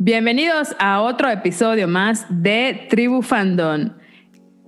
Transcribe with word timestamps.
Bienvenidos 0.00 0.76
a 0.78 1.02
otro 1.02 1.28
episodio 1.28 1.88
más 1.88 2.24
de 2.30 2.86
Tribu 2.88 3.20
Fandom. 3.20 3.90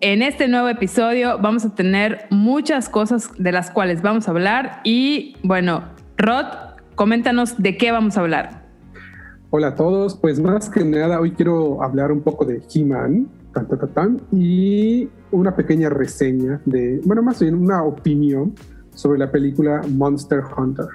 En 0.00 0.22
este 0.22 0.48
nuevo 0.48 0.68
episodio 0.68 1.38
vamos 1.40 1.64
a 1.64 1.72
tener 1.72 2.26
muchas 2.30 2.88
cosas 2.88 3.30
de 3.38 3.52
las 3.52 3.70
cuales 3.70 4.02
vamos 4.02 4.26
a 4.26 4.32
hablar 4.32 4.80
y 4.82 5.36
bueno, 5.44 5.84
Rod, 6.16 6.46
coméntanos 6.96 7.62
de 7.62 7.76
qué 7.76 7.92
vamos 7.92 8.16
a 8.16 8.22
hablar. 8.22 8.66
Hola 9.50 9.68
a 9.68 9.74
todos, 9.76 10.16
pues 10.16 10.40
más 10.40 10.68
que 10.68 10.84
nada 10.84 11.20
hoy 11.20 11.30
quiero 11.30 11.80
hablar 11.80 12.10
un 12.10 12.22
poco 12.22 12.44
de 12.44 12.60
He-Man 12.74 13.28
y 14.32 15.08
una 15.30 15.54
pequeña 15.54 15.90
reseña 15.90 16.60
de, 16.64 17.00
bueno, 17.04 17.22
más 17.22 17.38
bien 17.38 17.54
una 17.54 17.84
opinión 17.84 18.52
sobre 18.96 19.20
la 19.20 19.30
película 19.30 19.82
Monster 19.88 20.42
Hunter. 20.56 20.86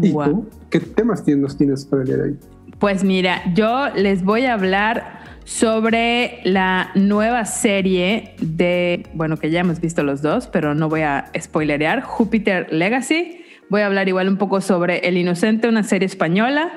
¿Y 0.00 0.12
tú? 0.12 0.46
¿Qué 0.70 0.78
temas 0.78 1.26
nos 1.26 1.56
tienes 1.56 1.84
para 1.86 2.02
el 2.02 2.08
día 2.08 2.16
de 2.18 2.22
hoy? 2.22 2.38
Pues 2.78 3.04
mira, 3.04 3.42
yo 3.54 3.88
les 3.94 4.24
voy 4.24 4.46
a 4.46 4.54
hablar 4.54 5.20
sobre 5.44 6.40
la 6.44 6.90
nueva 6.94 7.44
serie 7.44 8.34
de, 8.40 9.06
bueno, 9.14 9.36
que 9.36 9.50
ya 9.50 9.60
hemos 9.60 9.80
visto 9.80 10.02
los 10.02 10.22
dos, 10.22 10.46
pero 10.46 10.74
no 10.74 10.88
voy 10.88 11.02
a 11.02 11.30
spoilerear, 11.38 12.02
Jupiter 12.02 12.72
Legacy. 12.72 13.44
Voy 13.70 13.82
a 13.82 13.86
hablar 13.86 14.08
igual 14.08 14.28
un 14.28 14.36
poco 14.36 14.60
sobre 14.60 14.98
El 15.08 15.16
Inocente, 15.16 15.68
una 15.68 15.82
serie 15.82 16.06
española. 16.06 16.72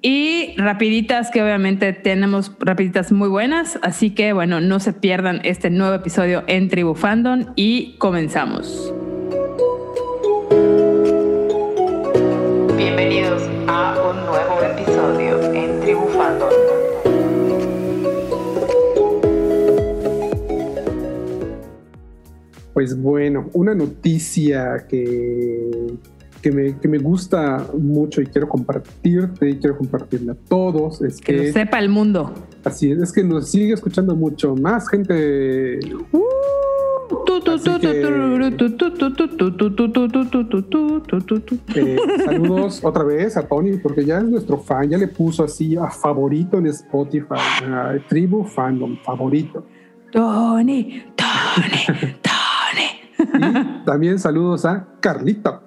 Y 0.00 0.54
rapiditas, 0.56 1.30
que 1.32 1.42
obviamente 1.42 1.92
tenemos 1.92 2.52
rapiditas 2.60 3.10
muy 3.10 3.28
buenas, 3.28 3.80
así 3.82 4.10
que 4.10 4.32
bueno, 4.32 4.60
no 4.60 4.78
se 4.78 4.92
pierdan 4.92 5.40
este 5.42 5.70
nuevo 5.70 5.94
episodio 5.94 6.44
en 6.46 6.68
Tribu 6.68 6.94
Fandom 6.94 7.46
y 7.56 7.96
comenzamos. 7.98 8.94
Bienvenidos 12.76 13.42
a 13.66 13.96
un 14.08 14.24
nuevo 14.24 14.47
Pues 22.78 22.96
bueno, 22.96 23.50
una 23.54 23.74
noticia 23.74 24.86
que, 24.88 25.96
que, 26.40 26.52
me, 26.52 26.78
que 26.78 26.86
me 26.86 26.98
gusta 26.98 27.66
mucho 27.76 28.20
y 28.20 28.26
quiero 28.26 28.48
compartirte 28.48 29.50
y 29.50 29.56
quiero 29.56 29.76
compartirla 29.76 30.34
a 30.34 30.36
todos 30.48 31.02
es 31.02 31.20
que, 31.20 31.34
que 31.34 31.46
lo 31.48 31.52
sepa 31.52 31.80
el 31.80 31.88
mundo. 31.88 32.32
Así 32.62 32.92
es, 32.92 33.02
es 33.02 33.12
que 33.12 33.24
nos 33.24 33.48
sigue 33.48 33.72
escuchando 33.72 34.14
mucho 34.14 34.54
más 34.54 34.88
gente. 34.88 35.80
Uh, 36.12 36.22
saludos 42.24 42.84
otra 42.84 43.02
vez 43.02 43.36
a 43.36 43.42
Tony, 43.42 43.76
porque 43.78 44.04
ya 44.04 44.18
es 44.18 44.24
nuestro 44.24 44.56
fan, 44.56 44.88
ya 44.88 44.98
le 44.98 45.08
puso 45.08 45.42
así 45.42 45.76
a 45.76 45.90
favorito 45.90 46.58
en 46.58 46.68
Spotify, 46.68 47.34
Tribu 48.08 48.44
Fandom, 48.44 48.96
favorito. 49.02 49.66
Tony, 50.12 51.02
Tony, 51.16 52.14
Tony. 52.22 52.27
también 53.84 54.18
saludos 54.18 54.64
a 54.64 54.86
Carlita 55.00 55.60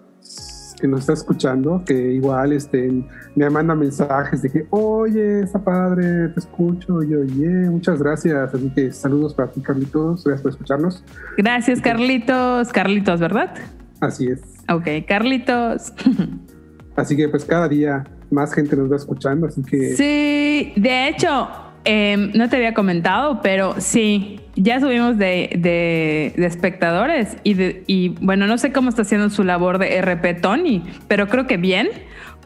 que 0.82 0.88
nos 0.88 1.02
está 1.02 1.14
escuchando, 1.14 1.84
que 1.86 1.94
igual 1.94 2.54
este, 2.54 3.06
me 3.36 3.50
manda 3.52 3.76
mensajes 3.76 4.42
de 4.42 4.50
que, 4.50 4.66
oye, 4.72 5.42
está 5.44 5.60
padre, 5.60 6.30
te 6.30 6.40
escucho, 6.40 7.04
y 7.04 7.14
oye, 7.14 7.70
muchas 7.70 8.02
gracias. 8.02 8.54
Así 8.54 8.70
que 8.74 8.92
saludos 8.92 9.36
para 9.36 9.52
ti, 9.52 9.62
Carlitos, 9.62 10.24
gracias 10.24 10.42
por 10.42 10.52
escucharnos. 10.52 11.04
Gracias, 11.38 11.82
Carlitos. 11.82 12.70
Carlitos, 12.74 13.20
¿verdad? 13.20 13.54
Así 14.00 14.28
es. 14.28 14.42
Ok, 14.68 14.88
Carlitos. 15.08 15.94
Así 16.96 17.16
que 17.16 17.30
pues 17.30 17.46
cada 17.46 17.70
día 17.70 18.04
más 18.32 18.54
gente 18.54 18.76
nos 18.76 18.92
va 18.92 18.98
escuchando, 18.98 19.48
así 19.48 19.64
que... 19.64 19.96
Sí, 19.96 20.74
de 20.76 21.08
hecho, 21.08 21.48
Em, 21.84 22.32
no 22.36 22.48
te 22.48 22.58
había 22.58 22.74
comentado, 22.74 23.40
pero 23.42 23.76
sí, 23.80 24.40
ya 24.62 24.80
subimos 24.80 25.18
de, 25.18 26.34
espectadores 26.38 27.36
y, 27.44 28.10
bueno, 28.22 28.48
no 28.48 28.58
sé 28.58 28.72
cómo 28.72 28.90
está 28.90 29.02
haciendo 29.02 29.30
su 29.30 29.44
labor 29.44 29.78
de 29.78 30.02
RP 30.02 30.42
Tony, 30.42 30.84
pero 31.08 31.28
creo 31.28 31.48
que 31.48 31.58
bien, 31.58 31.90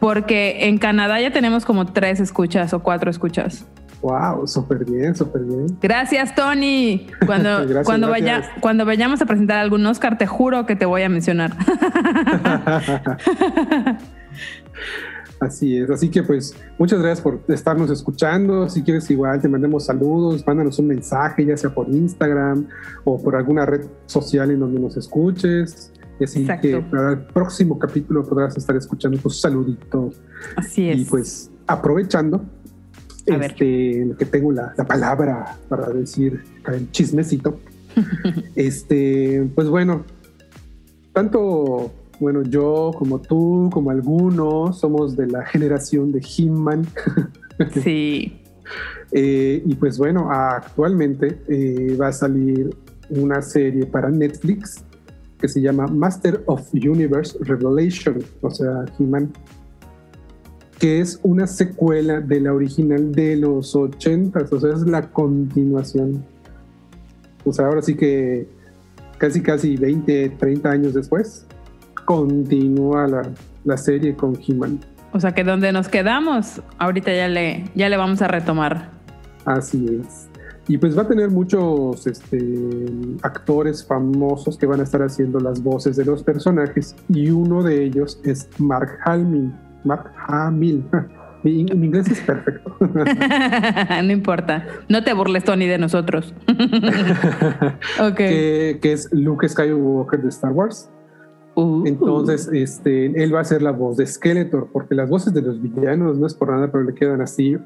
porque 0.00 0.66
en 0.66 0.78
Canadá 0.78 1.20
ya 1.20 1.32
tenemos 1.32 1.64
como 1.64 1.86
tres 1.86 2.20
escuchas 2.20 2.72
o 2.72 2.80
cuatro 2.80 3.10
escuchas. 3.10 3.66
Wow, 4.02 4.46
súper 4.46 4.84
bien, 4.84 5.16
súper 5.16 5.42
bien. 5.42 5.66
Gracias, 5.80 6.34
Tony. 6.34 7.06
Cuando, 7.24 7.64
cuando, 7.84 8.08
Vaya, 8.08 8.42
cuando 8.60 8.84
vayamos 8.84 9.22
a 9.22 9.26
presentar 9.26 9.58
algún 9.58 9.84
Oscar, 9.86 10.18
te 10.18 10.26
juro 10.26 10.66
que 10.66 10.76
te 10.76 10.86
voy 10.86 11.02
a 11.02 11.08
mencionar. 11.08 11.52
Así 15.38 15.76
es, 15.76 15.90
así 15.90 16.08
que 16.08 16.22
pues 16.22 16.54
muchas 16.78 17.00
gracias 17.00 17.20
por 17.20 17.40
estarnos 17.48 17.90
escuchando. 17.90 18.68
Si 18.68 18.82
quieres 18.82 19.10
igual 19.10 19.40
te 19.40 19.48
mandemos 19.48 19.84
saludos, 19.84 20.46
mándanos 20.46 20.78
un 20.78 20.88
mensaje, 20.88 21.44
ya 21.44 21.56
sea 21.56 21.74
por 21.74 21.88
Instagram 21.88 22.66
o 23.04 23.22
por 23.22 23.36
alguna 23.36 23.66
red 23.66 23.86
social 24.06 24.50
en 24.50 24.60
donde 24.60 24.80
nos 24.80 24.96
escuches. 24.96 25.92
Y 26.18 26.24
así 26.24 26.46
que 26.62 26.80
para 26.80 27.10
el 27.10 27.18
próximo 27.26 27.78
capítulo 27.78 28.22
podrás 28.24 28.56
estar 28.56 28.74
escuchando 28.76 29.18
tus 29.18 29.40
saluditos. 29.40 30.20
Así 30.56 30.88
es. 30.88 31.00
Y 31.00 31.04
pues 31.04 31.50
aprovechando 31.66 32.42
este, 33.26 34.14
que 34.18 34.24
tengo 34.24 34.52
la, 34.52 34.72
la, 34.76 34.86
palabra 34.86 35.56
para 35.68 35.88
decir 35.90 36.42
el 36.72 36.90
chismecito. 36.92 37.60
este, 38.54 39.50
pues 39.54 39.68
bueno, 39.68 40.04
tanto 41.12 41.92
bueno, 42.18 42.42
yo, 42.42 42.92
como 42.96 43.20
tú, 43.20 43.68
como 43.72 43.90
algunos, 43.90 44.78
somos 44.78 45.16
de 45.16 45.26
la 45.26 45.44
generación 45.44 46.12
de 46.12 46.20
He-Man. 46.20 46.86
Sí. 47.72 48.42
Eh, 49.12 49.62
y 49.64 49.74
pues 49.76 49.96
bueno, 49.96 50.30
actualmente 50.30 51.40
eh, 51.48 51.96
va 51.98 52.08
a 52.08 52.12
salir 52.12 52.76
una 53.08 53.40
serie 53.40 53.86
para 53.86 54.10
Netflix 54.10 54.84
que 55.40 55.48
se 55.48 55.62
llama 55.62 55.86
Master 55.86 56.42
of 56.44 56.68
Universe 56.74 57.38
Revelation, 57.40 58.18
o 58.42 58.50
sea, 58.50 58.84
He-Man, 58.98 59.32
que 60.78 61.00
es 61.00 61.18
una 61.22 61.46
secuela 61.46 62.20
de 62.20 62.40
la 62.40 62.52
original 62.52 63.10
de 63.10 63.36
los 63.36 63.74
80, 63.74 64.46
o 64.50 64.60
sea, 64.60 64.74
es 64.74 64.82
la 64.82 65.10
continuación. 65.10 66.22
O 67.46 67.54
sea, 67.54 67.68
ahora 67.68 67.80
sí 67.80 67.94
que 67.94 68.46
casi, 69.16 69.40
casi 69.40 69.76
20, 69.78 70.28
30 70.38 70.70
años 70.70 70.92
después 70.92 71.46
continúa 72.06 73.06
la, 73.06 73.22
la 73.64 73.76
serie 73.76 74.16
con 74.16 74.34
He-Man. 74.34 74.80
O 75.12 75.20
sea 75.20 75.32
que 75.32 75.44
donde 75.44 75.72
nos 75.72 75.88
quedamos, 75.88 76.62
ahorita 76.78 77.12
ya 77.12 77.28
le, 77.28 77.64
ya 77.74 77.90
le 77.90 77.96
vamos 77.98 78.22
a 78.22 78.28
retomar. 78.28 78.90
Así 79.44 80.00
es. 80.00 80.28
Y 80.68 80.78
pues 80.78 80.98
va 80.98 81.02
a 81.02 81.08
tener 81.08 81.30
muchos 81.30 82.06
este, 82.06 82.38
actores 83.22 83.86
famosos 83.86 84.58
que 84.58 84.66
van 84.66 84.80
a 84.80 84.82
estar 84.82 85.00
haciendo 85.00 85.38
las 85.38 85.62
voces 85.62 85.96
de 85.96 86.04
los 86.04 86.24
personajes 86.24 86.96
y 87.08 87.30
uno 87.30 87.62
de 87.62 87.84
ellos 87.84 88.20
es 88.24 88.48
Mark 88.58 88.98
Hamill. 89.04 89.52
Mark 89.84 90.12
Hamill. 90.26 90.84
Mi, 91.44 91.60
inglés 91.60 92.08
es 92.08 92.20
perfecto. 92.20 92.76
no 94.02 94.12
importa. 94.12 94.66
No 94.88 95.04
te 95.04 95.12
burles, 95.12 95.44
Tony, 95.44 95.66
de 95.66 95.78
nosotros. 95.78 96.34
okay. 98.00 98.80
que, 98.80 98.92
es 98.92 99.08
Luke 99.12 99.48
Skywalker 99.48 100.20
de 100.20 100.28
Star 100.28 100.50
Wars. 100.50 100.90
Uh. 101.56 101.84
Entonces, 101.86 102.48
este, 102.52 103.06
él 103.22 103.34
va 103.34 103.40
a 103.40 103.44
ser 103.44 103.62
la 103.62 103.72
voz 103.72 103.96
de 103.96 104.06
Skeletor, 104.06 104.68
porque 104.72 104.94
las 104.94 105.08
voces 105.08 105.32
de 105.34 105.42
los 105.42 105.60
villanos 105.60 106.18
no 106.18 106.26
es 106.26 106.34
por 106.34 106.50
nada, 106.50 106.70
pero 106.70 106.84
le 106.84 106.94
quedan 106.94 107.22
así 107.22 107.56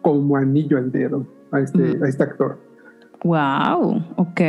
como 0.00 0.36
anillo 0.36 0.78
al 0.78 0.90
dedo 0.90 1.26
a 1.50 1.60
este, 1.60 1.98
a 2.02 2.08
este 2.08 2.22
actor. 2.22 2.56
Wow, 3.24 4.02
ok. 4.16 4.40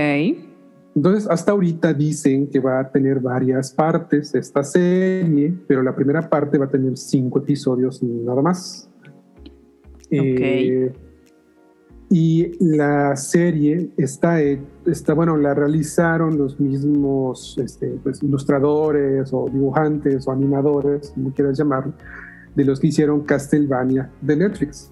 Entonces, 0.95 1.27
hasta 1.29 1.51
ahorita 1.53 1.93
dicen 1.93 2.47
que 2.47 2.59
va 2.59 2.79
a 2.79 2.91
tener 2.91 3.19
varias 3.19 3.71
partes 3.71 4.35
esta 4.35 4.63
serie, 4.63 5.53
pero 5.67 5.81
la 5.81 5.95
primera 5.95 6.29
parte 6.29 6.57
va 6.57 6.65
a 6.65 6.69
tener 6.69 6.97
cinco 6.97 7.39
episodios 7.39 8.03
nada 8.03 8.41
más. 8.41 8.89
Okay. 10.05 10.69
Eh, 10.69 10.93
y 12.09 12.51
la 12.59 13.15
serie 13.15 13.89
está, 13.97 14.41
está, 14.85 15.13
bueno, 15.13 15.37
la 15.37 15.53
realizaron 15.53 16.37
los 16.37 16.59
mismos 16.59 17.57
este, 17.57 17.99
pues, 18.03 18.21
ilustradores 18.23 19.31
o 19.33 19.49
dibujantes 19.51 20.27
o 20.27 20.31
animadores, 20.31 21.11
como 21.11 21.31
quieras 21.33 21.57
llamarlo, 21.57 21.93
de 22.55 22.65
los 22.65 22.79
que 22.79 22.87
hicieron 22.87 23.21
Castlevania 23.21 24.09
de 24.21 24.35
Netflix. 24.35 24.91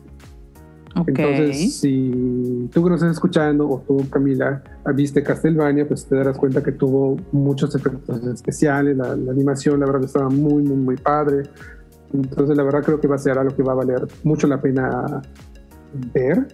Entonces, 0.95 1.79
si 1.79 2.69
tú 2.73 2.83
que 2.83 2.89
nos 2.89 3.01
estás 3.01 3.17
escuchando 3.17 3.69
o 3.69 3.79
tú, 3.87 4.09
Camila, 4.09 4.63
viste 4.95 5.21
Castlevania, 5.23 5.87
pues 5.87 6.05
te 6.05 6.15
darás 6.15 6.37
cuenta 6.37 6.63
que 6.63 6.71
tuvo 6.71 7.15
muchos 7.31 7.75
efectos 7.75 8.23
especiales, 8.25 8.97
la, 8.97 9.15
la 9.15 9.31
animación, 9.31 9.79
la 9.79 9.85
verdad, 9.85 10.03
estaba 10.05 10.29
muy, 10.29 10.63
muy, 10.63 10.77
muy 10.77 10.97
padre. 10.97 11.43
Entonces, 12.11 12.57
la 12.57 12.63
verdad, 12.63 12.83
creo 12.83 12.99
que 12.99 13.07
va 13.07 13.15
a 13.15 13.19
ser 13.19 13.37
algo 13.37 13.55
que 13.55 13.63
va 13.63 13.73
a 13.73 13.75
valer 13.75 14.07
mucho 14.23 14.47
la 14.47 14.59
pena 14.59 15.21
ver 16.13 16.47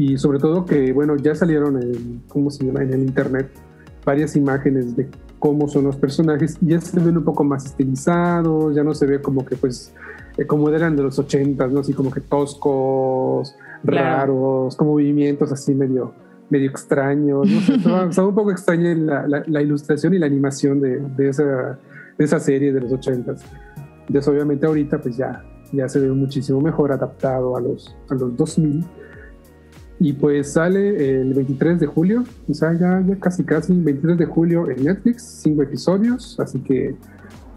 y 0.00 0.16
sobre 0.16 0.38
todo 0.38 0.64
que, 0.64 0.92
bueno, 0.92 1.16
ya 1.16 1.34
salieron 1.34 1.82
en, 1.82 2.22
¿cómo 2.28 2.50
se 2.50 2.64
llama? 2.64 2.82
en 2.82 2.92
el 2.92 3.00
internet 3.02 3.48
varias 4.04 4.36
imágenes 4.36 4.94
de 4.96 5.08
cómo 5.40 5.68
son 5.68 5.84
los 5.84 5.96
personajes 5.96 6.56
ya 6.60 6.80
se 6.80 6.98
ven 7.00 7.16
un 7.18 7.24
poco 7.24 7.42
más 7.44 7.66
estilizados, 7.66 8.74
ya 8.74 8.82
no 8.84 8.94
se 8.94 9.06
ve 9.06 9.20
como 9.20 9.44
que 9.44 9.56
pues 9.56 9.92
eh, 10.36 10.46
como 10.46 10.68
eran 10.70 10.94
de 10.96 11.02
los 11.02 11.18
ochentas, 11.18 11.70
¿no? 11.72 11.80
Así 11.80 11.92
como 11.92 12.10
que 12.10 12.20
toscos, 12.20 13.54
Claro. 13.84 14.26
raros, 14.26 14.76
con 14.76 14.88
movimientos 14.88 15.52
así 15.52 15.74
medio, 15.74 16.12
medio 16.50 16.68
extraños. 16.70 17.46
No 17.48 17.74
estaba, 17.76 18.04
estaba 18.10 18.28
un 18.28 18.34
poco 18.34 18.50
extraña 18.50 18.94
la, 18.94 19.26
la- 19.28 19.44
la 19.46 19.62
ilustración 19.62 20.14
y 20.14 20.18
la 20.18 20.26
animación 20.26 20.80
de, 20.80 20.98
de 21.16 21.28
esa, 21.28 21.44
de 22.18 22.24
esa 22.24 22.40
serie 22.40 22.72
de 22.72 22.80
los 22.80 22.92
ochentas. 22.92 23.42
Entonces, 24.08 24.28
obviamente, 24.32 24.66
ahorita, 24.66 25.00
pues 25.00 25.16
ya, 25.16 25.44
ya 25.72 25.88
se 25.88 26.00
ve 26.00 26.08
muchísimo 26.10 26.60
mejor 26.60 26.90
adaptado 26.92 27.56
a 27.56 27.60
los, 27.60 27.94
a 28.10 28.14
los 28.14 28.36
2000. 28.36 28.84
Y 30.00 30.12
pues 30.12 30.52
sale 30.52 31.20
el 31.20 31.34
23 31.34 31.80
de 31.80 31.86
julio, 31.86 32.24
o 32.48 32.54
sea, 32.54 32.72
ya, 32.72 33.02
casi 33.18 33.42
casi, 33.44 33.72
23 33.72 34.16
de 34.18 34.26
julio 34.26 34.70
en 34.70 34.84
Netflix, 34.84 35.40
cinco 35.42 35.62
episodios, 35.62 36.38
así 36.38 36.60
que 36.60 36.94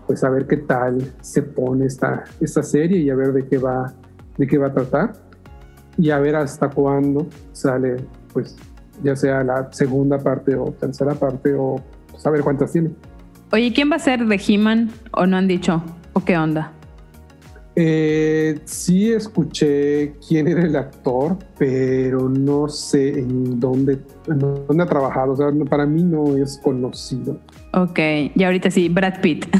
pues 0.07 0.23
a 0.23 0.29
ver 0.29 0.47
qué 0.47 0.57
tal 0.57 1.13
se 1.21 1.43
pone 1.43 1.85
esta, 1.85 2.23
esta 2.39 2.63
serie 2.63 2.99
y 2.99 3.09
a 3.09 3.15
ver 3.15 3.31
de 3.31 3.47
qué 3.47 3.57
va, 3.57 3.93
de 4.37 4.47
qué 4.47 4.57
va 4.57 4.67
a 4.67 4.73
tratar 4.73 5.13
y 5.97 6.09
a 6.09 6.19
ver 6.19 6.35
hasta 6.35 6.69
cuándo 6.69 7.27
sale, 7.51 7.97
pues 8.33 8.55
ya 9.03 9.15
sea 9.15 9.43
la 9.43 9.71
segunda 9.71 10.17
parte 10.17 10.55
o 10.55 10.71
tercera 10.71 11.13
parte 11.13 11.53
o 11.53 11.81
pues, 12.09 12.25
a 12.25 12.29
ver 12.29 12.41
cuántas 12.41 12.71
tiene. 12.71 12.91
Oye, 13.51 13.71
¿quién 13.73 13.91
va 13.91 13.97
a 13.97 13.99
ser 13.99 14.25
de 14.25 14.41
He-Man? 14.45 14.89
¿O 15.11 15.25
no 15.25 15.37
han 15.37 15.47
dicho? 15.47 15.83
¿O 16.13 16.23
qué 16.23 16.37
onda? 16.37 16.71
Eh, 17.75 18.59
sí 18.65 19.13
escuché 19.13 20.13
quién 20.27 20.47
era 20.47 20.61
el 20.63 20.75
actor, 20.75 21.37
pero 21.57 22.27
no 22.27 22.67
sé 22.67 23.19
en 23.19 23.59
dónde, 23.61 23.99
en 24.27 24.39
dónde 24.39 24.83
ha 24.83 24.87
trabajado. 24.87 25.31
O 25.33 25.35
sea, 25.37 25.47
para 25.69 25.85
mí 25.85 26.03
no 26.03 26.35
es 26.35 26.59
conocido. 26.61 27.39
Ok, 27.73 27.99
y 28.35 28.43
ahorita 28.43 28.69
sí, 28.69 28.89
Brad 28.89 29.21
Pitt. 29.21 29.45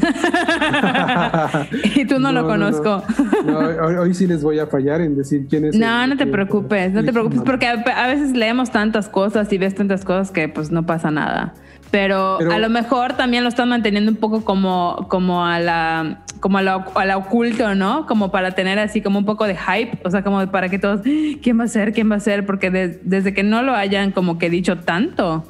y 1.96 2.04
tú 2.04 2.18
no, 2.18 2.32
lo 2.32 2.42
No, 2.42 2.42
no, 2.42 2.46
conozco. 2.48 3.02
No, 3.46 3.58
hoy, 3.58 3.94
hoy 3.94 4.14
sí 4.14 4.26
les 4.26 4.42
voy 4.42 4.58
a 4.58 4.66
fallar 4.66 5.00
en 5.00 5.16
decir 5.16 5.46
quién 5.48 5.64
es. 5.64 5.76
No, 5.78 6.04
el- 6.04 6.10
no 6.10 6.16
te 6.16 6.26
preocupes, 6.26 6.92
no 6.92 7.02
te 7.04 7.12
preocupes, 7.12 7.40
porque 7.42 7.66
a, 7.66 7.72
a 7.72 8.06
veces 8.08 8.32
leemos 8.32 8.70
tantas 8.70 9.08
cosas 9.08 9.50
y 9.52 9.58
ves 9.58 9.74
tantas 9.74 10.04
cosas 10.04 10.30
que 10.30 10.48
pues 10.48 10.70
no 10.70 10.84
pasa 10.84 11.10
nada. 11.10 11.54
Pero, 11.92 12.36
Pero- 12.38 12.52
a 12.52 12.58
lo 12.58 12.68
mejor 12.70 13.12
también 13.12 13.44
lo 13.44 13.48
están 13.50 13.68
manteniendo 13.68 14.10
un 14.10 14.16
poco 14.16 14.44
como, 14.44 15.06
como 15.08 15.44
a 15.46 15.60
la 15.60 16.24
como 16.40 16.58
a 16.58 16.62
la, 16.62 16.74
a 16.96 17.04
la 17.04 17.16
oculto, 17.18 17.76
¿no? 17.76 18.06
Como 18.06 18.32
para 18.32 18.50
tener 18.50 18.80
así 18.80 19.00
como 19.00 19.20
un 19.20 19.24
poco 19.24 19.44
de 19.46 19.54
hype, 19.56 20.00
o 20.04 20.10
sea, 20.10 20.24
como 20.24 20.44
para 20.50 20.68
que 20.68 20.80
todos, 20.80 21.02
"Ah, 21.06 21.38
¿quién 21.40 21.60
va 21.60 21.64
a 21.64 21.68
ser? 21.68 21.92
¿Quién 21.92 22.10
va 22.10 22.16
a 22.16 22.20
ser? 22.20 22.44
Porque 22.44 22.70
de- 22.70 22.98
desde 23.04 23.32
que 23.32 23.44
no 23.44 23.62
lo 23.62 23.74
hayan 23.76 24.10
como 24.10 24.38
que 24.38 24.50
dicho 24.50 24.78
tanto, 24.78 25.44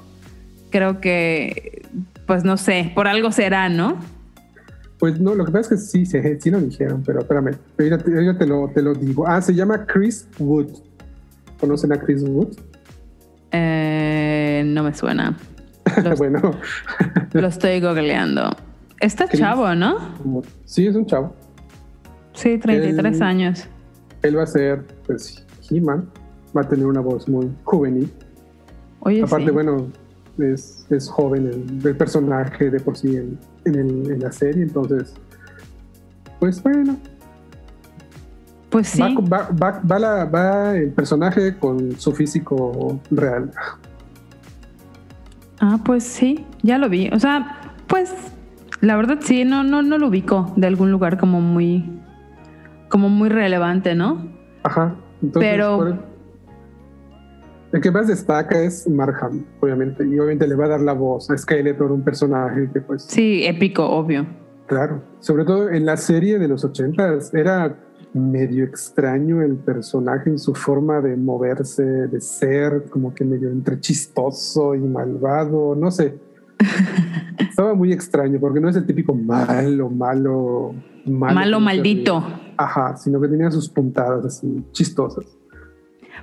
creo 0.70 1.00
que, 1.00 1.80
pues 2.26 2.44
no 2.44 2.58
sé, 2.58 2.92
por 2.94 3.06
algo 3.08 3.32
será, 3.32 3.70
¿no? 3.70 3.96
Pues 4.98 5.18
no, 5.18 5.34
lo 5.34 5.44
que 5.46 5.52
pasa 5.52 5.74
es 5.76 5.80
que 5.92 6.04
sí, 6.04 6.38
sí, 6.40 6.50
lo 6.50 6.60
dijeron, 6.60 7.02
pero 7.06 7.20
espérame, 7.20 7.52
yo 7.78 7.98
te, 7.98 8.24
yo 8.26 8.36
te 8.36 8.46
lo, 8.46 8.68
te 8.68 8.82
lo 8.82 8.92
digo. 8.94 9.26
Ah, 9.26 9.40
se 9.40 9.54
llama 9.54 9.86
Chris 9.86 10.28
Wood. 10.38 10.66
¿Conocen 11.58 11.92
a 11.92 11.98
Chris 12.00 12.22
Wood? 12.22 12.56
Eh, 13.52 14.62
no 14.66 14.82
me 14.82 14.94
suena. 14.94 15.36
Lo, 16.04 16.16
bueno, 16.16 16.40
lo 17.32 17.46
estoy 17.46 17.80
googleando. 17.80 18.50
Está 19.00 19.26
Chris. 19.26 19.40
chavo, 19.40 19.74
¿no? 19.74 19.96
sí, 20.64 20.86
es 20.86 20.94
un 20.94 21.06
chavo. 21.06 21.34
Sí, 22.34 22.58
33 22.58 23.16
Él- 23.16 23.22
años. 23.22 23.68
Él 24.22 24.38
va 24.38 24.44
a 24.44 24.46
ser, 24.46 24.84
pues, 25.06 25.44
He-Man. 25.70 26.08
Va 26.56 26.60
a 26.62 26.68
tener 26.68 26.86
una 26.86 27.00
voz 27.00 27.28
muy 27.28 27.50
juvenil. 27.64 28.12
Oye, 29.00 29.22
Aparte, 29.22 29.46
sí. 29.46 29.50
bueno, 29.52 29.88
es, 30.38 30.86
es 30.90 31.08
joven 31.08 31.46
el, 31.46 31.86
el 31.86 31.96
personaje 31.96 32.70
de 32.70 32.78
por 32.78 32.96
sí 32.96 33.16
en, 33.16 33.38
en, 33.64 33.74
el- 33.74 34.10
en 34.12 34.20
la 34.20 34.30
serie, 34.30 34.62
entonces, 34.62 35.14
pues 36.38 36.62
bueno, 36.62 36.96
Pues 38.70 38.88
sí. 38.88 39.00
va, 39.00 39.08
va, 39.20 39.48
va- 39.50 39.80
va 39.90 39.98
la- 39.98 40.24
va 40.26 40.76
el 40.76 40.90
personaje 40.90 41.56
con 41.58 41.98
su 41.98 42.12
físico 42.12 43.00
real. 43.10 43.50
Ah, 45.64 45.78
pues 45.84 46.02
sí, 46.02 46.44
ya 46.62 46.76
lo 46.76 46.88
vi. 46.88 47.08
O 47.12 47.18
sea, 47.20 47.60
pues 47.86 48.12
la 48.80 48.96
verdad 48.96 49.18
sí, 49.20 49.44
no, 49.44 49.62
no, 49.62 49.80
no 49.82 49.96
lo 49.96 50.08
ubico 50.08 50.52
de 50.56 50.66
algún 50.66 50.90
lugar 50.90 51.18
como 51.18 51.40
muy, 51.40 51.88
como 52.88 53.08
muy 53.08 53.28
relevante, 53.28 53.94
¿no? 53.94 54.26
Ajá. 54.64 54.96
Entonces, 55.22 55.50
Pero- 55.52 55.76
por- 55.78 56.12
el 57.72 57.80
que 57.80 57.90
más 57.90 58.06
destaca 58.08 58.60
es 58.60 58.86
Mark 58.88 59.14
Hamill, 59.22 59.46
obviamente, 59.60 60.04
y 60.04 60.18
obviamente 60.18 60.46
le 60.46 60.56
va 60.56 60.66
a 60.66 60.68
dar 60.68 60.80
la 60.80 60.92
voz 60.92 61.30
a 61.30 61.38
Skeletor, 61.38 61.90
un 61.90 62.02
personaje 62.02 62.68
que 62.70 62.80
pues 62.82 63.04
Sí, 63.04 63.44
épico, 63.46 63.88
obvio. 63.88 64.26
Claro, 64.66 65.02
sobre 65.20 65.44
todo 65.44 65.70
en 65.70 65.86
la 65.86 65.96
serie 65.96 66.38
de 66.38 66.48
los 66.48 66.64
ochentas 66.64 67.32
era 67.32 67.74
medio 68.14 68.64
extraño 68.64 69.42
el 69.42 69.56
personaje 69.56 70.30
en 70.30 70.38
su 70.38 70.54
forma 70.54 71.00
de 71.00 71.16
moverse, 71.16 71.82
de 71.82 72.20
ser, 72.20 72.84
como 72.90 73.14
que 73.14 73.24
medio 73.24 73.50
entre 73.50 73.80
chistoso 73.80 74.74
y 74.74 74.80
malvado, 74.80 75.74
no 75.74 75.90
sé. 75.90 76.18
Estaba 77.38 77.74
muy 77.74 77.92
extraño 77.92 78.38
porque 78.38 78.60
no 78.60 78.68
es 78.68 78.76
el 78.76 78.86
típico 78.86 79.14
malo, 79.14 79.88
malo, 79.88 80.74
malo. 81.06 81.34
Malo, 81.34 81.60
maldito. 81.60 82.22
Ajá, 82.56 82.96
sino 82.96 83.20
que 83.20 83.28
tenía 83.28 83.50
sus 83.50 83.68
puntadas 83.68 84.24
así 84.24 84.64
chistosas. 84.72 85.24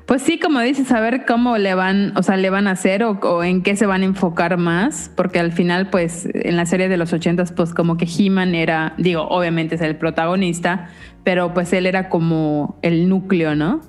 Pues 0.05 0.23
sí, 0.23 0.39
como 0.39 0.59
dices, 0.61 0.91
a 0.91 0.99
ver 1.01 1.25
cómo 1.27 1.57
le 1.57 1.75
van, 1.75 2.17
o 2.17 2.23
sea, 2.23 2.35
le 2.35 2.49
van 2.49 2.67
a 2.67 2.71
hacer 2.71 3.03
o, 3.03 3.11
o 3.21 3.43
en 3.43 3.61
qué 3.61 3.75
se 3.75 3.85
van 3.85 4.01
a 4.01 4.05
enfocar 4.05 4.57
más, 4.57 5.11
porque 5.15 5.39
al 5.39 5.51
final, 5.51 5.89
pues, 5.91 6.27
en 6.33 6.55
la 6.57 6.65
serie 6.65 6.89
de 6.89 6.97
los 6.97 7.13
ochentas, 7.13 7.51
pues 7.51 7.73
como 7.75 7.95
que 7.97 8.05
He-Man 8.05 8.55
era, 8.55 8.93
digo, 8.97 9.27
obviamente 9.29 9.75
es 9.75 9.81
el 9.81 9.97
protagonista, 9.97 10.89
pero 11.23 11.53
pues 11.53 11.71
él 11.73 11.85
era 11.85 12.09
como 12.09 12.79
el 12.81 13.07
núcleo, 13.07 13.53
¿no? 13.55 13.81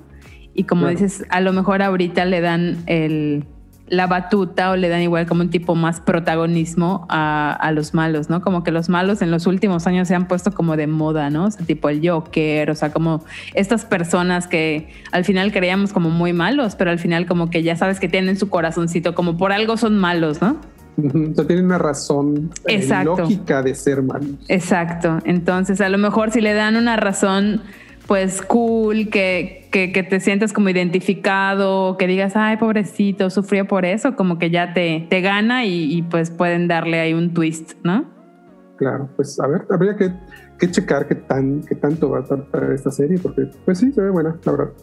Y 0.53 0.65
como 0.65 0.81
Claro. 0.83 0.95
dices, 0.99 1.25
a 1.29 1.39
lo 1.41 1.53
mejor 1.53 1.81
ahorita 1.81 2.25
le 2.25 2.41
dan 2.41 2.77
el, 2.85 3.45
la 3.87 4.07
batuta 4.07 4.71
o 4.71 4.75
le 4.77 4.87
dan 4.87 5.01
igual 5.01 5.25
como 5.25 5.41
un 5.41 5.49
tipo 5.49 5.75
más 5.75 5.99
protagonismo 5.99 7.05
a, 7.09 7.51
a 7.51 7.71
los 7.71 7.93
malos, 7.93 8.29
¿no? 8.29 8.41
Como 8.41 8.63
que 8.63 8.71
los 8.71 8.87
malos 8.87 9.21
en 9.21 9.31
los 9.31 9.47
últimos 9.47 9.85
años 9.85 10.07
se 10.07 10.15
han 10.15 10.27
puesto 10.27 10.51
como 10.51 10.77
de 10.77 10.87
moda, 10.87 11.29
¿no? 11.29 11.45
O 11.45 11.51
sea, 11.51 11.65
tipo 11.65 11.89
el 11.89 12.07
Joker, 12.07 12.71
o 12.71 12.75
sea, 12.75 12.91
como 12.93 13.23
estas 13.53 13.83
personas 13.85 14.47
que 14.47 14.89
al 15.11 15.25
final 15.25 15.51
creíamos 15.51 15.91
como 15.91 16.09
muy 16.09 16.31
malos, 16.31 16.75
pero 16.75 16.91
al 16.91 16.99
final 16.99 17.25
como 17.25 17.49
que 17.49 17.63
ya 17.63 17.75
sabes 17.75 17.99
que 17.99 18.07
tienen 18.07 18.37
su 18.37 18.49
corazoncito, 18.49 19.13
como 19.13 19.37
por 19.37 19.51
algo 19.51 19.75
son 19.75 19.97
malos, 19.97 20.41
¿no? 20.41 20.57
O 20.97 21.35
sea, 21.35 21.47
tienen 21.47 21.65
una 21.65 21.77
razón 21.77 22.51
eh, 22.67 22.87
lógica 23.03 23.61
de 23.63 23.75
ser 23.75 24.01
malos. 24.03 24.29
Exacto. 24.47 25.19
Entonces, 25.25 25.81
a 25.81 25.89
lo 25.89 25.97
mejor 25.97 26.31
si 26.31 26.41
le 26.41 26.53
dan 26.53 26.75
una 26.75 26.97
razón, 26.97 27.61
pues 28.11 28.41
cool, 28.41 29.09
que, 29.09 29.69
que, 29.71 29.93
que 29.93 30.03
te 30.03 30.19
sientas 30.19 30.51
como 30.51 30.67
identificado, 30.67 31.95
que 31.95 32.07
digas, 32.07 32.33
ay, 32.35 32.57
pobrecito, 32.57 33.29
sufrió 33.29 33.69
por 33.69 33.85
eso, 33.85 34.17
como 34.17 34.37
que 34.37 34.49
ya 34.49 34.73
te, 34.73 35.07
te 35.09 35.21
gana 35.21 35.63
y, 35.63 36.01
pues 36.11 36.29
pueden 36.29 36.67
darle 36.67 36.99
ahí 36.99 37.13
un 37.13 37.33
twist, 37.33 37.75
¿no? 37.85 38.03
Claro, 38.75 39.07
pues 39.15 39.39
a 39.39 39.47
ver, 39.47 39.65
habría 39.69 39.95
que, 39.95 40.11
que 40.59 40.69
checar 40.69 41.07
qué, 41.07 41.15
tan, 41.15 41.61
qué 41.61 41.75
tanto 41.75 42.09
va 42.09 42.19
a 42.19 42.23
tratar 42.25 42.73
esta 42.73 42.91
serie, 42.91 43.17
porque 43.17 43.43
pues 43.63 43.77
sí, 43.77 43.93
se 43.93 44.01
ve 44.01 44.09
buena, 44.09 44.37
la 44.43 44.51
verdad. 44.51 44.73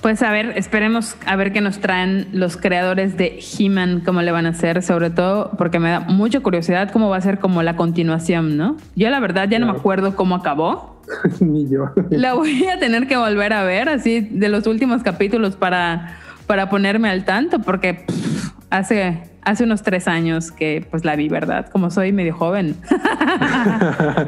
Pues 0.00 0.22
a 0.22 0.30
ver, 0.30 0.52
esperemos 0.56 1.16
a 1.26 1.36
ver 1.36 1.52
qué 1.52 1.60
nos 1.60 1.78
traen 1.78 2.28
los 2.32 2.56
creadores 2.56 3.16
de 3.16 3.40
He-Man, 3.40 4.02
cómo 4.04 4.22
le 4.22 4.30
van 4.30 4.46
a 4.46 4.50
hacer, 4.50 4.82
sobre 4.82 5.10
todo 5.10 5.52
porque 5.58 5.78
me 5.78 5.90
da 5.90 6.00
mucha 6.00 6.40
curiosidad 6.40 6.90
cómo 6.92 7.08
va 7.08 7.16
a 7.16 7.20
ser 7.20 7.38
como 7.38 7.62
la 7.62 7.76
continuación, 7.76 8.56
¿no? 8.56 8.76
Yo 8.94 9.10
la 9.10 9.20
verdad 9.20 9.48
ya 9.48 9.58
no 9.58 9.66
me 9.66 9.72
acuerdo 9.72 10.14
cómo 10.14 10.36
acabó. 10.36 11.00
Ni 11.40 11.68
yo. 11.68 11.92
La 12.10 12.34
voy 12.34 12.66
a 12.66 12.78
tener 12.78 13.06
que 13.08 13.16
volver 13.16 13.52
a 13.52 13.64
ver 13.64 13.88
así 13.88 14.20
de 14.20 14.48
los 14.48 14.66
últimos 14.66 15.02
capítulos 15.02 15.56
para, 15.56 16.18
para 16.46 16.68
ponerme 16.68 17.08
al 17.08 17.24
tanto, 17.24 17.60
porque 17.60 17.94
pff, 18.06 18.55
hace, 18.70 19.22
hace 19.42 19.64
unos 19.64 19.82
tres 19.82 20.08
años 20.08 20.50
que 20.50 20.86
pues 20.90 21.04
la 21.04 21.16
vi, 21.16 21.28
¿verdad? 21.28 21.68
Como 21.70 21.90
soy 21.90 22.12
medio 22.12 22.34
joven. 22.34 22.76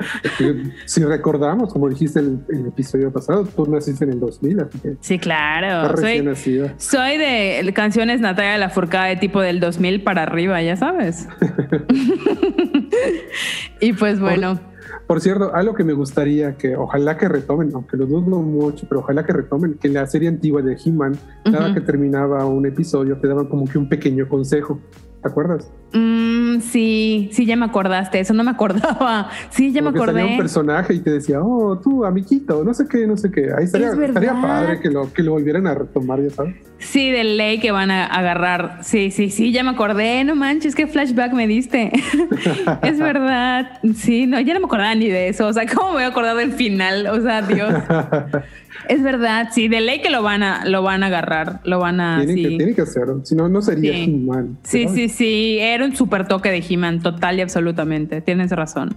si 0.86 1.04
recordamos, 1.04 1.72
como 1.72 1.88
dijiste 1.88 2.20
el, 2.20 2.40
el 2.48 2.66
episodio 2.66 3.12
pasado, 3.12 3.44
tú 3.44 3.66
naciste 3.66 4.04
en 4.04 4.12
el 4.12 4.20
2000, 4.20 4.60
así 4.60 4.78
que 4.78 4.96
Sí, 5.00 5.18
claro. 5.18 5.96
Soy, 5.96 6.22
nacida. 6.22 6.74
soy 6.78 7.16
de 7.16 7.70
canciones 7.74 8.20
Natalia 8.20 8.58
Lafourcade 8.58 9.10
de 9.10 9.16
tipo 9.16 9.40
del 9.40 9.60
2000 9.60 10.02
para 10.02 10.22
arriba, 10.22 10.62
ya 10.62 10.76
sabes. 10.76 11.28
y 13.80 13.92
pues 13.92 14.20
bueno. 14.20 14.60
Por 15.08 15.22
cierto, 15.22 15.54
algo 15.54 15.72
que 15.72 15.84
me 15.84 15.94
gustaría 15.94 16.58
que 16.58 16.76
ojalá 16.76 17.16
que 17.16 17.26
retomen, 17.28 17.70
aunque 17.72 17.96
lo 17.96 18.04
dudo 18.04 18.42
mucho, 18.42 18.86
pero 18.86 19.00
ojalá 19.00 19.24
que 19.24 19.32
retomen, 19.32 19.78
que 19.80 19.88
en 19.88 19.94
la 19.94 20.06
serie 20.06 20.28
antigua 20.28 20.60
de 20.60 20.76
He-Man, 20.84 21.16
cada 21.44 21.72
que 21.72 21.80
terminaba 21.80 22.44
un 22.44 22.66
episodio 22.66 23.18
te 23.18 23.26
daban 23.26 23.46
como 23.46 23.64
que 23.66 23.78
un 23.78 23.88
pequeño 23.88 24.28
consejo. 24.28 24.78
¿Te 25.22 25.28
acuerdas? 25.28 25.68
Mm, 25.92 26.60
sí, 26.60 27.28
sí, 27.32 27.44
ya 27.44 27.56
me 27.56 27.64
acordaste. 27.66 28.20
Eso 28.20 28.34
no 28.34 28.44
me 28.44 28.50
acordaba. 28.52 29.30
Sí, 29.50 29.72
ya 29.72 29.80
Como 29.80 29.90
me 29.92 29.98
que 29.98 30.06
salía 30.06 30.20
acordé. 30.22 30.32
un 30.32 30.38
personaje 30.38 30.94
y 30.94 31.00
te 31.00 31.10
decía, 31.10 31.40
oh, 31.42 31.76
tú, 31.78 32.04
amiguito, 32.04 32.62
no 32.62 32.72
sé 32.72 32.86
qué, 32.86 33.06
no 33.06 33.16
sé 33.16 33.30
qué. 33.30 33.48
Ahí 33.56 33.64
estaría, 33.64 33.88
Es 33.88 33.98
estaría 33.98 34.32
padre 34.40 34.80
que 34.80 34.90
lo, 34.90 35.12
que 35.12 35.22
lo 35.22 35.32
volvieran 35.32 35.66
a 35.66 35.74
retomar, 35.74 36.22
ya 36.22 36.30
sabes. 36.30 36.56
Sí, 36.78 37.10
de 37.10 37.24
ley 37.24 37.58
que 37.58 37.72
van 37.72 37.90
a 37.90 38.06
agarrar. 38.06 38.78
Sí, 38.84 39.10
sí, 39.10 39.30
sí, 39.30 39.50
ya 39.50 39.64
me 39.64 39.70
acordé. 39.70 40.22
No 40.22 40.36
manches, 40.36 40.76
qué 40.76 40.86
flashback 40.86 41.32
me 41.32 41.48
diste. 41.48 41.90
es 42.82 42.98
verdad. 43.00 43.80
Sí, 43.96 44.26
no, 44.26 44.38
ya 44.38 44.54
no 44.54 44.60
me 44.60 44.66
acordaba 44.66 44.94
ni 44.94 45.08
de 45.08 45.28
eso. 45.28 45.48
O 45.48 45.52
sea, 45.52 45.66
¿cómo 45.66 45.88
me 45.88 45.94
voy 45.94 46.02
a 46.04 46.08
acordar 46.08 46.36
del 46.36 46.52
final? 46.52 47.08
O 47.08 47.20
sea, 47.20 47.42
Dios. 47.42 47.72
es 48.88 49.02
verdad, 49.02 49.48
sí, 49.52 49.68
de 49.68 49.80
ley 49.80 50.00
que 50.00 50.10
lo 50.10 50.22
van 50.22 50.42
a, 50.42 50.64
lo 50.64 50.82
van 50.82 51.02
a 51.02 51.06
agarrar. 51.06 51.60
Lo 51.64 51.78
van 51.78 52.00
a. 52.00 52.18
Tienen, 52.18 52.36
sí. 52.36 52.42
que, 52.42 52.48
tienen 52.48 52.74
que 52.74 52.82
hacerlo. 52.82 53.20
Si 53.24 53.34
no, 53.34 53.48
no 53.48 53.62
sería 53.62 53.92
Sí. 53.92 54.04
He-Man. 54.04 54.58
Sí, 54.62 54.86
sí, 54.88 55.08
sí. 55.08 55.58
Era 55.60 55.84
un 55.84 55.96
super 55.96 56.26
toque 56.28 56.50
de 56.50 56.64
He-Man, 56.68 57.00
total 57.00 57.38
y 57.38 57.42
absolutamente. 57.42 58.20
Tienes 58.20 58.50
razón. 58.50 58.94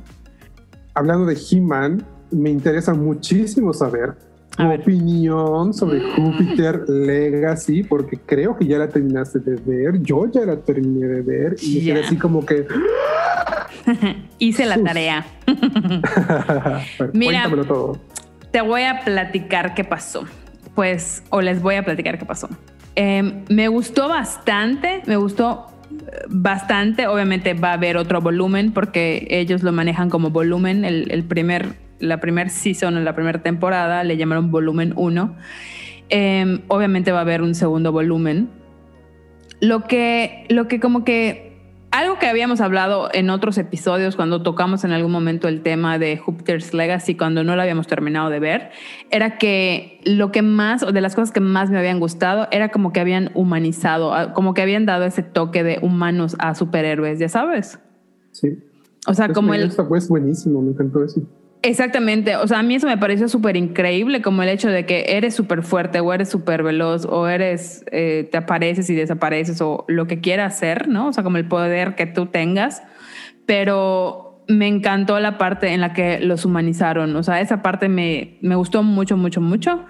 Hablando 0.93 1.25
de 1.25 1.37
He-Man, 1.37 2.03
me 2.31 2.49
interesa 2.49 2.93
muchísimo 2.93 3.73
saber 3.73 4.15
tu 4.57 4.63
opinión 4.69 5.73
sobre 5.73 6.01
Júpiter 6.01 6.87
Legacy, 6.89 7.83
porque 7.83 8.17
creo 8.25 8.57
que 8.57 8.65
ya 8.65 8.77
la 8.77 8.89
terminaste 8.89 9.39
de 9.39 9.55
ver. 9.55 10.01
Yo 10.01 10.29
ya 10.29 10.41
la 10.41 10.57
terminé 10.57 11.07
de 11.07 11.21
ver 11.21 11.55
y 11.61 11.75
me 11.75 11.81
quedé 11.81 11.99
así 12.01 12.17
como 12.17 12.45
que. 12.45 12.67
Hice 14.39 14.65
la 14.65 14.81
tarea. 14.81 15.25
Mira. 17.13 17.43
Cuéntamelo 17.43 17.65
todo. 17.65 17.97
Te 18.51 18.61
voy 18.61 18.83
a 18.83 19.01
platicar 19.03 19.73
qué 19.73 19.83
pasó. 19.83 20.25
Pues, 20.75 21.23
o 21.29 21.41
les 21.41 21.61
voy 21.61 21.75
a 21.75 21.83
platicar 21.83 22.17
qué 22.17 22.25
pasó. 22.25 22.49
Eh, 22.95 23.43
me 23.49 23.67
gustó 23.69 24.09
bastante, 24.09 25.01
me 25.05 25.15
gustó 25.15 25.67
eh, 25.91 26.25
bastante. 26.29 27.07
Obviamente 27.07 27.53
va 27.53 27.69
a 27.69 27.73
haber 27.73 27.97
otro 27.97 28.21
volumen 28.21 28.73
porque 28.73 29.27
ellos 29.29 29.63
lo 29.63 29.71
manejan 29.71 30.09
como 30.09 30.29
volumen. 30.29 30.83
El, 30.85 31.23
primer, 31.23 31.73
la 31.99 32.19
primer 32.19 32.49
season, 32.49 33.03
la 33.03 33.15
primera 33.15 33.41
temporada, 33.41 34.03
le 34.03 34.17
llamaron 34.17 34.51
volumen 34.51 34.93
1. 34.95 35.35
Eh, 36.09 36.59
obviamente 36.67 37.11
va 37.11 37.19
a 37.19 37.21
haber 37.21 37.41
un 37.41 37.55
segundo 37.55 37.91
volumen. 37.91 38.49
Lo 39.61 39.83
que, 39.83 40.45
lo 40.49 40.67
que 40.67 40.79
como 40.79 41.03
que 41.03 41.50
algo 41.91 42.17
que 42.19 42.27
habíamos 42.27 42.61
hablado 42.61 43.09
en 43.13 43.29
otros 43.29 43.57
episodios 43.57 44.15
cuando 44.15 44.41
tocamos 44.41 44.83
en 44.83 44.91
algún 44.91 45.11
momento 45.11 45.47
el 45.47 45.61
tema 45.61 45.99
de 45.99 46.17
Jupiter's 46.17 46.73
Legacy 46.73 47.15
cuando 47.15 47.43
no 47.43 47.55
lo 47.55 47.61
habíamos 47.61 47.87
terminado 47.87 48.29
de 48.29 48.39
ver, 48.39 48.71
era 49.09 49.37
que 49.37 49.99
lo 50.05 50.31
que 50.31 50.41
más, 50.41 50.83
o 50.83 50.91
de 50.91 51.01
las 51.01 51.15
cosas 51.15 51.31
que 51.31 51.41
más 51.41 51.69
me 51.69 51.77
habían 51.77 51.99
gustado, 51.99 52.47
era 52.51 52.69
como 52.69 52.93
que 52.93 53.01
habían 53.01 53.29
humanizado, 53.33 54.33
como 54.33 54.53
que 54.53 54.61
habían 54.61 54.85
dado 54.85 55.05
ese 55.05 55.21
toque 55.21 55.63
de 55.63 55.79
humanos 55.81 56.35
a 56.39 56.55
superhéroes, 56.55 57.19
ya 57.19 57.29
sabes. 57.29 57.79
Sí. 58.31 58.57
O 59.07 59.13
sea, 59.13 59.25
Eso 59.25 59.33
como 59.33 59.53
el... 59.53 59.65
gusta, 59.65 59.87
pues 59.87 60.07
buenísimo, 60.07 60.61
me 60.61 60.71
encantó 60.71 61.03
eso. 61.03 61.21
Exactamente, 61.63 62.35
o 62.37 62.47
sea, 62.47 62.59
a 62.59 62.63
mí 62.63 62.73
eso 62.73 62.87
me 62.87 62.97
pareció 62.97 63.29
súper 63.29 63.55
increíble, 63.55 64.23
como 64.23 64.41
el 64.41 64.49
hecho 64.49 64.67
de 64.69 64.87
que 64.87 65.05
eres 65.09 65.35
súper 65.35 65.61
fuerte 65.61 65.99
o 65.99 66.11
eres 66.11 66.27
súper 66.27 66.63
veloz 66.63 67.05
o 67.05 67.27
eres, 67.27 67.85
eh, 67.91 68.27
te 68.31 68.37
apareces 68.37 68.89
y 68.89 68.95
desapareces 68.95 69.61
o 69.61 69.85
lo 69.87 70.07
que 70.07 70.21
quieras 70.21 70.55
hacer, 70.55 70.87
¿no? 70.87 71.09
O 71.09 71.13
sea, 71.13 71.23
como 71.23 71.37
el 71.37 71.47
poder 71.47 71.93
que 71.93 72.07
tú 72.07 72.25
tengas, 72.25 72.81
pero 73.45 74.43
me 74.47 74.67
encantó 74.67 75.19
la 75.19 75.37
parte 75.37 75.67
en 75.73 75.81
la 75.81 75.93
que 75.93 76.19
los 76.19 76.45
humanizaron, 76.45 77.15
o 77.15 77.21
sea, 77.21 77.41
esa 77.41 77.61
parte 77.61 77.89
me, 77.89 78.39
me 78.41 78.55
gustó 78.55 78.81
mucho, 78.81 79.15
mucho, 79.15 79.39
mucho. 79.39 79.85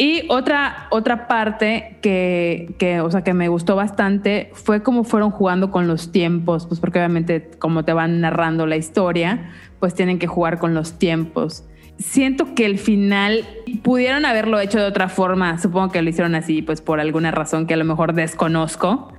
Y 0.00 0.22
otra, 0.28 0.86
otra 0.90 1.26
parte 1.26 1.98
que, 2.00 2.76
que, 2.78 3.00
o 3.00 3.10
sea, 3.10 3.24
que 3.24 3.34
me 3.34 3.48
gustó 3.48 3.74
bastante 3.74 4.50
fue 4.52 4.84
cómo 4.84 5.02
fueron 5.02 5.32
jugando 5.32 5.72
con 5.72 5.88
los 5.88 6.12
tiempos, 6.12 6.66
pues 6.68 6.78
porque 6.78 7.00
obviamente 7.00 7.50
como 7.58 7.84
te 7.84 7.92
van 7.92 8.20
narrando 8.20 8.64
la 8.66 8.76
historia, 8.76 9.50
pues 9.80 9.94
tienen 9.94 10.18
que 10.18 10.26
jugar 10.26 10.58
con 10.58 10.74
los 10.74 10.98
tiempos. 10.98 11.64
Siento 11.98 12.54
que 12.54 12.64
el 12.64 12.78
final 12.78 13.44
pudieron 13.82 14.24
haberlo 14.24 14.60
hecho 14.60 14.78
de 14.78 14.84
otra 14.84 15.08
forma, 15.08 15.58
supongo 15.58 15.90
que 15.90 16.00
lo 16.00 16.10
hicieron 16.10 16.34
así, 16.34 16.62
pues 16.62 16.80
por 16.80 17.00
alguna 17.00 17.30
razón 17.32 17.66
que 17.66 17.74
a 17.74 17.76
lo 17.76 17.84
mejor 17.84 18.12
desconozco. 18.12 19.12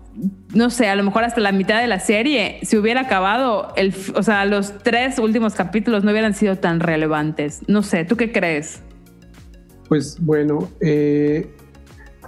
No 0.53 0.69
sé, 0.69 0.87
a 0.87 0.95
lo 0.95 1.03
mejor 1.03 1.23
hasta 1.23 1.41
la 1.41 1.51
mitad 1.51 1.81
de 1.81 1.87
la 1.87 1.99
serie, 1.99 2.59
si 2.63 2.77
hubiera 2.77 3.01
acabado, 3.01 3.73
el, 3.75 3.93
o 4.15 4.23
sea, 4.23 4.45
los 4.45 4.77
tres 4.79 5.19
últimos 5.19 5.53
capítulos 5.55 6.03
no 6.03 6.11
hubieran 6.11 6.33
sido 6.33 6.55
tan 6.55 6.79
relevantes. 6.79 7.61
No 7.67 7.83
sé, 7.83 8.05
¿tú 8.05 8.17
qué 8.17 8.31
crees? 8.31 8.81
Pues 9.87 10.17
bueno, 10.19 10.69
eh, 10.81 11.49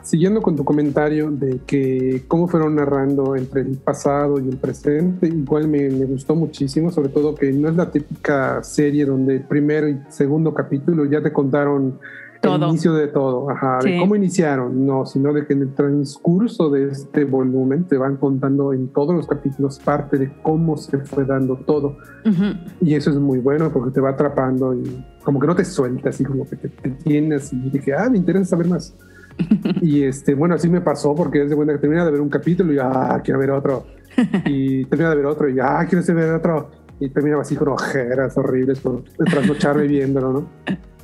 siguiendo 0.04 0.42
con 0.42 0.56
tu 0.56 0.64
comentario 0.66 1.30
de 1.32 1.60
que 1.66 2.24
cómo 2.28 2.48
fueron 2.48 2.76
narrando 2.76 3.36
entre 3.36 3.62
el 3.62 3.78
pasado 3.78 4.40
y 4.40 4.50
el 4.50 4.58
presente, 4.58 5.28
igual 5.28 5.68
me, 5.68 5.90
me 5.90 6.06
gustó 6.06 6.36
muchísimo, 6.36 6.92
sobre 6.92 7.10
todo 7.10 7.36
que 7.36 7.52
no 7.52 7.70
es 7.70 7.76
la 7.76 7.92
típica 7.92 8.64
serie 8.64 9.06
donde 9.06 9.36
el 9.36 9.44
primer 9.44 9.88
y 9.90 10.00
segundo 10.12 10.54
capítulo 10.54 11.06
ya 11.06 11.22
te 11.22 11.32
contaron 11.32 12.00
Todo. 12.42 12.56
el 12.56 12.70
inicio 12.72 12.94
de 12.94 13.08
todo, 13.08 13.50
ajá, 13.52 13.78
de 13.84 13.90
Sí. 13.94 14.00
cómo 14.00 14.16
iniciaron, 14.16 14.86
no, 14.88 15.06
sino 15.06 15.32
de 15.32 15.46
que 15.46 15.54
en 15.54 15.62
el 15.62 15.74
transcurso 15.76 16.72
de 16.72 16.90
este 16.90 17.24
volumen 17.24 17.84
te 17.84 17.98
van 17.98 18.18
contando 18.18 18.74
en 18.74 18.88
todos 18.88 19.14
los 19.16 19.28
capítulos 19.28 19.78
parte 19.78 20.18
de 20.18 20.32
cómo 20.42 20.76
se 20.78 20.98
fue 20.98 21.24
dando 21.26 21.56
todo. 21.58 21.98
Ujú. 22.26 22.46
Y 22.82 22.96
eso 22.96 23.12
es 23.12 23.18
muy 23.18 23.38
bueno 23.38 23.72
porque 23.72 23.92
te 23.92 24.02
va 24.02 24.10
atrapando 24.10 24.74
y 24.74 25.06
como 25.24 25.40
que 25.40 25.46
no 25.46 25.56
te 25.56 25.64
suelta, 25.64 26.10
así 26.10 26.24
como 26.26 26.50
que 26.50 26.56
te, 26.56 26.70
te 26.70 26.90
tienes 26.90 27.54
y 27.54 27.70
de 27.70 27.80
que, 27.80 27.94
ah, 27.94 28.10
me 28.10 28.18
interesa 28.18 28.46
saber 28.46 28.68
más. 28.68 28.96
y 29.82 30.04
este, 30.04 30.34
bueno, 30.36 30.56
así 30.56 30.70
me 30.70 30.82
pasó 30.82 31.16
porque 31.16 31.44
es 31.44 31.50
de 31.50 31.56
cuenta 31.56 31.74
que 31.74 31.80
termina 31.80 32.06
de 32.06 32.12
ver 32.12 32.22
un 32.22 32.30
capítulo 32.30 32.74
y, 32.74 32.78
ah, 32.80 33.22
quiero 33.24 33.40
ver 33.40 33.52
otro. 33.52 33.86
y 34.46 34.86
termina 34.88 35.10
de 35.12 35.16
ver 35.16 35.26
otro 35.26 35.50
y, 35.50 35.60
ah, 35.60 35.86
quiero 35.90 36.04
ver 36.14 36.34
otro. 36.34 36.70
Y 37.00 37.10
terminaba 37.10 37.42
así 37.42 37.56
con 37.56 37.70
ojeras 37.70 38.38
horribles 38.38 38.80
por 38.80 39.04
trasnocharme 39.04 39.88
viéndolo, 39.88 40.34
¿no? 40.34 40.46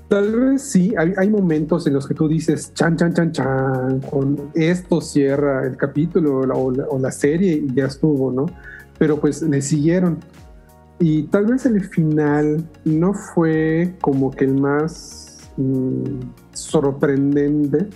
Tal 0.07 0.31
vez 0.39 0.61
sí, 0.61 0.93
hay, 0.97 1.13
hay 1.17 1.29
momentos 1.29 1.85
en 1.87 1.93
los 1.95 2.07
que 2.07 2.13
tú 2.13 2.27
dices, 2.29 2.71
chan, 2.73 2.95
chan, 2.95 3.13
chan, 3.13 3.31
chan, 3.31 3.99
con 4.01 4.51
esto 4.53 5.01
cierra 5.01 5.65
el 5.65 5.75
capítulo 5.75 6.37
o 6.37 6.45
la, 6.45 6.53
o 6.53 6.71
la- 6.71 6.85
o 6.87 6.99
la 6.99 7.11
serie 7.11 7.53
y 7.55 7.73
ya 7.73 7.87
estuvo, 7.87 8.31
¿no? 8.31 8.45
Pero 8.97 9.19
pues 9.19 9.41
le 9.41 9.61
siguieron. 9.61 10.19
Y 10.99 11.23
tal 11.23 11.47
vez 11.47 11.65
el 11.65 11.83
final 11.83 12.63
no 12.85 13.13
fue 13.13 13.95
como 13.99 14.31
que 14.31 14.45
el 14.45 14.53
más 14.55 15.39
mm, 15.57 16.03
sorprendente, 16.53 17.87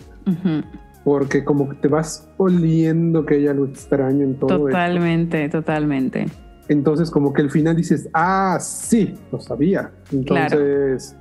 Porque 1.04 1.44
como 1.44 1.70
que 1.70 1.76
te 1.76 1.88
vas 1.88 2.30
oliendo 2.38 3.26
que 3.26 3.36
hay 3.36 3.48
algo 3.48 3.66
extraño 3.66 4.24
en 4.24 4.36
todo 4.36 4.68
esto. 4.68 4.78
Totalmente, 4.78 5.50
totalmente. 5.50 6.28
Entonces 6.70 7.10
como 7.10 7.34
que 7.34 7.42
el 7.42 7.50
final 7.50 7.76
dices, 7.76 8.08
ah, 8.14 8.58
sí, 8.60 9.16
lo 9.32 9.40
sabía. 9.42 9.92
Entonces, 10.12 11.18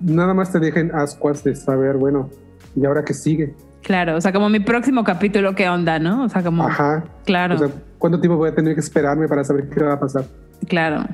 nada 0.00 0.34
más 0.34 0.52
te 0.52 0.58
dejen 0.58 0.94
ascuas 0.94 1.44
de 1.44 1.54
saber, 1.54 1.96
bueno, 1.96 2.28
¿y 2.74 2.84
ahora 2.84 3.04
qué 3.04 3.14
sigue? 3.14 3.54
Claro, 3.82 4.16
o 4.16 4.20
sea, 4.20 4.32
como 4.32 4.48
mi 4.50 4.60
próximo 4.60 5.04
capítulo, 5.04 5.54
¿qué 5.54 5.68
onda, 5.68 5.98
no? 5.98 6.24
O 6.24 6.28
sea, 6.28 6.42
como, 6.42 6.66
Ajá. 6.66 7.04
claro, 7.24 7.54
O 7.54 7.58
sea, 7.58 7.68
¿cuánto 7.98 8.20
tiempo 8.20 8.36
voy 8.36 8.50
a 8.50 8.54
tener 8.54 8.74
que 8.74 8.80
esperarme 8.80 9.26
para 9.26 9.42
saber 9.42 9.68
qué 9.70 9.82
va 9.82 9.94
a 9.94 10.00
pasar? 10.00 10.24
claro. 10.68 11.04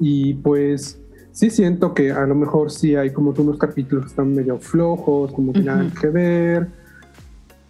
Y 0.00 0.34
pues 0.34 1.01
sí 1.32 1.50
siento 1.50 1.94
que 1.94 2.12
a 2.12 2.26
lo 2.26 2.34
mejor 2.34 2.70
sí 2.70 2.94
hay 2.94 3.10
como 3.10 3.30
unos 3.36 3.58
capítulos 3.58 4.04
que 4.04 4.10
están 4.10 4.32
medio 4.34 4.58
flojos, 4.58 5.32
como 5.32 5.52
que 5.52 5.62
nada 5.62 5.84
Ujú. 5.84 6.00
que 6.00 6.08
ver, 6.08 6.68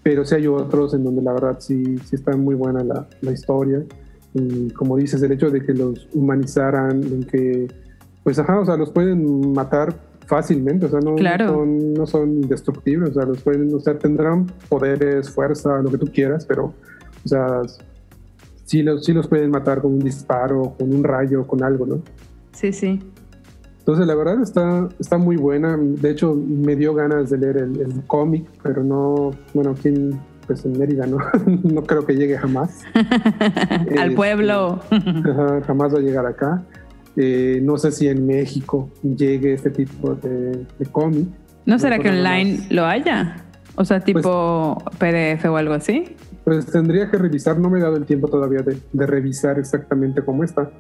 pero 0.03 0.25
sí 0.25 0.35
hay 0.35 0.47
otros 0.47 0.95
en 0.95 1.05
donde 1.05 1.23
la 1.23 1.33
verdad 1.33 1.57
sí, 1.61 1.97
sí 2.05 2.17
está 2.17 2.37
muy 2.37 2.55
buena 2.55 2.83
la, 2.85 3.07
la 3.21 3.33
historia. 3.33 3.83
Y 4.35 4.71
como 4.71 4.97
dices, 4.97 5.23
el 5.23 5.33
hecho 5.33 5.51
de 5.51 5.63
que 5.65 5.75
los 5.75 6.09
humanizaran, 6.15 7.03
en 7.03 7.25
que, 7.25 7.69
pues 8.25 8.39
ajá, 8.39 8.59
o 8.61 8.65
sea, 8.65 8.77
los 8.77 8.91
pueden 8.91 9.53
matar 9.53 9.95
fácilmente, 10.27 10.87
o 10.87 10.89
sea, 10.89 11.01
no, 11.01 11.15
Claro. 11.17 11.47
no, 11.47 11.53
son, 11.53 11.95
no 11.95 12.07
son 12.07 12.31
indestructibles, 12.43 13.11
o 13.11 13.15
sea, 13.15 13.25
los 13.27 13.43
pueden, 13.43 13.73
o 13.75 13.81
sea, 13.81 13.99
tendrán 13.99 14.47
poderes, 14.69 15.29
fuerza, 15.31 15.79
lo 15.83 15.91
que 15.91 15.99
tú 15.99 16.07
quieras, 16.07 16.47
pero, 16.47 16.73
o 17.25 17.29
sea, 17.29 17.61
sí 18.65 18.83
los, 18.83 19.05
sí 19.05 19.13
los 19.13 19.29
pueden 19.29 19.51
matar 19.51 19.83
con 19.83 19.93
un 19.93 19.99
disparo, 19.99 20.75
con 20.79 20.95
un 20.95 21.05
rayo, 21.05 21.47
con 21.47 21.63
algo, 21.63 21.85
¿no? 21.87 21.99
Sí, 22.53 22.73
sí. 22.73 23.01
Entonces, 23.83 24.07
la 24.07 24.15
verdad 24.15 24.41
está, 24.41 24.89
está 25.01 25.19
muy 25.19 25.35
buena. 25.37 25.77
De 25.77 26.11
hecho, 26.11 26.35
me 26.37 26.77
dio 26.77 26.95
ganas 26.95 27.31
de 27.31 27.39
leer 27.39 27.57
el, 27.57 27.81
el 27.81 28.03
cómic, 28.07 28.47
pero 28.63 28.85
no, 28.85 29.33
bueno, 29.55 29.71
aquí 29.73 29.89
en, 29.89 30.21
pues 30.47 30.65
en 30.65 30.79
Mérida, 30.79 31.05
¿no? 31.07 31.19
no 31.65 31.83
creo 31.83 32.07
que 32.07 32.15
llegue 32.15 32.39
jamás. 32.39 32.83
Al 32.95 33.89
Este, 33.89 34.11
pueblo. 34.15 34.81
Ajá, 34.91 35.61
jamás 35.67 35.93
va 35.95 35.99
a 35.99 36.03
llegar 36.03 36.27
acá. 36.27 36.63
Eh, 37.17 37.61
no 37.63 37.77
sé 37.77 37.91
si 37.91 38.07
en 38.07 38.25
México 38.25 38.89
llegue 39.03 39.55
este 39.55 39.71
tipo 39.71 40.15
de, 40.15 40.65
de 40.79 40.87
cómic. 40.93 41.27
¿No 41.67 41.79
será 41.79 41.99
que 41.99 42.09
online 42.09 42.59
más. 42.59 42.71
lo 42.71 42.87
haya? 42.87 43.45
O 43.75 43.85
sea, 43.85 43.99
tipo 44.01 44.83
PDF 44.99 45.45
o 45.47 45.57
algo 45.57 45.75
así. 45.75 46.15
Pues 46.45 46.67
tendría 46.67 47.11
que 47.11 47.19
revisar, 47.19 47.59
no 47.59 47.69
me 47.69 47.79
he 47.79 47.83
dado 47.83 47.97
el 47.97 48.05
tiempo 48.05 48.29
todavía 48.29 48.63
de, 48.63 48.77
de 48.93 49.07
revisar 49.07 49.59
exactamente 49.59 50.23
cómo 50.25 50.43
está, 50.45 50.71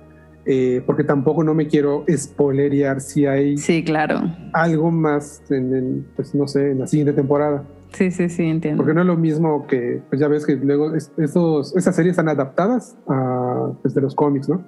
eh, 0.44 0.82
porque 0.86 1.04
tampoco 1.04 1.44
no 1.44 1.54
me 1.54 1.66
quiero 1.68 2.04
spoilerear 2.14 3.00
si 3.00 3.26
hay 3.26 3.56
Sí, 3.58 3.84
claro. 3.84 4.20
algo 4.52 4.90
más 4.90 5.42
en, 5.50 5.74
el, 5.74 6.04
pues 6.16 6.34
no 6.34 6.46
sé, 6.48 6.72
en 6.72 6.80
la 6.80 6.86
siguiente 6.86 7.12
temporada. 7.12 7.64
Sí, 7.92 8.10
sí, 8.10 8.28
sí, 8.28 8.44
entiendo. 8.44 8.78
Porque 8.82 8.94
no 8.94 9.02
es 9.02 9.06
lo 9.06 9.16
mismo 9.16 9.66
que, 9.66 10.02
pues 10.08 10.20
ya 10.20 10.26
ves 10.28 10.46
que 10.46 10.56
luego 10.56 10.94
es- 10.94 11.12
esos, 11.18 11.76
esas 11.76 11.94
series 11.94 12.12
están 12.12 12.28
adaptadas 12.28 12.96
a, 13.06 13.70
pues, 13.82 13.94
de 13.94 14.00
los 14.00 14.14
cómics, 14.14 14.48
¿no? 14.48 14.64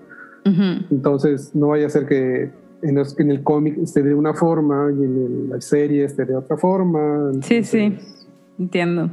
Ujú. 0.46 0.84
Entonces 0.90 1.54
no 1.54 1.68
vaya 1.68 1.86
a 1.86 1.90
ser 1.90 2.06
que 2.06 2.50
en, 2.82 2.94
los- 2.94 3.18
en 3.18 3.30
el 3.30 3.42
cómic 3.42 3.78
esté 3.78 4.02
de 4.02 4.14
una 4.14 4.34
forma 4.34 4.90
y 4.92 5.02
en 5.04 5.16
el- 5.16 5.48
la 5.48 5.60
serie 5.62 6.04
esté 6.04 6.26
de 6.26 6.36
otra 6.36 6.56
forma. 6.58 7.32
Sí, 7.40 7.64
sí. 7.64 7.78
Entonces, 7.78 8.10
Entiendo. 8.58 9.10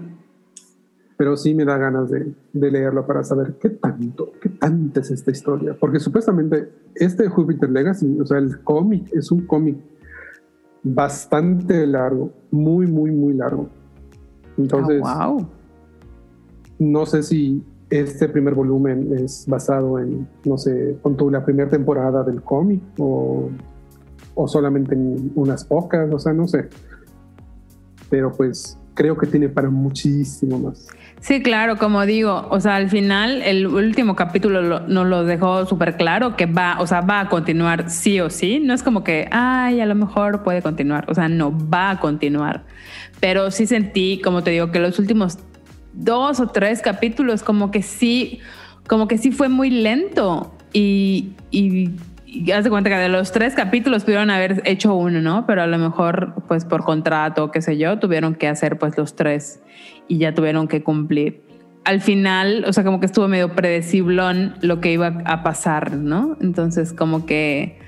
Pero 1.22 1.38
sí 1.38 1.54
me 1.54 1.66
da 1.66 1.78
ganas 1.78 2.10
de, 2.10 2.34
de, 2.51 2.72
leerlo 2.72 3.06
para 3.06 3.24
saber 3.24 3.54
qué 3.62 3.70
tanto, 3.70 4.32
qué 4.42 4.50
tanta 4.50 5.01
es 5.01 5.12
esta 5.12 5.30
historia. 5.30 5.78
Porque 5.80 6.00
supuestamente 6.00 6.72
este 6.96 7.28
Jupiter 7.28 7.70
Legacy, 7.70 8.20
o 8.20 8.25
sea, 8.25 8.40
el 8.40 8.63
cómic 8.63 9.08
es 9.13 9.32
un 9.32 9.46
cómic 9.46 9.78
bastante 10.82 11.86
largo, 11.86 12.32
muy, 12.50 12.88
muy, 12.88 13.12
muy 13.12 13.36
largo. 13.36 13.70
Entonces, 14.58 15.00
wow. 15.00 15.46
no 16.80 17.06
sé 17.06 17.22
si 17.22 17.63
este 17.92 18.28
primer 18.28 18.56
volumen 18.56 19.16
es 19.20 19.46
basado 19.48 20.00
en, 20.00 20.28
no 20.44 20.58
sé, 20.58 20.98
con 21.04 21.18
tu 21.18 21.30
la 21.30 21.46
primera 21.46 21.70
temporada 21.70 22.24
del 22.24 22.42
cómic 22.42 22.82
o, 22.98 23.48
o 24.34 24.48
solamente 24.48 24.96
en 24.96 25.34
unas 25.36 25.66
pocas, 25.66 26.12
o 26.12 26.18
sea, 26.18 26.34
no 26.34 26.48
sé. 26.48 26.68
Pero 28.10 28.32
pues 28.32 28.81
creo 28.93 29.17
que 29.17 29.27
tiene 29.27 29.50
para 29.50 29.69
muchísimo 29.69 30.60
más. 30.60 30.88
Sí, 31.19 31.43
claro, 31.43 31.77
como 31.77 32.03
digo, 32.07 32.48
o 32.50 32.60
sea, 32.60 32.77
al 32.77 32.89
final 32.89 33.43
el 33.43 33.67
último 33.67 34.15
capítulo 34.15 34.62
lo, 34.63 34.79
nos 34.88 35.05
lo 35.05 35.24
dejó 35.24 35.67
súper 35.67 35.95
claro 35.95 36.36
que 36.36 36.48
va, 36.48 36.77
o 36.79 36.88
sea, 36.88 37.01
va 37.01 37.19
a 37.19 37.29
continuar 37.29 37.91
sí 37.91 38.19
o 38.19 38.31
sí. 38.31 38.60
No 38.60 38.74
es 38.74 38.81
como 38.81 39.03
que, 39.03 39.27
ay, 39.31 39.81
a 39.81 39.86
lo 39.86 39.93
mejor 39.93 40.41
puede 40.41 40.63
continuar. 40.63 41.05
O 41.10 41.13
sea, 41.13 41.29
no, 41.29 41.55
va 41.69 41.91
a 41.91 42.00
continuar. 42.00 42.63
Pero 43.19 43.51
sí 43.51 43.67
sentí, 43.67 44.19
como 44.24 44.41
te 44.41 44.50
digo, 44.50 44.71
que 44.71 44.79
los 44.79 44.98
últimos 44.98 45.38
dos 45.93 46.39
o 46.39 46.48
tres 46.48 46.81
capítulos 46.81 47.43
como 47.43 47.69
que 47.69 47.83
sí, 47.83 48.39
como 48.88 49.07
que 49.07 49.19
sí 49.19 49.31
fue 49.31 49.48
muy 49.48 49.69
lento 49.69 50.55
y 50.74 51.33
haz 52.54 52.64
de 52.64 52.70
cuenta 52.70 52.90
que 52.90 52.96
de 52.96 53.10
los 53.10 53.32
tres 53.32 53.54
capítulos 53.54 54.04
pudieron 54.04 54.30
haber 54.30 54.62
hecho 54.66 54.96
uno, 54.96 55.22
¿no? 55.22 55.46
Pero 55.46 55.64
a 55.64 55.68
lo 55.68 55.78
mejor, 55.78 56.34
pues 56.48 56.66
por 56.66 56.84
contrato, 56.84 57.52
qué 57.52 57.62
sé 57.62 57.78
yo, 57.78 58.00
tuvieron 58.00 58.36
que 58.36 58.48
hacer 58.48 58.78
pues 58.78 58.98
los 58.98 59.16
tres 59.16 59.62
y 60.08 60.18
ya 60.18 60.34
tuvieron 60.34 60.68
que 60.68 60.84
cumplir. 60.84 61.44
Al 61.84 62.00
final, 62.00 62.64
o 62.68 62.74
sea, 62.74 62.84
como 62.84 63.00
que 63.00 63.08
estuvo 63.08 63.28
medio 63.28 63.56
predecible 63.56 64.54
lo 64.62 64.80
que 64.80 64.92
iba 64.92 65.22
a 65.26 65.44
pasar, 65.44 65.94
¿no? 65.94 66.38
Entonces, 66.40 66.94
como 66.94 67.26
que 67.26 67.81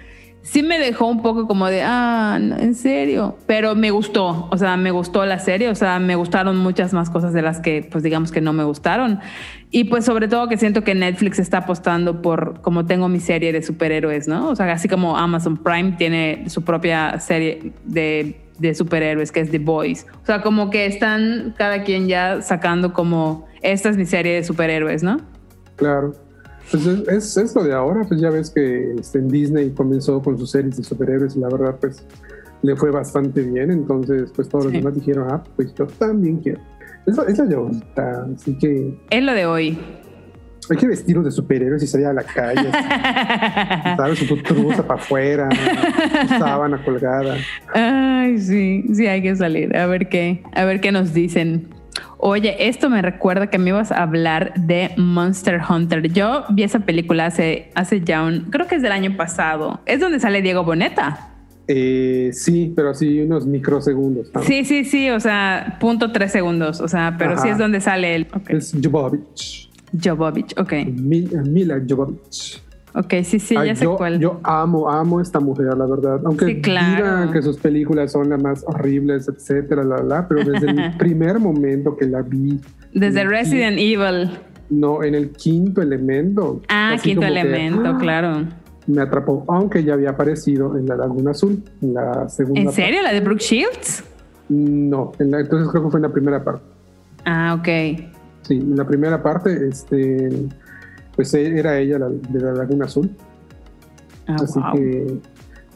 sí 0.43 0.61
me 0.61 0.77
dejó 0.77 1.07
un 1.07 1.21
poco 1.21 1.47
como 1.47 1.67
de, 1.67 1.81
ah, 1.83 2.37
en 2.39 2.75
serio, 2.75 3.37
pero 3.47 3.75
me 3.75 3.91
gustó, 3.91 4.47
o 4.51 4.57
sea, 4.57 4.77
me 4.77 4.91
gustó 4.91 5.25
la 5.25 5.39
serie, 5.39 5.69
o 5.69 5.75
sea, 5.75 5.99
me 5.99 6.15
gustaron 6.15 6.57
muchas 6.57 6.93
más 6.93 7.09
cosas 7.09 7.33
de 7.33 7.41
las 7.41 7.59
que, 7.61 7.87
pues 7.89 8.03
digamos 8.03 8.31
que 8.31 8.41
no 8.41 8.53
me 8.53 8.63
gustaron. 8.63 9.19
Y 9.71 9.85
pues 9.85 10.05
sobre 10.05 10.27
todo 10.27 10.47
que 10.49 10.57
siento 10.57 10.83
que 10.83 10.93
Netflix 10.93 11.39
está 11.39 11.59
apostando 11.59 12.21
por, 12.21 12.61
como 12.61 12.85
tengo 12.85 13.07
mi 13.07 13.19
serie 13.19 13.51
de 13.51 13.63
superhéroes, 13.63 14.27
¿no? 14.27 14.49
O 14.49 14.55
sea, 14.55 14.71
así 14.71 14.87
como 14.87 15.17
Amazon 15.17 15.57
Prime 15.57 15.93
tiene 15.93 16.43
su 16.47 16.63
propia 16.63 17.19
serie 17.19 17.73
de, 17.85 18.39
de 18.59 18.75
superhéroes, 18.75 19.31
que 19.31 19.39
es 19.39 19.49
The 19.49 19.59
Boys. 19.59 20.05
O 20.21 20.25
sea, 20.25 20.41
como 20.41 20.69
que 20.69 20.85
están 20.85 21.55
cada 21.57 21.83
quien 21.83 22.07
ya 22.07 22.41
sacando 22.41 22.93
como, 22.93 23.47
esta 23.61 23.89
es 23.89 23.97
mi 23.97 24.05
serie 24.05 24.35
de 24.35 24.43
superhéroes, 24.43 25.01
¿no? 25.01 25.21
Claro. 25.77 26.13
Pues 26.71 26.85
es, 26.85 27.37
es, 27.37 27.55
lo 27.55 27.63
de 27.63 27.73
ahora, 27.73 28.03
pues 28.07 28.19
ya 28.19 28.29
ves 28.29 28.49
que 28.49 28.93
este, 28.99 29.19
en 29.19 29.27
Disney 29.27 29.71
comenzó 29.71 30.21
con 30.21 30.37
sus 30.37 30.51
series 30.51 30.77
de 30.77 30.83
superhéroes 30.83 31.35
y 31.35 31.39
la 31.39 31.49
verdad 31.49 31.75
pues 31.79 32.05
le 32.61 32.75
fue 32.75 32.91
bastante 32.91 33.41
bien, 33.41 33.69
entonces 33.71 34.31
pues 34.35 34.49
todos 34.49 34.65
los 34.65 34.73
demás 34.73 34.95
dijeron, 34.95 35.27
ah, 35.29 35.43
pues 35.55 35.73
yo 35.75 35.85
también 35.85 36.37
quiero. 36.37 36.59
Es, 37.05 37.17
es 37.17 37.37
lo 37.37 37.45
de 37.45 37.55
ahorita, 37.55 38.27
así 38.35 38.57
que... 38.57 38.97
Es 39.09 39.23
lo 39.23 39.33
de 39.33 39.45
hoy. 39.45 39.77
Hay 40.69 40.77
que 40.77 40.87
vestirnos 40.87 41.25
de 41.25 41.31
superhéroes 41.31 41.83
y 41.83 41.87
salir 41.87 42.07
a 42.07 42.13
la 42.13 42.23
calle. 42.23 42.71
¿Sabes? 43.97 44.19
Su 44.19 44.37
truza 44.37 44.87
para 44.87 44.99
afuera, 45.01 45.49
sábana 46.29 46.81
colgada. 46.83 47.35
Ay, 47.73 48.39
sí, 48.39 48.85
sí 48.93 49.05
hay 49.05 49.21
que 49.21 49.35
salir. 49.35 49.75
A 49.75 49.85
ver 49.87 50.07
qué, 50.07 50.41
a 50.53 50.63
ver 50.63 50.79
qué 50.79 50.91
nos 50.91 51.13
dicen. 51.13 51.72
Oye, 52.25 52.69
esto 52.69 52.89
me 52.89 53.01
recuerda 53.01 53.47
que 53.47 53.57
me 53.57 53.71
ibas 53.71 53.91
a 53.91 54.01
hablar 54.01 54.53
de 54.53 54.91
Monster 54.95 55.59
Hunter. 55.69 56.09
Yo 56.13 56.45
vi 56.51 56.63
esa 56.63 56.79
película 56.79 57.25
hace, 57.25 57.69
hace 57.75 57.99
ya 57.99 58.23
un, 58.23 58.45
creo 58.49 58.65
que 58.65 58.75
es 58.75 58.81
del 58.81 58.93
año 58.93 59.17
pasado. 59.17 59.81
Es 59.85 59.99
donde 59.99 60.21
sale 60.21 60.41
Diego 60.41 60.63
Boneta. 60.63 61.33
Eh, 61.67 62.29
sí, 62.31 62.71
pero 62.73 62.91
así 62.91 63.19
unos 63.19 63.45
microsegundos. 63.45 64.31
¿no? 64.33 64.41
Sí, 64.41 64.63
sí, 64.63 64.85
sí, 64.85 65.09
o 65.09 65.19
sea, 65.19 65.75
punto 65.81 66.13
tres 66.13 66.31
segundos, 66.31 66.79
o 66.79 66.87
sea, 66.87 67.15
pero 67.19 67.33
Ajá. 67.33 67.41
sí 67.41 67.49
es 67.49 67.57
donde 67.57 67.81
sale 67.81 68.15
él. 68.15 68.27
Okay. 68.33 68.55
Es 68.55 68.73
Jovovich. 68.81 69.69
Jovovich, 70.01 70.57
ok. 70.57 70.73
Mila 70.95 71.81
Jovovich. 71.85 72.63
Ok, 72.95 73.13
sí, 73.23 73.39
sí, 73.39 73.55
Ay, 73.57 73.69
ya 73.69 73.75
sé 73.75 73.85
yo, 73.85 73.95
cuál. 73.95 74.19
Yo 74.19 74.39
amo, 74.43 74.89
amo 74.89 75.19
esta 75.19 75.39
mujer, 75.39 75.75
la 75.75 75.85
verdad. 75.85 76.21
Aunque 76.25 76.45
sí, 76.45 76.61
claro. 76.61 76.95
digan 76.95 77.31
que 77.31 77.41
sus 77.41 77.57
películas 77.57 78.11
son 78.11 78.29
las 78.29 78.41
más 78.41 78.63
horribles, 78.67 79.27
etcétera, 79.27 79.83
la, 79.83 80.03
la, 80.03 80.27
pero 80.27 80.43
desde 80.43 80.69
el 80.69 80.93
primer 80.97 81.39
momento 81.39 81.97
que 81.97 82.05
la 82.05 82.21
vi. 82.21 82.59
Desde 82.93 83.23
Resident 83.25 83.77
Evil. 83.79 84.29
No, 84.69 85.03
en 85.03 85.15
el 85.15 85.31
quinto 85.31 85.81
elemento. 85.81 86.61
Ah, 86.69 86.95
quinto 87.01 87.25
elemento, 87.25 87.81
que, 87.81 87.89
ah, 87.89 87.97
claro. 87.99 88.47
Me 88.85 89.01
atrapó, 89.01 89.43
aunque 89.47 89.83
ya 89.83 89.93
había 89.93 90.11
aparecido 90.11 90.77
en 90.77 90.85
la 90.85 90.95
Laguna 90.95 91.31
Azul, 91.31 91.63
en 91.81 91.93
la 91.95 92.29
segunda. 92.29 92.61
¿En 92.61 92.71
serio? 92.71 93.01
Parte. 93.01 93.13
¿La 93.13 93.19
de 93.19 93.25
Brooke 93.25 93.41
Shields? 93.41 94.03
No, 94.49 95.13
en 95.17 95.31
la, 95.31 95.39
entonces 95.39 95.69
creo 95.69 95.85
que 95.85 95.89
fue 95.89 95.97
en 95.97 96.03
la 96.03 96.11
primera 96.11 96.43
parte. 96.43 96.63
Ah, 97.25 97.57
ok. 97.57 97.67
Sí, 98.43 98.55
en 98.55 98.75
la 98.75 98.85
primera 98.85 99.23
parte, 99.23 99.67
este 99.67 100.47
pues 101.15 101.33
era 101.33 101.77
ella 101.77 101.99
la, 101.99 102.09
de 102.09 102.39
la 102.39 102.53
Laguna 102.53 102.85
Azul. 102.85 103.09
Ah, 104.27 104.35
Así 104.41 104.59
wow. 104.59 104.73
que 104.73 105.19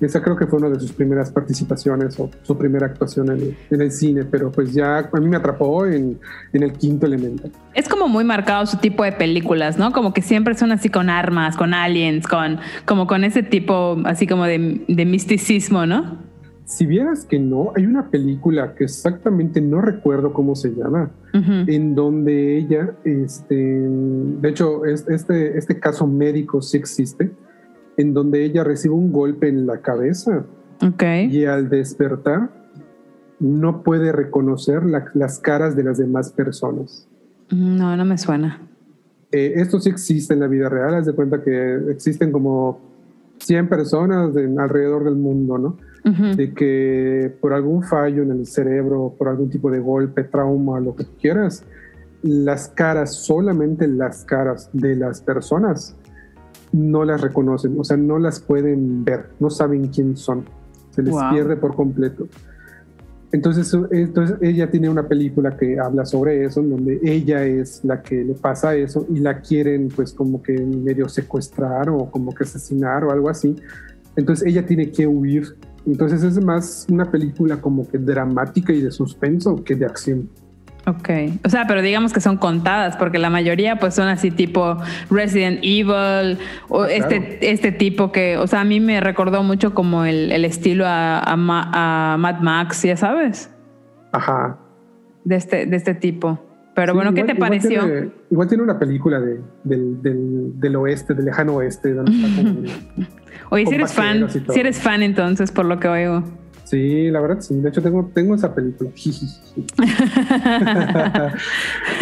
esa 0.05 0.21
creo 0.21 0.35
que 0.35 0.45
fue 0.45 0.59
una 0.59 0.69
de 0.69 0.79
sus 0.79 0.91
primeras 0.91 1.31
participaciones 1.31 2.19
o 2.19 2.29
su 2.43 2.57
primera 2.57 2.85
actuación 2.85 3.31
en 3.31 3.41
el, 3.41 3.57
en 3.71 3.81
el 3.81 3.91
cine, 3.91 4.25
pero 4.25 4.51
pues 4.51 4.73
ya 4.73 4.99
a 4.99 5.19
mí 5.19 5.27
me 5.27 5.37
atrapó 5.37 5.85
en, 5.87 6.19
en, 6.53 6.63
el 6.63 6.73
quinto 6.73 7.07
elemento. 7.07 7.49
Es 7.73 7.89
como 7.89 8.07
muy 8.07 8.23
marcado 8.23 8.65
su 8.67 8.77
tipo 8.77 9.03
de 9.03 9.11
películas, 9.11 9.77
¿no? 9.77 9.91
Como 9.91 10.13
que 10.13 10.21
siempre 10.21 10.53
son 10.55 10.71
así 10.71 10.89
con 10.89 11.09
armas, 11.09 11.57
con 11.57 11.73
aliens, 11.73 12.27
con 12.27 12.59
como 12.85 13.07
con 13.07 13.23
ese 13.23 13.41
tipo 13.41 13.97
así 14.05 14.27
como 14.27 14.45
de, 14.45 14.85
de 14.87 15.05
misticismo, 15.05 15.85
¿no? 15.85 16.26
Si 16.67 16.85
vieras 16.85 17.23
que 17.23 17.39
no, 17.39 17.71
hay 17.77 17.85
una 17.85 18.09
película 18.09 18.75
que 18.75 18.83
exactamente 18.83 19.61
no 19.61 19.79
recuerdo 19.79 20.33
cómo 20.33 20.53
se 20.53 20.75
llama, 20.75 21.11
uh 21.33 21.37
-huh. 21.37 21.73
en 21.73 21.95
donde 21.95 22.57
ella, 22.57 22.93
este, 23.05 23.55
de 23.55 24.49
hecho, 24.49 24.83
este, 24.83 25.57
este 25.57 25.79
caso 25.79 26.05
médico 26.05 26.61
sí 26.61 26.75
existe, 26.75 27.31
en 27.95 28.13
donde 28.13 28.43
ella 28.43 28.65
recibe 28.65 28.95
un 28.95 29.13
golpe 29.13 29.47
en 29.47 29.65
la 29.65 29.79
cabeza 29.79 30.43
okay. 30.85 31.33
y 31.33 31.45
al 31.45 31.69
despertar 31.69 32.49
no 33.39 33.81
puede 33.81 34.11
reconocer 34.11 34.85
la, 34.85 35.05
las 35.13 35.39
caras 35.39 35.73
de 35.73 35.85
las 35.85 35.97
demás 35.97 36.33
personas. 36.33 37.07
No, 37.49 37.95
no 37.95 38.03
me 38.03 38.17
suena. 38.17 38.67
Eh, 39.31 39.53
esto 39.55 39.79
sí 39.79 39.89
existe 39.89 40.33
en 40.33 40.41
la 40.41 40.47
vida 40.47 40.67
real, 40.67 40.95
haz 40.95 41.05
de 41.05 41.13
cuenta 41.13 41.41
que 41.41 41.75
existen 41.89 42.29
como 42.33 42.81
100 43.39 43.69
personas 43.69 44.33
de, 44.33 44.53
alrededor 44.57 45.05
del 45.05 45.15
mundo, 45.15 45.57
¿no? 45.57 45.77
Uh 46.05 46.09
-huh. 46.09 46.35
De 46.35 46.53
que 46.53 47.33
por 47.41 47.53
algún 47.53 47.83
fallo 47.83 48.23
en 48.23 48.31
el 48.31 48.45
cerebro, 48.45 49.13
por 49.17 49.27
algún 49.27 49.49
tipo 49.49 49.69
de 49.69 49.79
golpe, 49.79 50.23
trauma, 50.23 50.79
lo 50.79 50.95
que 50.95 51.05
quieras, 51.19 51.63
las 52.21 52.69
caras, 52.69 53.13
solamente 53.15 53.87
las 53.87 54.23
caras 54.25 54.69
de 54.73 54.95
las 54.95 55.21
personas 55.21 55.95
no 56.71 57.05
las 57.05 57.21
reconocen, 57.21 57.79
o 57.79 57.83
sea, 57.83 57.97
no 57.97 58.19
las 58.19 58.39
pueden 58.39 59.03
ver, 59.05 59.27
no 59.39 59.49
saben 59.49 59.87
quién 59.87 60.17
son, 60.17 60.45
se 60.91 61.01
les 61.01 61.13
wow. 61.13 61.31
pierde 61.31 61.55
por 61.55 61.75
completo. 61.75 62.27
Entonces, 63.31 63.75
entonces 63.91 64.37
ella 64.41 64.71
tiene 64.71 64.89
una 64.89 65.05
película 65.07 65.57
que 65.57 65.77
habla 65.79 66.05
sobre 66.05 66.45
eso, 66.45 66.61
en 66.61 66.69
donde 66.69 66.99
ella 67.03 67.43
es 67.43 67.83
la 67.83 68.01
que 68.01 68.23
le 68.23 68.33
pasa 68.33 68.73
eso 68.75 69.05
y 69.13 69.19
la 69.19 69.41
quieren 69.41 69.89
pues 69.93 70.13
como 70.13 70.41
que 70.41 70.57
medio 70.57 71.09
secuestrar 71.09 71.89
o 71.89 72.09
como 72.09 72.33
que 72.33 72.45
asesinar 72.45 73.03
o 73.03 73.11
algo 73.11 73.29
así. 73.29 73.55
Entonces 74.15 74.47
ella 74.47 74.65
tiene 74.65 74.91
que 74.91 75.05
huir. 75.05 75.57
Entonces 75.87 76.21
es 76.21 76.43
más 76.43 76.85
una 76.91 77.09
película 77.09 77.57
como 77.61 77.87
que 77.89 77.97
dramática 77.97 78.71
y 78.73 78.81
de 78.81 78.91
suspenso 78.91 79.63
que 79.63 79.73
de 79.73 79.85
acción. 79.85 80.29
Ok, 80.85 81.09
o 81.43 81.49
sea, 81.49 81.65
pero 81.67 81.81
digamos 81.81 82.13
que 82.13 82.21
son 82.21 82.37
contadas, 82.37 82.95
porque 82.95 83.17
la 83.19 83.29
mayoría 83.29 83.77
pues 83.77 83.93
son 83.95 84.07
así 84.07 84.31
tipo 84.31 84.77
Resident 85.09 85.59
Evil 85.61 86.37
o 86.69 86.83
Ah, 86.83 86.87
este, 86.91 87.51
este 87.51 87.71
tipo 87.73 88.11
que, 88.13 88.37
o 88.37 88.47
sea, 88.47 88.61
a 88.61 88.63
mí 88.63 88.79
me 88.79 89.01
recordó 89.01 89.43
mucho 89.43 89.73
como 89.73 90.05
el, 90.05 90.31
el 90.31 90.45
estilo 90.45 90.85
a, 90.85 91.19
a, 91.19 91.35
Ma- 91.35 91.71
a 91.73 92.17
Mad 92.17 92.39
Max, 92.39 92.83
ya 92.83 92.95
sabes, 92.95 93.49
Ajá. 94.13 94.57
de 95.25 95.35
este, 95.35 95.65
de 95.65 95.75
este 95.75 95.93
tipo. 95.93 96.39
Pero 96.73 96.93
bueno, 96.93 97.11
¿qué 97.13 97.23
te 97.23 97.31
igual 97.33 97.49
pareció? 97.49 97.83
Tiene, 97.83 98.09
igual 98.29 98.47
tiene 98.47 98.63
una 98.63 98.77
película 98.79 99.19
de, 99.19 99.41
del, 99.63 100.01
del, 100.01 100.51
del 100.59 100.75
oeste, 100.75 101.13
del 101.15 101.25
lejano 101.25 101.55
oeste, 101.55 101.93
donde 101.93 102.11
está 102.13 102.27
Oye, 103.49 103.65
si 103.65 103.75
eres 103.75 103.93
fan, 103.93 104.27
si 104.29 104.59
eres 104.59 104.79
fan 104.79 105.03
entonces, 105.03 105.51
por 105.51 105.65
lo 105.65 105.79
que 105.79 105.87
oigo. 105.87 106.23
Sí, 106.67 107.09
la 107.11 107.21
verdad 107.21 107.39
sí. 107.39 107.55
De 107.61 107.69
hecho, 107.69 107.81
tengo, 107.81 108.11
tengo 108.13 108.35
esa 108.35 108.53
película. 108.53 108.89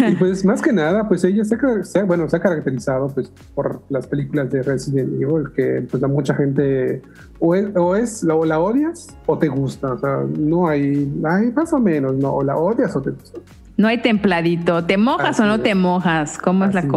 y 0.08 0.12
pues 0.16 0.44
más 0.44 0.60
que 0.60 0.72
nada, 0.72 1.06
pues 1.06 1.22
ella 1.22 1.44
se 1.44 1.56
se 1.84 2.02
bueno, 2.02 2.28
se 2.28 2.36
ha 2.36 2.40
caracterizado 2.40 3.06
pues 3.14 3.30
por 3.54 3.80
las 3.90 4.08
películas 4.08 4.50
de 4.50 4.64
Resident 4.64 5.22
Evil, 5.22 5.52
que 5.54 5.86
pues 5.88 6.02
a 6.02 6.08
mucha 6.08 6.34
gente 6.34 7.00
o 7.38 7.54
es, 7.54 7.66
o 7.76 7.94
es 7.94 8.24
o 8.24 8.44
la 8.44 8.58
odias 8.58 9.16
o 9.26 9.38
te 9.38 9.46
gusta. 9.46 9.92
O 9.92 9.98
sea, 10.00 10.24
no 10.36 10.66
hay, 10.66 11.08
hay 11.24 11.52
más 11.52 11.72
o 11.72 11.78
menos, 11.78 12.16
no, 12.16 12.32
o 12.32 12.42
la 12.42 12.56
odias 12.56 12.96
o 12.96 13.00
te 13.00 13.10
gusta. 13.10 13.38
No 13.76 13.86
hay 13.86 14.02
templadito. 14.02 14.84
¿Te 14.84 14.96
mojas 14.96 15.38
Así 15.38 15.42
o 15.42 15.46
no 15.46 15.54
es. 15.56 15.62
te 15.62 15.76
mojas? 15.76 16.38
¿Cómo 16.38 16.64
es 16.64 16.74
la 16.74 16.80
es. 16.80 16.88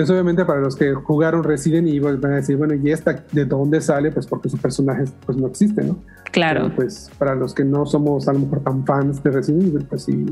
Entonces, 0.00 0.14
obviamente, 0.14 0.46
para 0.46 0.60
los 0.60 0.76
que 0.76 0.94
jugaron 0.94 1.44
Resident 1.44 1.86
Evil 1.86 2.16
van 2.16 2.32
a 2.32 2.36
decir, 2.36 2.56
bueno, 2.56 2.72
¿y 2.72 2.90
esta 2.90 3.22
de 3.32 3.44
dónde 3.44 3.82
sale? 3.82 4.10
Pues 4.10 4.26
porque 4.26 4.48
su 4.48 4.56
personaje 4.56 5.04
pues, 5.26 5.36
no 5.36 5.46
existe, 5.46 5.84
¿no? 5.84 5.98
Claro. 6.32 6.62
Pero, 6.62 6.76
pues 6.76 7.10
para 7.18 7.34
los 7.34 7.52
que 7.52 7.66
no 7.66 7.84
somos 7.84 8.26
a 8.26 8.32
lo 8.32 8.38
mejor 8.38 8.60
tan 8.60 8.86
fans 8.86 9.22
de 9.22 9.30
Resident 9.30 9.64
Evil, 9.64 9.84
pues 9.84 10.04
sí 10.04 10.24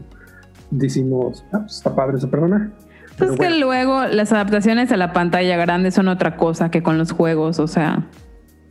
decimos, 0.71 1.45
ah, 1.53 1.59
pues 1.59 1.77
está 1.77 1.95
padre 1.95 2.17
ese 2.17 2.29
personaje. 2.29 2.71
Pues 3.19 3.33
es 3.33 3.37
que 3.37 3.45
bueno, 3.45 3.67
luego 3.67 4.07
las 4.07 4.33
adaptaciones 4.33 4.91
a 4.91 4.97
la 4.97 5.13
pantalla 5.13 5.59
grande 5.59 5.91
son 5.91 6.09
otra 6.09 6.39
cosa 6.39 6.71
que 6.71 6.83
con 6.83 6.97
los 6.97 7.13
juegos, 7.13 7.59
o 7.59 7.67
sea. 7.67 8.07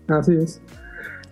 así 0.07 0.33
es. 0.33 0.63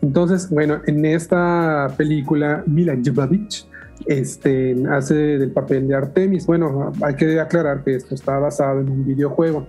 Entonces, 0.04 0.48
bueno, 0.52 0.82
en 0.86 1.06
esta 1.06 1.88
película, 1.98 2.62
Mila 2.68 2.96
Jovovich 3.04 3.66
este, 4.06 4.76
hace 4.90 5.16
del 5.16 5.52
papel 5.52 5.88
de 5.88 5.96
Artemis. 5.96 6.46
Bueno, 6.46 6.92
hay 7.02 7.16
que 7.16 7.40
aclarar 7.40 7.84
que 7.84 7.96
esto 7.96 8.16
está 8.16 8.38
basado 8.40 8.82
en 8.82 8.90
un 8.90 9.06
videojuego. 9.06 9.68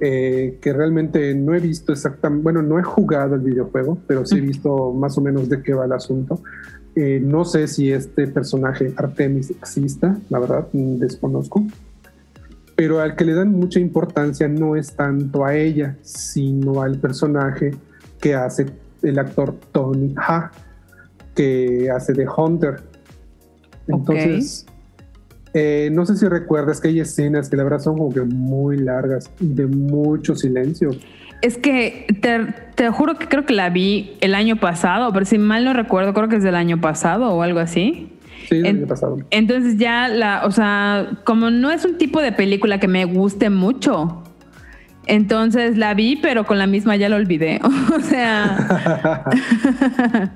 eh, 0.00 0.58
que 0.60 0.72
realmente 0.72 1.34
no 1.34 1.54
he 1.54 1.60
visto 1.60 1.92
exactamente, 1.92 2.42
bueno, 2.42 2.62
no 2.62 2.78
he 2.78 2.82
jugado 2.82 3.36
el 3.36 3.40
videojuego, 3.40 3.98
pero 4.06 4.26
sí 4.26 4.38
he 4.38 4.40
visto 4.40 4.92
más 4.92 5.16
o 5.16 5.20
menos 5.20 5.48
de 5.48 5.62
qué 5.62 5.72
va 5.72 5.84
el 5.84 5.92
asunto. 5.92 6.40
Eh, 6.96 7.20
no 7.22 7.44
sé 7.44 7.66
si 7.68 7.90
este 7.92 8.26
personaje 8.26 8.92
Artemis 8.96 9.50
exista, 9.50 10.18
la 10.30 10.38
verdad, 10.40 10.68
desconozco. 10.72 11.64
Pero 12.76 13.00
al 13.00 13.14
que 13.14 13.24
le 13.24 13.34
dan 13.34 13.52
mucha 13.52 13.78
importancia 13.78 14.48
no 14.48 14.74
es 14.76 14.94
tanto 14.94 15.44
a 15.44 15.54
ella, 15.54 15.96
sino 16.02 16.82
al 16.82 16.98
personaje 16.98 17.74
que 18.20 18.34
hace 18.34 18.66
el 19.02 19.18
actor 19.18 19.54
Tony 19.70 20.14
Ha, 20.16 20.50
que 21.34 21.88
hace 21.90 22.12
de 22.14 22.26
Hunter. 22.28 22.80
Entonces, 23.88 24.66
eh, 25.52 25.88
no 25.92 26.04
sé 26.06 26.16
si 26.16 26.26
recuerdas 26.26 26.80
que 26.80 26.88
hay 26.88 27.00
escenas 27.00 27.48
que 27.48 27.56
la 27.56 27.64
verdad 27.64 27.78
son 27.80 27.96
como 27.98 28.12
que 28.12 28.20
muy 28.22 28.76
largas 28.78 29.30
y 29.40 29.46
de 29.48 29.66
mucho 29.66 30.34
silencio. 30.34 30.90
Es 31.42 31.58
que 31.58 32.06
te, 32.22 32.46
te 32.74 32.88
juro 32.90 33.16
que 33.18 33.28
creo 33.28 33.44
que 33.44 33.52
la 33.54 33.68
vi 33.68 34.16
el 34.20 34.34
año 34.34 34.56
pasado, 34.56 35.12
pero 35.12 35.26
si 35.26 35.38
mal 35.38 35.64
no 35.64 35.72
recuerdo, 35.74 36.14
creo 36.14 36.28
que 36.28 36.36
es 36.36 36.42
del 36.42 36.54
año 36.54 36.80
pasado 36.80 37.30
o 37.32 37.42
algo 37.42 37.60
así. 37.60 38.10
Sí, 38.48 38.56
el 38.56 38.66
En- 38.66 38.76
año 38.78 38.86
pasado. 38.86 39.18
Entonces 39.30 39.76
ya 39.76 40.08
la, 40.08 40.44
o 40.46 40.50
sea, 40.50 41.18
como 41.24 41.50
no 41.50 41.70
es 41.70 41.84
un 41.84 41.98
tipo 41.98 42.20
de 42.20 42.32
película 42.32 42.80
que 42.80 42.88
me 42.88 43.04
guste 43.04 43.50
mucho, 43.50 44.22
entonces 45.06 45.76
la 45.76 45.92
vi, 45.92 46.16
pero 46.16 46.44
con 46.46 46.58
la 46.58 46.66
misma 46.66 46.96
ya 46.96 47.08
la 47.10 47.16
olvidé. 47.16 47.60
o 47.96 48.00
sea, 48.00 49.26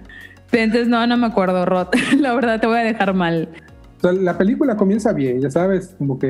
entonces 0.53 0.89
no, 0.89 1.07
no 1.07 1.17
me 1.17 1.27
acuerdo, 1.27 1.65
Rod. 1.67 1.89
la 2.19 2.35
verdad 2.35 2.61
te 2.61 2.67
voy 2.67 2.79
a 2.79 2.85
dejar 2.85 3.15
mal. 3.15 3.49
O 3.99 4.01
sea, 4.01 4.13
la 4.13 4.39
película 4.39 4.77
comienza 4.77 5.13
bien, 5.13 5.41
ya 5.41 5.51
sabes, 5.51 5.97
como 5.99 6.21
que 6.21 6.29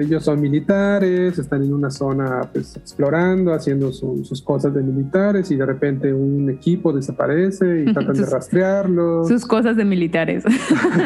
ellos 0.00 0.24
son 0.24 0.40
militares, 0.40 1.38
están 1.38 1.62
en 1.62 1.74
una 1.74 1.90
zona 1.90 2.48
pues 2.50 2.74
explorando, 2.76 3.52
haciendo 3.52 3.92
su- 3.92 4.24
sus 4.24 4.40
cosas 4.40 4.72
de 4.72 4.82
militares 4.82 5.50
y 5.50 5.56
de 5.56 5.66
repente 5.66 6.14
un 6.14 6.48
equipo 6.48 6.94
desaparece 6.94 7.82
y 7.82 7.84
tratan 7.92 8.14
de 8.14 8.24
rastrearlos. 8.24 9.28
Sus 9.28 9.44
cosas 9.44 9.76
de 9.76 9.84
militares, 9.84 10.44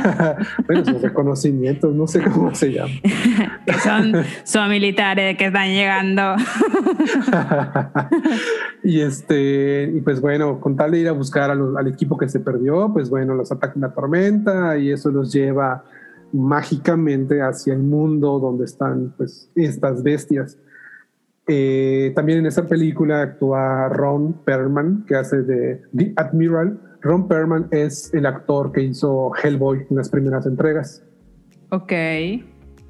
bueno, 0.69 0.85
sus 0.85 1.03
reconocimientos, 1.03 1.93
no 1.93 2.07
sé 2.07 2.23
cómo 2.23 2.55
se 2.55 2.73
llama. 2.73 2.93
que 3.67 3.73
son, 3.83 4.13
son 4.45 4.71
militares 4.71 5.37
que 5.37 5.47
están 5.47 5.69
llegando. 5.69 6.37
y 8.83 9.01
este, 9.01 9.91
y 9.95 10.01
pues 10.01 10.21
bueno, 10.21 10.61
con 10.61 10.77
tal 10.77 10.93
de 10.93 11.01
ir 11.01 11.09
a 11.09 11.13
buscar 11.13 11.51
a 11.51 11.55
los- 11.55 11.77
al 11.77 11.89
equipo 11.89 12.17
que 12.17 12.29
se 12.29 12.41
perdió, 12.41 12.93
pues 12.93 13.11
bueno, 13.11 13.35
los 13.35 13.51
ataca 13.51 13.73
una 13.77 13.93
tormenta 13.93 14.77
y 14.79 14.91
eso 14.93 15.11
los 15.11 15.33
lleva 15.33 15.85
mágicamente 16.35 17.41
hacia 17.41 17.75
el 17.75 17.83
mundo 17.83 18.41
donde 18.41 18.65
están 18.65 19.15
pues 19.17 19.49
estas 19.55 20.03
bestias. 20.03 20.59
Eh, 21.47 22.13
también 22.17 22.41
en 22.41 22.47
esa 22.47 22.67
película 22.67 23.23
actúa 23.23 23.89
Ron 23.89 24.33
Perlman, 24.45 25.05
que 25.07 25.15
hace 25.15 25.43
de 25.43 25.83
The 25.97 26.13
Admiral. 26.17 26.81
Ron 27.01 27.29
Perlman 27.29 27.69
es 27.71 28.13
el 28.15 28.27
actor 28.27 28.73
que 28.73 28.83
hizo 28.83 29.31
Hellboy 29.43 29.87
en 29.89 29.97
las 29.97 30.09
primeras 30.09 30.47
entregas. 30.47 31.03
ok. 31.71 31.93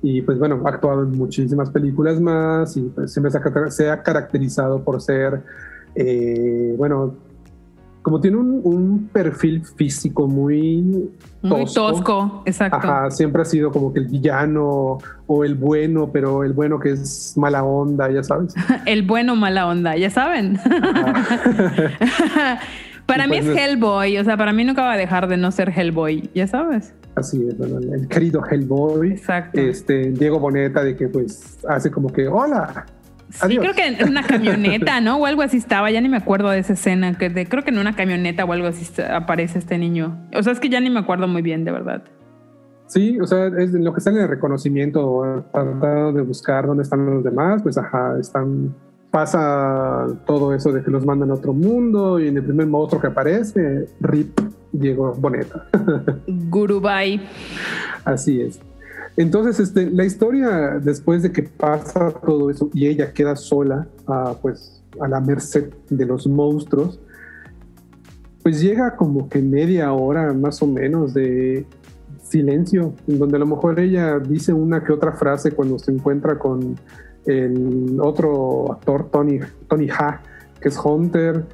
Y 0.06 0.20
pues 0.20 0.38
bueno, 0.38 0.60
ha 0.66 0.68
actuado 0.68 1.02
en 1.02 1.12
muchísimas 1.12 1.70
películas 1.70 2.20
más 2.20 2.76
y 2.76 2.82
pues 2.82 3.10
siempre 3.10 3.30
se 3.30 3.38
ha, 3.38 3.70
se 3.70 3.90
ha 3.90 4.02
caracterizado 4.02 4.84
por 4.84 5.00
ser, 5.00 5.42
eh, 5.94 6.74
bueno, 6.76 7.16
como 8.04 8.20
tiene 8.20 8.36
un, 8.36 8.60
un 8.64 9.08
perfil 9.10 9.64
físico 9.64 10.28
muy 10.28 11.10
Muy 11.40 11.64
tosco, 11.64 12.42
exacto. 12.44 12.76
Ajá, 12.76 13.10
siempre 13.10 13.40
ha 13.40 13.46
sido 13.46 13.72
como 13.72 13.94
que 13.94 14.00
el 14.00 14.08
villano 14.08 14.98
o 15.26 15.42
el 15.44 15.54
bueno, 15.54 16.10
pero 16.12 16.44
el 16.44 16.52
bueno 16.52 16.78
que 16.78 16.90
es 16.90 17.32
mala 17.38 17.64
onda, 17.64 18.10
ya 18.10 18.22
sabes. 18.22 18.54
El 18.84 19.04
bueno 19.06 19.34
mala 19.36 19.66
onda, 19.66 19.96
ya 19.96 20.10
saben. 20.10 20.58
Para 23.06 23.24
Y 23.26 23.28
mí 23.30 23.36
pues 23.36 23.48
es 23.48 23.54
no- 23.54 23.60
Hellboy, 23.60 24.18
o 24.18 24.24
sea, 24.24 24.36
para 24.36 24.52
mí 24.52 24.64
nunca 24.64 24.82
va 24.82 24.92
a 24.92 24.96
dejar 24.96 25.26
de 25.28 25.36
no 25.36 25.50
ser 25.50 25.70
Hellboy, 25.70 26.30
ya 26.34 26.46
sabes. 26.46 26.94
Así 27.16 27.42
es, 27.46 27.56
bueno, 27.58 27.78
el 27.78 28.08
querido 28.08 28.42
Hellboy. 28.44 29.12
Exacto. 29.12 29.60
Este, 29.60 30.10
Diego 30.10 30.38
Boneta, 30.40 30.82
de 30.82 30.96
que 30.96 31.08
pues 31.08 31.58
hace 31.68 31.90
como 31.90 32.10
que, 32.10 32.26
hola, 32.28 32.86
Sí, 33.30 33.56
creo 33.58 33.72
que 33.74 33.86
en 33.86 34.08
una 34.08 34.22
camioneta, 34.22 35.00
¿no? 35.00 35.16
O 35.18 35.26
algo 35.26 35.42
así 35.42 35.56
estaba, 35.56 35.90
ya 35.90 36.00
ni 36.00 36.08
me 36.08 36.16
acuerdo 36.18 36.50
de 36.50 36.58
esa 36.60 36.74
escena, 36.74 37.16
que 37.18 37.28
de- 37.30 37.46
creo 37.46 37.64
que 37.64 37.70
en 37.70 37.78
una 37.78 37.96
camioneta 37.96 38.44
o 38.44 38.52
algo 38.52 38.68
así 38.68 38.86
aparece 39.02 39.58
este 39.58 39.78
niño. 39.78 40.16
O 40.36 40.42
sea, 40.42 40.52
es 40.52 40.60
que 40.60 40.68
ya 40.68 40.80
ni 40.80 40.90
me 40.90 41.00
acuerdo 41.00 41.26
muy 41.26 41.42
bien, 41.42 41.64
de 41.64 41.72
verdad. 41.72 42.02
Sí, 42.86 43.18
o 43.20 43.26
sea, 43.26 43.46
es 43.46 43.72
lo 43.72 43.92
que 43.92 43.98
está 43.98 44.10
en 44.10 44.18
el 44.18 44.28
reconocimiento, 44.28 45.44
tratando 45.52 46.12
de 46.12 46.22
buscar 46.22 46.66
dónde 46.66 46.82
están 46.82 47.04
los 47.06 47.24
demás, 47.24 47.62
pues 47.62 47.78
ajá, 47.78 48.16
están, 48.20 48.74
pasa 49.10 50.06
todo 50.26 50.54
eso 50.54 50.70
de 50.70 50.82
que 50.82 50.90
los 50.90 51.04
mandan 51.04 51.30
a 51.30 51.34
otro 51.34 51.52
mundo 51.54 52.20
y 52.20 52.28
en 52.28 52.36
el 52.36 52.44
primer 52.44 52.66
monstruo 52.66 53.00
que 53.00 53.06
aparece, 53.08 53.88
Rip 54.00 54.38
Diego 54.70 55.14
Boneta. 55.14 55.66
Gurubay. 56.26 57.20
Así 58.04 58.40
es. 58.42 58.60
Entonces, 59.16 59.60
este, 59.60 59.90
la 59.90 60.04
historia, 60.04 60.80
después 60.82 61.22
de 61.22 61.30
que 61.30 61.42
pasa 61.44 62.10
todo 62.10 62.50
eso 62.50 62.68
y 62.74 62.86
ella 62.86 63.12
queda 63.12 63.36
sola, 63.36 63.86
ah, 64.06 64.34
pues 64.42 64.82
a 65.00 65.08
la 65.08 65.20
merced 65.20 65.72
de 65.88 66.06
los 66.06 66.26
monstruos, 66.26 67.00
pues 68.42 68.60
llega 68.60 68.96
como 68.96 69.28
que 69.28 69.40
media 69.40 69.92
hora 69.92 70.32
más 70.32 70.60
o 70.62 70.66
menos 70.66 71.14
de 71.14 71.66
silencio, 72.22 72.92
en 73.06 73.18
donde 73.18 73.36
a 73.36 73.40
lo 73.40 73.46
mejor 73.46 73.78
ella 73.78 74.18
dice 74.18 74.52
una 74.52 74.82
que 74.82 74.92
otra 74.92 75.12
frase 75.12 75.52
cuando 75.52 75.78
se 75.78 75.92
encuentra 75.92 76.38
con 76.38 76.76
el 77.26 77.98
otro 78.00 78.72
actor, 78.72 79.08
Tony, 79.10 79.38
Tony 79.68 79.88
Ha, 79.88 80.20
que 80.60 80.68
es 80.68 80.78
Hunter, 80.82 81.44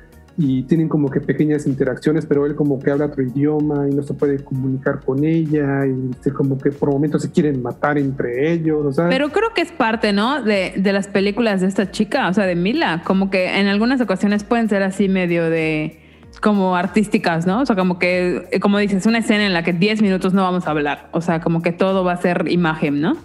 y 0.42 0.62
tienen 0.62 0.88
como 0.88 1.10
que 1.10 1.20
pequeñas 1.20 1.66
interacciones, 1.66 2.24
pero 2.24 2.46
él 2.46 2.54
como 2.54 2.78
que 2.78 2.90
habla 2.90 3.04
otro 3.04 3.22
idioma 3.22 3.86
y 3.90 3.94
no 3.94 4.02
se 4.02 4.14
puede 4.14 4.42
comunicar 4.42 5.00
con 5.00 5.22
ella 5.22 5.86
y 5.86 6.12
se 6.22 6.32
como 6.32 6.56
que 6.56 6.70
por 6.70 6.90
momentos 6.90 7.20
se 7.20 7.30
quieren 7.30 7.60
matar 7.62 7.98
entre 7.98 8.50
ellos, 8.50 8.86
o 8.86 8.90
sea, 8.90 9.08
Pero 9.10 9.28
creo 9.28 9.52
que 9.54 9.60
es 9.60 9.70
parte, 9.70 10.14
¿no? 10.14 10.42
De, 10.42 10.72
de 10.76 10.92
las 10.94 11.08
películas 11.08 11.60
de 11.60 11.66
esta 11.66 11.90
chica, 11.90 12.26
o 12.30 12.32
sea, 12.32 12.46
de 12.46 12.54
Mila. 12.54 13.02
Como 13.04 13.28
que 13.28 13.60
en 13.60 13.66
algunas 13.66 14.00
ocasiones 14.00 14.42
pueden 14.42 14.70
ser 14.70 14.82
así 14.82 15.10
medio 15.10 15.50
de 15.50 16.00
como 16.40 16.74
artísticas, 16.74 17.46
¿no? 17.46 17.60
O 17.60 17.66
sea, 17.66 17.76
como 17.76 17.98
que, 17.98 18.48
como 18.62 18.78
dices, 18.78 19.04
una 19.04 19.18
escena 19.18 19.44
en 19.44 19.52
la 19.52 19.62
que 19.62 19.74
10 19.74 20.00
minutos 20.00 20.32
no 20.32 20.42
vamos 20.42 20.66
a 20.66 20.70
hablar. 20.70 21.10
O 21.12 21.20
sea, 21.20 21.42
como 21.42 21.60
que 21.60 21.72
todo 21.72 22.02
va 22.02 22.12
a 22.12 22.16
ser 22.16 22.46
imagen, 22.48 23.02
¿no? 23.02 23.16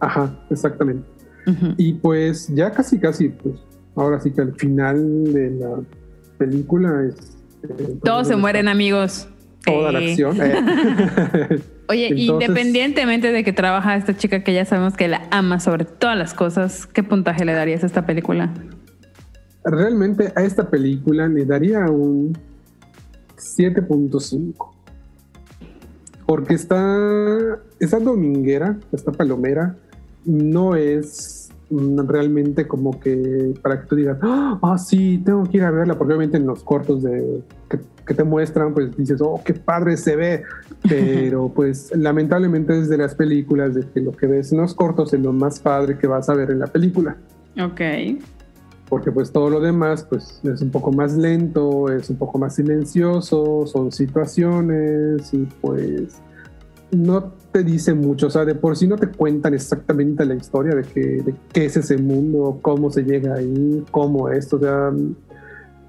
ajá, 0.00 0.38
exactamente. 0.50 1.08
Y 1.78 1.94
pues 1.94 2.46
ya 2.48 2.70
casi, 2.70 2.98
casi, 3.00 3.30
pues 3.30 3.56
ahora 3.96 4.20
sí 4.20 4.30
que 4.30 4.40
al 4.40 4.54
final 4.54 5.32
de 5.32 5.50
la 5.50 5.80
película 6.44 7.04
es... 7.08 7.36
eh, 7.68 7.98
Todos 8.02 8.26
se 8.26 8.34
mueren, 8.36 8.66
amigos. 8.66 9.28
Toda 9.64 9.92
la 9.92 9.98
acción. 10.00 10.36
eh. 10.40 10.54
Oye, 11.88 12.06
Entonces- 12.10 12.18
independientemente 12.48 13.30
de 13.30 13.44
que 13.44 13.52
trabaja 13.52 13.94
esta 13.96 14.16
chica 14.16 14.42
que 14.42 14.54
ya 14.54 14.64
sabemos 14.64 14.94
que 14.96 15.06
la 15.06 15.28
ama 15.30 15.60
sobre 15.60 15.84
todas 15.84 16.16
las 16.16 16.34
cosas, 16.34 16.86
¿qué 16.86 17.02
puntaje 17.02 17.44
le 17.44 17.52
darías 17.52 17.82
a 17.84 17.86
esta 17.86 18.06
película? 18.06 18.52
Realmente 19.64 20.32
a 20.34 20.42
esta 20.42 20.70
película 20.70 21.28
le 21.28 21.44
daría 21.44 21.80
un 21.90 22.36
7.5. 23.36 24.54
Porque 26.26 26.54
está, 26.54 27.58
está 27.80 27.98
dominguera, 27.98 28.78
está 28.92 29.10
palomera, 29.12 29.76
no 30.24 30.76
es 30.76 31.39
realmente 31.70 32.66
como 32.66 32.98
que 32.98 33.54
para 33.62 33.80
que 33.80 33.86
tú 33.86 33.96
digas, 33.96 34.18
ah, 34.22 34.76
sí, 34.78 35.22
tengo 35.24 35.44
que 35.44 35.58
ir 35.58 35.64
a 35.64 35.70
verla, 35.70 35.96
porque 35.96 36.12
obviamente 36.14 36.36
en 36.36 36.46
los 36.46 36.64
cortos 36.64 37.02
de, 37.02 37.42
que, 37.68 37.78
que 38.06 38.14
te 38.14 38.24
muestran, 38.24 38.74
pues 38.74 38.96
dices, 38.96 39.20
oh, 39.20 39.40
qué 39.44 39.54
padre 39.54 39.96
se 39.96 40.16
ve, 40.16 40.42
pero 40.88 41.48
pues 41.48 41.94
lamentablemente 41.96 42.78
es 42.78 42.88
de 42.88 42.98
las 42.98 43.14
películas 43.14 43.74
de 43.74 43.86
que 43.86 44.00
lo 44.00 44.12
que 44.12 44.26
ves 44.26 44.52
en 44.52 44.58
los 44.58 44.74
cortos 44.74 45.12
es 45.14 45.20
lo 45.20 45.32
más 45.32 45.60
padre 45.60 45.96
que 45.96 46.06
vas 46.06 46.28
a 46.28 46.34
ver 46.34 46.50
en 46.50 46.58
la 46.58 46.66
película 46.66 47.16
Ok. 47.60 47.80
porque 48.88 49.12
pues 49.12 49.30
todo 49.30 49.50
lo 49.50 49.60
demás 49.60 50.04
pues 50.08 50.40
es 50.42 50.62
un 50.62 50.70
poco 50.70 50.90
más 50.92 51.16
lento, 51.16 51.92
es 51.92 52.10
un 52.10 52.16
poco 52.16 52.38
más 52.38 52.56
silencioso, 52.56 53.66
son 53.66 53.92
situaciones 53.92 55.32
y 55.34 55.46
pues 55.60 56.20
no 56.90 57.32
te 57.52 57.64
dice 57.64 57.94
mucho, 57.94 58.28
o 58.28 58.30
sea, 58.30 58.44
de 58.44 58.54
por 58.54 58.76
sí 58.76 58.86
no 58.86 58.96
te 58.96 59.08
cuentan 59.08 59.54
exactamente 59.54 60.24
la 60.24 60.34
historia 60.34 60.74
de, 60.74 60.82
que, 60.82 61.00
de 61.00 61.34
qué 61.52 61.64
es 61.66 61.76
ese 61.76 61.98
mundo, 61.98 62.58
cómo 62.62 62.90
se 62.90 63.02
llega 63.02 63.34
ahí, 63.34 63.84
cómo 63.90 64.28
esto, 64.28 64.56
o 64.56 64.60
sea, 64.60 64.92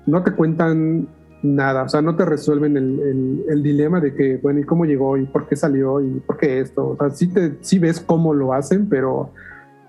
no 0.06 0.24
te 0.24 0.32
cuentan 0.32 1.08
nada, 1.44 1.84
o 1.84 1.90
sea, 1.90 2.02
no 2.02 2.16
te 2.16 2.26
resuelven 2.26 2.78
el, 2.78 3.46
el, 3.50 3.64
dilema 3.64 4.00
de 4.00 4.14
que, 4.14 4.38
bueno, 4.38 4.60
¿y 4.60 4.64
cómo 4.64 4.86
llegó? 4.86 5.18
¿Y 5.18 5.26
por 5.26 5.48
qué 5.48 5.56
salió? 5.56 6.02
¿Y 6.02 6.20
por 6.20 6.38
qué 6.38 6.60
esto? 6.60 6.90
O 6.90 6.98
sea, 6.98 7.10
sí, 7.12 7.28
te, 7.28 7.58
sí 7.62 7.80
ves 7.80 8.00
cómo 8.00 8.34
lo 8.34 8.54
hacen, 8.54 8.88
pero 8.88 9.32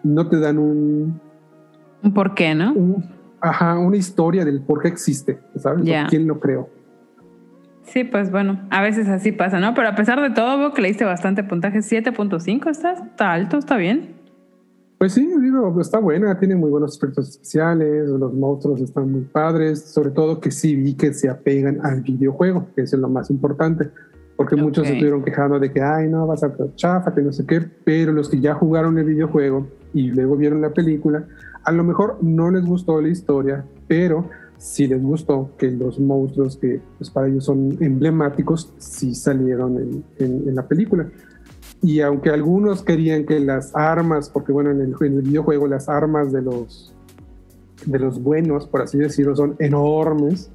no 0.03 0.29
te 0.29 0.39
dan 0.39 0.59
un... 0.59 1.21
Un 2.03 2.15
por 2.15 2.35
qué, 2.35 2.55
¿no? 2.55 2.75
ajá, 3.41 3.79
una 3.79 3.97
historia 3.97 4.45
del 4.45 4.61
por 4.61 4.81
qué 4.81 4.89
existe, 4.89 5.39
¿sabes? 5.57 5.85
¿Quién 6.09 6.27
lo 6.27 6.39
creó? 6.39 6.69
Sí, 7.85 8.05
pues 8.05 8.31
bueno, 8.31 8.61
a 8.71 8.81
veces 8.81 9.09
así 9.09 9.33
pasa, 9.33 9.61
¿no? 9.61 9.75
Pero 9.75 9.89
a 9.89 9.95
pesar 9.95 10.21
de 10.21 10.31
todo, 10.31 10.59
veo 10.59 10.73
que 10.73 10.83
le 10.83 10.89
diste 10.89 11.05
bastante 11.05 11.43
puntaje, 11.45 11.79
7.5, 11.79 12.71
¿está, 12.71 12.93
está 12.93 13.33
alto, 13.33 13.59
está 13.59 13.77
bien. 13.77 14.23
Pues 14.99 15.15
sí, 15.15 15.29
digo, 15.41 15.81
está 15.81 15.99
buena, 15.99 16.39
tiene 16.39 16.55
muy 16.55 16.71
buenos 16.71 16.97
efectos 16.97 17.29
especiales, 17.29 18.09
los 18.09 18.33
monstruos 18.33 18.81
están 18.81 19.11
muy 19.11 19.23
padres, 19.23 19.81
sobre 19.93 20.11
todo 20.11 20.39
que 20.39 20.53
sí 20.53 20.77
vi 20.77 20.95
que 20.95 21.13
se 21.13 21.29
apegan 21.29 21.85
al 21.85 22.03
videojuego, 22.03 22.69
que 22.77 22.83
es 22.83 22.93
lo 22.93 23.09
más 23.09 23.29
importante, 23.29 23.91
porque 24.37 24.55
muchos 24.55 24.87
se 24.87 24.93
estuvieron 24.93 25.25
quejando 25.25 25.59
de 25.59 25.73
que, 25.73 25.83
ay, 25.83 26.09
no, 26.09 26.29
vas 26.29 26.45
a 26.45 26.55
chafa, 26.77 27.13
que 27.13 27.21
no 27.21 27.33
sé 27.33 27.45
qué, 27.47 27.61
pero 27.85 28.13
los 28.13 28.29
que 28.29 28.39
ya 28.39 28.55
jugaron 28.55 28.97
el 28.97 29.05
videojuego 29.05 29.67
y 29.93 30.13
luego 30.13 30.37
vieron 30.37 30.61
la 30.61 30.71
película, 30.71 31.25
a 31.65 31.73
lo 31.73 31.83
mejor 31.83 32.19
no 32.23 32.53
les 32.53 32.65
gustó 32.65 33.03
la 33.03 33.09
historia, 33.09 33.65
pero 33.89 34.31
sí 34.63 34.87
les 34.87 35.03
gustó 35.03 35.51
que 35.59 35.71
los 35.71 35.99
monstruos 35.99 36.57
que 36.57 36.81
pues, 36.99 37.11
para 37.11 37.27
ellos 37.27 37.45
son 37.45 37.77
emblemáticos, 37.81 38.73
sí 38.79 39.15
salieron 39.15 40.05
en 40.19 40.55
la 40.55 40.67
película. 40.67 41.09
Y 41.83 42.01
aunque 42.01 42.31
algunos 42.31 42.83
querían 42.83 43.27
que 43.27 43.41
las 43.41 43.75
armas, 43.75 44.31
porque 44.31 44.53
bueno, 44.53 44.71
en 44.71 44.81
el, 44.81 44.95
videojuego 45.23 45.67
las 45.67 45.89
armas 45.89 46.33
de 46.33 46.41
los, 46.41 46.95
de 47.85 47.99
los 47.99 48.23
buenos, 48.23 48.69
por 48.69 48.83
así 48.83 48.99
decirlo, 48.99 49.35
son 49.35 49.57
enormes, 49.59 50.49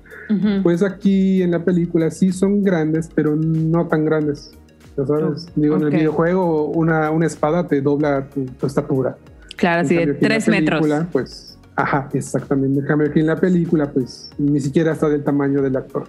pues 0.63 0.83
aquí 0.83 1.41
en 1.41 1.51
la 1.51 1.63
película 1.63 2.11
sí 2.11 2.31
son 2.31 2.63
grandes, 2.63 3.09
pero 3.13 3.35
no 3.35 3.87
tan 3.87 4.05
grandes. 4.05 4.51
¿sabes? 4.95 5.47
Digo, 5.55 5.75
en 5.75 5.83
el 5.83 5.89
videojuego 5.91 6.65
una, 6.67 7.11
una 7.11 7.27
espada 7.27 7.67
te 7.67 7.81
dobla 7.81 8.27
tu, 8.29 8.65
estatura. 8.65 9.17
Claro, 9.57 9.81
así 9.81 9.95
de 9.95 10.13
tres 10.13 10.47
metros. 10.47 10.85
Pues, 11.11 11.46
ajá, 11.77 12.09
exactamente. 12.13 12.81
En 12.81 12.85
cambio, 12.85 13.07
aquí 13.07 13.21
en 13.21 13.27
la 13.27 13.37
película, 13.37 13.89
pues 13.89 14.31
ni 14.37 14.59
siquiera 14.59 14.91
está 14.91 15.07
del 15.07 15.23
tamaño 15.23 15.61
del 15.61 15.77
actor. 15.77 16.07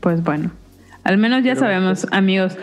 Pues 0.00 0.22
bueno. 0.22 0.50
Al 1.02 1.18
menos 1.18 1.42
ya 1.42 1.56
sabemos, 1.56 2.02
pues, 2.02 2.12
amigos. 2.12 2.58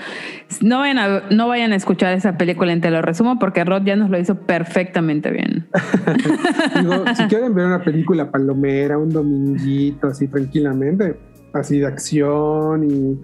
No 0.62 0.80
vayan, 0.80 1.00
a, 1.00 1.24
no 1.32 1.48
vayan 1.48 1.74
a 1.74 1.76
escuchar 1.76 2.13
esa 2.13 2.38
película 2.38 2.72
en 2.72 2.82
Te 2.82 2.91
lo 2.91 3.02
resumo 3.02 3.39
porque 3.39 3.63
Rod 3.63 3.84
ya 3.84 3.96
nos 3.96 4.10
lo 4.10 4.20
hizo 4.20 4.36
perfectamente 4.36 5.32
bien. 5.32 5.67
si 7.17 7.24
quieren 7.30 7.54
ver 7.54 7.65
una 7.65 7.84
película 7.84 8.32
palomera, 8.32 8.98
un 8.98 9.10
dominguito, 9.10 10.08
así 10.08 10.28
tranquilamente, 10.28 11.20
así 11.54 11.80
de 11.80 11.88
acción 11.88 12.89
y 12.89 13.22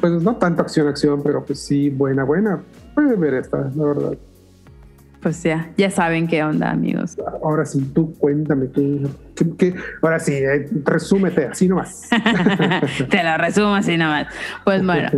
pues 0.00 0.20
no 0.20 0.34
tanto 0.34 0.62
acción, 0.62 0.88
acción, 0.88 1.22
pero 1.22 1.44
pues 1.44 1.60
sí, 1.60 1.88
buena, 1.88 2.24
buena, 2.24 2.60
pueden 2.94 3.20
ver 3.20 3.34
esta, 3.34 3.70
la 3.74 3.84
verdad 3.84 4.18
pues 5.22 5.42
ya, 5.42 5.70
ya 5.76 5.90
saben 5.90 6.26
qué 6.26 6.42
onda, 6.42 6.70
amigos. 6.70 7.16
Ahora 7.42 7.64
sí, 7.64 7.80
tú 7.94 8.12
cuéntame 8.18 8.66
qué, 9.56 9.74
ahora 10.02 10.18
sí, 10.18 10.34
eh, 10.34 10.68
resúmete 10.84 11.46
así 11.46 11.68
nomás. 11.68 12.08
Te 13.08 13.22
lo 13.22 13.36
resumo 13.38 13.74
así 13.74 13.96
nomás. 13.96 14.26
Pues 14.64 14.84
bueno, 14.84 15.08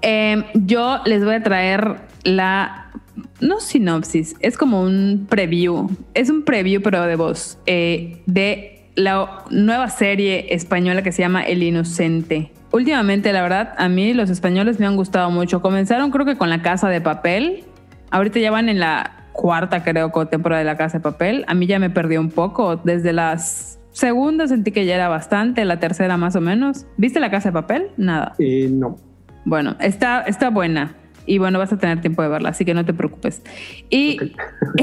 em, 0.00 0.44
yo 0.54 1.00
les 1.04 1.24
voy 1.24 1.34
a 1.34 1.42
traer 1.42 1.96
la, 2.22 2.92
no 3.40 3.58
sinopsis, 3.58 4.36
es 4.38 4.56
como 4.56 4.82
un 4.82 5.26
preview, 5.28 5.90
es 6.14 6.30
un 6.30 6.44
preview 6.44 6.80
pero 6.80 7.02
de 7.02 7.16
voz, 7.16 7.58
eh, 7.66 8.22
de 8.26 8.90
la 8.94 9.44
nueva 9.50 9.90
serie 9.90 10.54
española 10.54 11.02
que 11.02 11.10
se 11.10 11.22
llama 11.22 11.42
El 11.42 11.64
Inocente. 11.64 12.52
Últimamente, 12.70 13.32
la 13.32 13.42
verdad, 13.42 13.74
a 13.76 13.88
mí 13.88 14.14
los 14.14 14.30
españoles 14.30 14.78
me 14.78 14.86
han 14.86 14.96
gustado 14.96 15.30
mucho. 15.30 15.60
Comenzaron 15.60 16.10
creo 16.10 16.24
que 16.24 16.36
con 16.36 16.48
La 16.48 16.62
Casa 16.62 16.88
de 16.88 17.00
Papel. 17.00 17.64
Ahorita 18.10 18.38
ya 18.38 18.50
van 18.50 18.68
en 18.68 18.80
la 18.80 19.21
cuarta, 19.32 19.82
creo, 19.82 20.10
temporada 20.26 20.60
de 20.60 20.64
La 20.66 20.76
Casa 20.76 20.98
de 20.98 21.02
Papel. 21.02 21.44
A 21.48 21.54
mí 21.54 21.66
ya 21.66 21.78
me 21.78 21.90
perdió 21.90 22.20
un 22.20 22.30
poco. 22.30 22.76
Desde 22.76 23.12
las 23.12 23.80
segundas 23.92 24.50
sentí 24.50 24.72
que 24.72 24.86
ya 24.86 24.94
era 24.94 25.08
bastante, 25.08 25.64
la 25.64 25.78
tercera 25.78 26.16
más 26.16 26.36
o 26.36 26.40
menos. 26.40 26.86
¿Viste 26.96 27.20
La 27.20 27.30
Casa 27.30 27.50
de 27.50 27.52
Papel? 27.54 27.90
Nada. 27.96 28.34
Eh, 28.38 28.68
no. 28.70 28.96
Bueno, 29.44 29.76
está, 29.80 30.22
está 30.22 30.50
buena. 30.50 30.96
Y 31.24 31.38
bueno, 31.38 31.58
vas 31.58 31.72
a 31.72 31.78
tener 31.78 32.00
tiempo 32.00 32.22
de 32.22 32.28
verla, 32.28 32.50
así 32.50 32.64
que 32.64 32.74
no 32.74 32.84
te 32.84 32.94
preocupes. 32.94 33.42
Y 33.90 34.18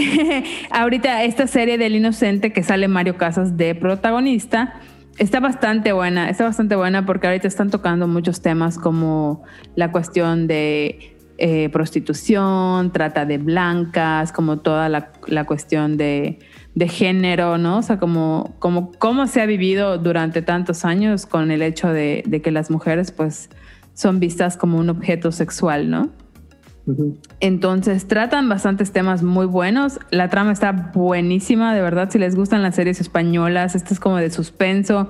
ahorita 0.71 1.23
esta 1.23 1.47
serie 1.47 1.77
del 1.77 1.95
inocente 1.95 2.53
que 2.53 2.63
sale 2.63 2.87
Mario 2.87 3.17
Casas 3.17 3.57
de 3.57 3.75
protagonista, 3.75 4.79
está 5.17 5.41
bastante 5.41 5.91
buena, 5.91 6.29
está 6.29 6.45
bastante 6.45 6.75
buena 6.75 7.05
porque 7.05 7.27
ahorita 7.27 7.47
están 7.47 7.69
tocando 7.69 8.07
muchos 8.07 8.41
temas 8.41 8.77
como 8.77 9.43
la 9.75 9.91
cuestión 9.91 10.47
de 10.47 11.17
eh, 11.41 11.69
prostitución, 11.69 12.91
trata 12.91 13.25
de 13.25 13.37
blancas, 13.37 14.33
como 14.33 14.57
toda 14.59 14.89
la, 14.89 15.45
cuestión 15.45 15.95
de, 15.95 16.37
género, 16.77 17.57
¿no? 17.57 17.77
O 17.77 17.81
sea, 17.81 17.97
como, 17.97 18.55
como 18.59 18.91
cómo 18.91 19.25
se 19.25 19.41
ha 19.41 19.45
vivido 19.45 19.97
durante 19.97 20.41
tantos 20.41 20.83
años 20.83 21.25
con 21.25 21.51
el 21.51 21.61
hecho 21.61 21.93
de, 21.93 22.41
que 22.43 22.51
las 22.51 22.69
mujeres 22.69 23.11
pues 23.11 23.49
son 23.93 24.19
vistas 24.19 24.57
como 24.57 24.77
un 24.79 24.89
objeto 24.89 25.31
sexual, 25.31 25.89
¿no? 25.89 26.09
Entonces 27.39 28.07
tratan 28.07 28.49
bastantes 28.49 28.91
temas 28.91 29.23
muy 29.23 29.45
buenos. 29.45 29.99
La 30.09 30.27
trama 30.29 30.51
está 30.51 30.71
buenísima, 30.71 31.73
de 31.73 31.81
verdad. 31.81 32.09
Si 32.09 32.17
les 32.17 32.35
gustan 32.35 32.63
las 32.63 32.75
series 32.75 32.99
españolas, 32.99 33.75
esto 33.75 33.93
es 33.93 33.99
como 33.99 34.17
de 34.17 34.31
suspenso. 34.31 35.09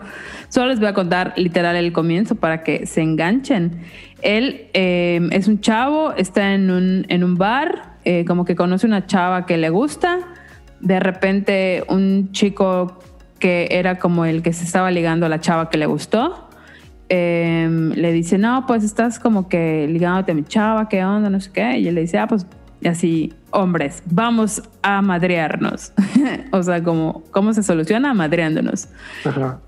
Solo 0.50 0.68
les 0.68 0.80
voy 0.80 0.90
a 0.90 0.94
contar 0.94 1.34
literal 1.38 1.76
el 1.76 1.94
comienzo 1.94 2.36
para 2.36 2.64
que 2.64 2.86
se 2.86 3.02
enganchen. 3.02 3.82
Él 4.22 4.68
eh, 4.74 5.28
es 5.32 5.48
un 5.48 5.62
chavo, 5.62 6.14
está 6.14 6.54
en 6.54 6.72
un, 6.72 7.06
en 7.10 7.24
un 7.24 7.36
bar, 7.36 7.98
eh, 8.06 8.26
como 8.26 8.46
que 8.46 8.56
conoce 8.56 8.86
una 8.86 9.06
chava 9.06 9.46
que 9.46 9.58
le 9.58 9.70
gusta. 9.70 10.20
De 10.80 11.00
repente 11.00 11.84
un 11.90 12.32
chico 12.32 13.00
que 13.40 13.68
era 13.72 13.98
como 14.00 14.26
el 14.26 14.42
que 14.42 14.54
se 14.54 14.66
estaba 14.66 14.92
ligando 14.92 15.26
a 15.26 15.30
la 15.30 15.40
chava 15.40 15.70
que 15.70 15.78
le 15.78 15.86
gustó, 15.86 16.50
em, 17.08 17.92
le 17.92 18.12
dice, 18.12 18.38
no, 18.38 18.66
pues 18.68 18.84
estás 18.84 19.20
como 19.20 19.48
que 19.48 19.88
ligándote 19.88 20.34
a 20.34 20.36
mi 20.36 20.44
chava, 20.44 20.90
¿qué 20.90 21.04
onda? 21.04 21.30
No 21.30 21.40
sé 21.40 21.52
qué. 21.52 21.80
Y 21.80 21.88
él 21.88 21.96
le 21.96 22.02
dice, 22.02 22.20
ah, 22.20 22.28
pues 22.28 22.46
así, 22.88 23.34
hombres, 23.52 24.04
vamos 24.06 24.62
a 24.82 25.02
madrearnos. 25.02 25.94
o 26.52 26.62
sea, 26.62 26.84
como, 26.84 27.24
¿cómo 27.32 27.54
se 27.54 27.64
soluciona? 27.64 28.14
Madreándonos. 28.14 28.90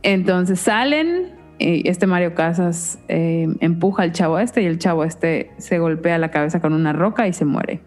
Entonces 0.04 0.60
salen 0.60 1.41
este 1.86 2.08
Mario 2.08 2.34
Casas 2.34 3.00
eh, 3.08 3.48
empuja 3.60 4.04
al 4.04 4.12
chavo 4.12 4.40
este 4.40 4.62
y 4.62 4.66
el 4.66 4.80
chavo 4.80 5.04
este 5.04 5.52
se 5.58 5.80
golpea 5.80 6.18
la 6.18 6.32
cabeza 6.32 6.60
con 6.60 6.74
una 6.74 6.94
roca 6.94 7.28
y 7.28 7.34
se 7.34 7.46
muere. 7.46 7.82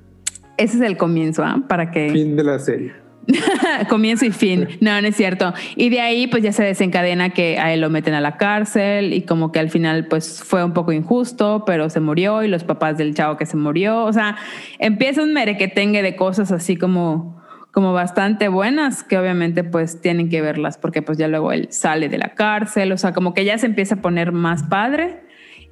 Ese 0.59 0.77
es 0.77 0.83
el 0.83 0.97
comienzo, 0.97 1.45
¿ah? 1.45 1.63
Para 1.69 1.91
que... 1.91 2.11
Fin 2.11 2.37
de 2.37 2.45
la 2.45 2.59
serie. 2.59 2.93
comienzo 3.89 4.25
y 4.25 4.31
fin. 4.31 4.69
No, 4.81 5.01
no 5.01 5.09
es 5.09 5.17
cierto. 5.17 5.53
Y 5.77 5.91
de 5.91 6.01
ahí 6.01 6.27
pues 6.27 6.43
ya 6.43 6.53
se 6.53 6.63
desencadena 6.65 7.31
que 7.31 7.59
a 7.59 7.73
él 7.73 7.81
lo 7.81 7.91
meten 7.91 8.15
a 8.15 8.21
la 8.21 8.37
cárcel 8.37 9.13
y 9.13 9.23
como 9.23 9.53
que 9.53 9.61
al 9.61 9.71
final 9.71 10.07
pues 10.09 10.43
fue 10.43 10.65
un 10.65 10.73
poco 10.73 10.93
injusto, 10.93 11.65
pero 11.67 11.89
se 11.91 12.01
murió 12.01 12.43
y 12.43 12.49
los 12.49 12.65
papás 12.65 12.99
del 12.99 13.15
chavo 13.15 13.37
que 13.37 13.47
se 13.47 13.57
murió. 13.57 14.05
O 14.05 14.13
sea, 14.13 14.37
empieza 14.79 15.23
un 15.23 15.33
merequetengue 15.33 16.03
de 16.03 16.17
cosas 16.17 16.53
así 16.53 16.77
como 16.77 17.42
como 17.73 17.95
bastante 17.95 18.49
buenas, 18.49 19.03
que 19.03 19.19
obviamente 19.19 19.65
pues 19.65 20.01
tienen 20.01 20.29
que 20.29 20.43
verlas 20.43 20.77
porque 20.77 21.01
pues 21.01 21.17
ya 21.17 21.27
luego 21.27 21.53
él 21.53 21.69
sale 21.71 22.09
de 22.11 22.19
la 22.19 22.35
cárcel, 22.35 22.93
o 22.93 22.99
sea, 22.99 23.13
como 23.13 23.33
que 23.33 23.45
ya 23.45 23.57
se 23.57 23.67
empieza 23.67 23.97
a 23.97 24.03
poner 24.03 24.31
más 24.31 24.63
padre 24.65 25.21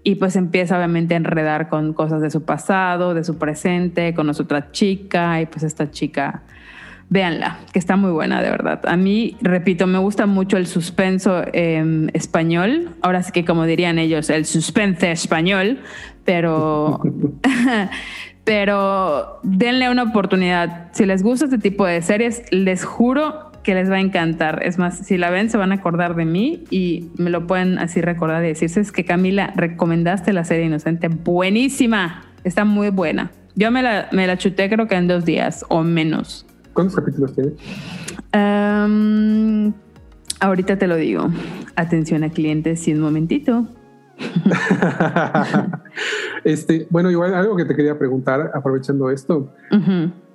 y 0.02 0.14
pues 0.14 0.34
empieza 0.36 0.76
obviamente 0.76 1.12
a 1.12 1.18
enredar 1.18 1.68
con 1.68 1.92
cosas 1.92 2.22
de 2.22 2.30
su 2.30 2.42
pasado, 2.44 3.12
de 3.12 3.22
su 3.22 3.36
presente, 3.36 4.14
con 4.14 4.30
otra 4.30 4.72
chica 4.72 5.42
y 5.42 5.46
pues 5.46 5.62
esta 5.62 5.90
chica, 5.90 6.42
véanla, 7.10 7.58
que 7.70 7.78
está 7.78 7.96
muy 7.96 8.12
buena 8.12 8.40
de 8.40 8.50
verdad. 8.50 8.80
A 8.86 8.96
mí, 8.96 9.36
repito, 9.42 9.86
me 9.86 9.98
gusta 9.98 10.24
mucho 10.24 10.56
el 10.56 10.66
suspenso 10.66 11.42
em, 11.52 12.08
español, 12.14 12.94
ahora 13.02 13.22
sí 13.22 13.30
que 13.30 13.44
como 13.44 13.66
dirían 13.66 13.98
ellos, 13.98 14.30
el 14.30 14.46
suspense 14.46 15.12
español, 15.12 15.80
pero... 16.24 17.02
pero 18.50 19.38
denle 19.44 19.88
una 19.90 20.02
oportunidad. 20.02 20.88
Si 20.90 21.06
les 21.06 21.22
gusta 21.22 21.44
este 21.44 21.58
tipo 21.58 21.86
de 21.86 22.02
series, 22.02 22.42
les 22.50 22.84
juro 22.84 23.52
que 23.62 23.76
les 23.76 23.88
va 23.88 23.94
a 23.94 24.00
encantar. 24.00 24.64
Es 24.64 24.76
más, 24.76 24.98
si 25.06 25.18
la 25.18 25.30
ven, 25.30 25.50
se 25.50 25.56
van 25.56 25.70
a 25.70 25.76
acordar 25.76 26.16
de 26.16 26.24
mí 26.24 26.64
y 26.68 27.10
me 27.16 27.30
lo 27.30 27.46
pueden 27.46 27.78
así 27.78 28.00
recordar 28.00 28.44
y 28.44 28.48
decirse 28.48 28.80
es 28.80 28.90
que 28.90 29.04
Camila, 29.04 29.52
recomendaste 29.54 30.32
la 30.32 30.42
serie 30.42 30.64
Inocente. 30.64 31.06
Buenísima. 31.06 32.24
Está 32.42 32.64
muy 32.64 32.90
buena. 32.90 33.30
Yo 33.54 33.70
me 33.70 33.82
la, 33.82 34.08
me 34.10 34.26
la 34.26 34.36
chuté 34.36 34.68
creo 34.68 34.88
que 34.88 34.96
en 34.96 35.06
dos 35.06 35.24
días 35.24 35.64
o 35.68 35.84
menos. 35.84 36.44
¿Cuántos 36.72 36.96
capítulos 36.96 37.32
tiene? 37.36 37.52
ahorita 40.40 40.76
te 40.76 40.88
lo 40.88 40.96
digo. 40.96 41.28
Atención 41.76 42.24
a 42.24 42.30
clientes, 42.30 42.80
sí, 42.80 42.94
un 42.94 43.00
momentito. 43.00 43.68
este, 46.44 46.86
bueno, 46.90 47.10
igual 47.10 47.34
algo 47.34 47.56
que 47.56 47.64
te 47.64 47.74
quería 47.74 47.98
preguntar, 47.98 48.50
aprovechando 48.54 49.10
esto. 49.10 49.52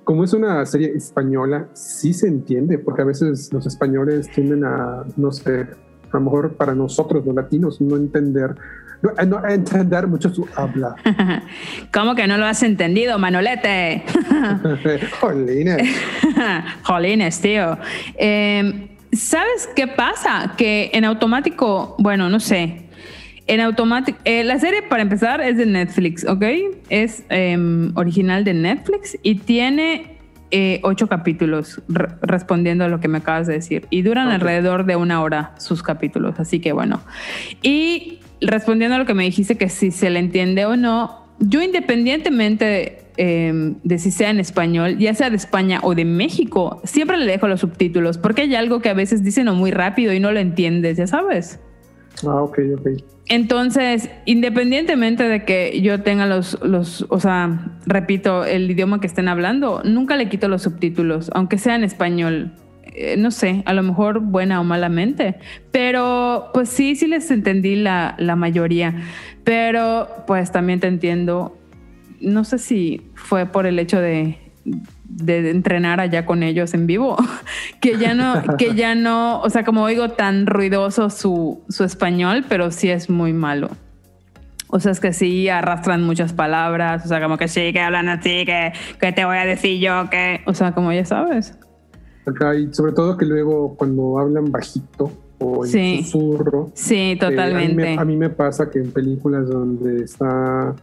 Como 0.04 0.24
es 0.24 0.32
una 0.32 0.64
serie 0.66 0.92
española, 0.94 1.68
sí 1.72 2.12
se 2.12 2.28
entiende, 2.28 2.78
porque 2.78 3.02
a 3.02 3.04
veces 3.04 3.52
los 3.52 3.66
españoles 3.66 4.30
tienden 4.30 4.64
a, 4.64 5.04
no 5.16 5.32
sé, 5.32 5.66
a 6.10 6.18
lo 6.18 6.20
mejor 6.20 6.54
para 6.54 6.74
nosotros, 6.74 7.26
los 7.26 7.34
latinos, 7.34 7.80
no 7.80 7.96
entender 7.96 8.54
no, 9.26 9.46
entender 9.46 10.06
mucho 10.06 10.32
su 10.32 10.48
habla. 10.56 10.94
¿Cómo 11.92 12.14
que 12.14 12.26
no 12.26 12.38
lo 12.38 12.46
has 12.46 12.62
entendido, 12.62 13.18
Manolete? 13.18 14.04
Jolines. 15.20 15.82
Jolines, 16.82 17.40
tío. 17.40 17.78
Em, 18.16 18.88
¿Sabes 19.12 19.68
qué 19.74 19.86
pasa? 19.86 20.54
Que 20.56 20.90
en 20.92 21.04
automático, 21.04 21.94
bueno, 21.98 22.28
no 22.28 22.40
sé. 22.40 22.85
En 23.46 23.60
automático, 23.60 24.18
eh, 24.24 24.42
la 24.42 24.58
serie 24.58 24.82
para 24.82 25.02
empezar 25.02 25.40
es 25.40 25.56
de 25.56 25.66
Netflix, 25.66 26.26
¿ok? 26.26 26.44
Es 26.88 27.24
em, 27.28 27.96
original 27.96 28.42
de 28.42 28.54
Netflix 28.54 29.16
y 29.22 29.36
tiene 29.36 30.18
eh, 30.50 30.80
ocho 30.82 31.08
capítulos 31.08 31.80
respondiendo 32.22 32.84
a 32.84 32.88
lo 32.88 32.98
que 32.98 33.08
me 33.08 33.18
acabas 33.18 33.46
de 33.46 33.54
decir 33.54 33.86
y 33.90 34.02
duran 34.02 34.28
alrededor 34.28 34.84
de 34.84 34.96
una 34.96 35.22
hora 35.22 35.54
sus 35.58 35.82
capítulos, 35.82 36.40
así 36.40 36.60
que 36.60 36.72
bueno. 36.72 37.00
Y 37.62 38.20
respondiendo 38.40 38.96
a 38.96 38.98
lo 38.98 39.06
que 39.06 39.14
me 39.14 39.22
dijiste, 39.22 39.56
que 39.56 39.68
si 39.68 39.92
se 39.92 40.10
le 40.10 40.18
entiende 40.18 40.66
o 40.66 40.76
no, 40.76 41.26
yo 41.38 41.62
independientemente 41.62 42.98
em, 43.16 43.76
de 43.84 43.98
si 43.98 44.10
sea 44.10 44.30
en 44.30 44.40
español, 44.40 44.98
ya 44.98 45.14
sea 45.14 45.30
de 45.30 45.36
España 45.36 45.78
o 45.84 45.94
de 45.94 46.04
México, 46.04 46.80
siempre 46.82 47.16
le 47.16 47.26
dejo 47.26 47.46
los 47.46 47.60
subtítulos, 47.60 48.18
porque 48.18 48.42
hay 48.42 48.56
algo 48.56 48.80
que 48.80 48.88
a 48.88 48.94
veces 48.94 49.22
dicen 49.22 49.46
muy 49.54 49.70
rápido 49.70 50.12
y 50.12 50.18
no 50.18 50.32
lo 50.32 50.40
entiendes, 50.40 50.96
ya 50.96 51.06
sabes. 51.06 51.60
Ah, 52.24 52.42
ok, 52.42 52.58
ok. 52.78 53.15
Entonces, 53.28 54.08
independientemente 54.24 55.24
de 55.24 55.44
que 55.44 55.80
yo 55.82 56.02
tenga 56.02 56.26
los, 56.26 56.58
los, 56.62 57.06
o 57.08 57.18
sea, 57.18 57.72
repito, 57.84 58.44
el 58.44 58.70
idioma 58.70 59.00
que 59.00 59.08
estén 59.08 59.28
hablando, 59.28 59.82
nunca 59.84 60.16
le 60.16 60.28
quito 60.28 60.48
los 60.48 60.62
subtítulos, 60.62 61.30
aunque 61.34 61.58
sea 61.58 61.74
en 61.74 61.82
español. 61.84 62.52
Eh, 62.84 63.16
no 63.18 63.30
sé, 63.30 63.62
a 63.66 63.74
lo 63.74 63.82
mejor 63.82 64.20
buena 64.20 64.60
o 64.60 64.64
malamente, 64.64 65.34
pero 65.70 66.50
pues 66.54 66.68
sí, 66.70 66.94
sí 66.94 67.06
les 67.06 67.30
entendí 67.30 67.76
la, 67.76 68.14
la 68.18 68.36
mayoría, 68.36 68.94
pero 69.44 70.08
pues 70.26 70.50
también 70.50 70.80
te 70.80 70.86
entiendo, 70.86 71.58
no 72.20 72.44
sé 72.44 72.58
si 72.58 73.02
fue 73.14 73.44
por 73.44 73.66
el 73.66 73.78
hecho 73.78 74.00
de, 74.00 74.38
de 75.08 75.50
entrenar 75.50 76.00
allá 76.00 76.26
con 76.26 76.42
ellos 76.42 76.74
en 76.74 76.86
vivo, 76.86 77.16
que 77.80 77.98
ya 77.98 78.14
no, 78.14 78.56
que 78.56 78.74
ya 78.74 78.94
no, 78.94 79.40
o 79.40 79.50
sea, 79.50 79.64
como 79.64 79.82
oigo 79.82 80.10
tan 80.10 80.46
ruidoso 80.46 81.10
su, 81.10 81.62
su 81.68 81.84
español, 81.84 82.44
pero 82.48 82.70
sí 82.70 82.90
es 82.90 83.08
muy 83.10 83.32
malo. 83.32 83.70
O 84.68 84.80
sea, 84.80 84.90
es 84.90 84.98
que 84.98 85.12
sí 85.12 85.48
arrastran 85.48 86.02
muchas 86.02 86.32
palabras, 86.32 87.04
o 87.04 87.08
sea, 87.08 87.22
como 87.22 87.38
que 87.38 87.46
sí, 87.46 87.72
que 87.72 87.80
hablan 87.80 88.08
así, 88.08 88.44
que, 88.44 88.72
que 89.00 89.12
te 89.12 89.24
voy 89.24 89.36
a 89.36 89.44
decir 89.44 89.80
yo, 89.80 90.10
que, 90.10 90.40
o 90.46 90.54
sea, 90.54 90.72
como 90.72 90.92
ya 90.92 91.04
sabes 91.04 91.56
y 92.58 92.74
sobre 92.74 92.92
todo 92.92 93.16
que 93.16 93.24
luego 93.24 93.76
cuando 93.76 94.18
hablan 94.18 94.50
bajito 94.50 95.10
o 95.38 95.64
en 95.64 96.04
susurro. 96.04 96.70
Sí, 96.74 97.16
totalmente. 97.20 97.94
Eh, 97.94 97.96
a, 97.98 98.04
mí 98.04 98.16
me, 98.16 98.30
pasa 98.30 98.68
que 98.70 98.80
en 98.80 98.90
películas 98.90 99.48
donde 99.48 100.02
está, 100.02 100.74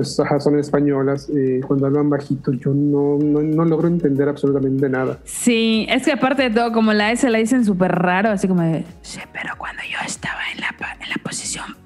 pues 0.00 0.18
son 0.42 0.58
españolas, 0.58 1.28
eh, 1.28 1.60
cuando 1.66 1.86
hablan 1.86 2.08
bajito 2.08 2.52
yo 2.52 2.72
no, 2.72 3.18
no, 3.18 3.64
logro 3.66 3.86
entender 3.86 4.30
absolutamente 4.30 4.88
nada. 4.88 5.18
Sí, 5.24 5.86
es 5.90 6.06
que 6.06 6.12
aparte 6.12 6.44
de 6.44 6.50
todo, 6.50 6.72
como 6.72 6.94
la 6.94 7.12
S 7.12 7.28
la 7.28 7.36
dicen 7.36 7.66
súper 7.66 7.92
raro, 7.92 8.30
así 8.30 8.48
como 8.48 8.62
de, 8.62 8.86
sí, 9.02 9.20
pero 9.30 9.54
cuando 9.58 9.82
yo 9.82 9.98
estaba 10.06 10.40
en 10.54 10.60
la, 10.60 10.74
en 11.02 11.10
la 11.10 11.16
posición 11.22 11.76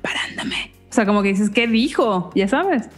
parándome. 0.00 0.70
O 0.88 0.92
sea, 0.92 1.04
como 1.04 1.22
que 1.22 1.30
dices, 1.30 1.50
¿qué 1.50 1.66
dijo? 1.66 2.30
Ya 2.36 2.46
sabes. 2.46 2.88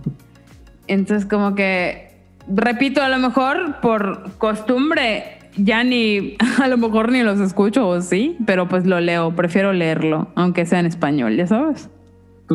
Entonces, 0.86 1.24
como 1.24 1.54
que 1.54 2.10
repito, 2.46 3.00
a 3.00 3.08
lo 3.08 3.18
mejor 3.18 3.80
por 3.80 4.36
costumbre 4.36 5.38
ya 5.56 5.82
ni, 5.82 6.36
a 6.62 6.68
lo 6.68 6.76
mejor 6.76 7.10
ni 7.10 7.22
los 7.22 7.40
escucho 7.40 7.88
o 7.88 8.02
sí, 8.02 8.36
pero 8.44 8.68
pues 8.68 8.84
lo 8.84 9.00
leo, 9.00 9.34
prefiero 9.34 9.72
leerlo, 9.72 10.28
aunque 10.34 10.66
sea 10.66 10.80
en 10.80 10.86
español, 10.86 11.36
ya 11.36 11.46
sabes. 11.46 11.88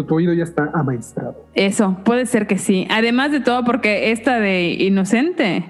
Tu, 0.06 0.16
oído 0.16 0.34
ya 0.34 0.44
está 0.44 0.70
amaestrado. 0.74 1.46
Eso, 1.54 1.98
puede 2.04 2.26
ser 2.26 2.48
que 2.48 2.58
sí. 2.58 2.88
Además 2.90 3.32
de 3.32 3.40
todo, 3.40 3.64
porque 3.64 4.12
esta 4.12 4.40
de 4.40 4.72
Inocente 4.72 5.66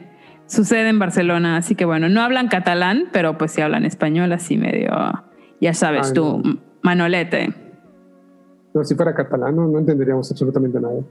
sucede 0.45 0.89
en 0.89 0.99
Barcelona, 0.99 1.57
así 1.57 1.75
que 1.75 1.85
bueno, 1.85 2.09
no 2.09 2.21
hablan 2.21 2.47
catalán, 2.47 3.09
pero 3.11 3.37
pues 3.37 3.51
sí 3.51 3.61
hablan 3.61 3.85
español, 3.85 4.31
así 4.31 4.57
medio, 4.57 4.91
ya 5.61 5.73
sabes 5.73 6.13
tú, 6.13 6.41
Manolete. 6.81 7.53
No, 8.73 8.83
si 8.83 8.95
fuera 8.95 9.15
catalán 9.15 9.55
no, 9.55 9.79
entenderíamos 9.79 10.29
absolutamente 10.31 10.79
nada. 10.79 11.01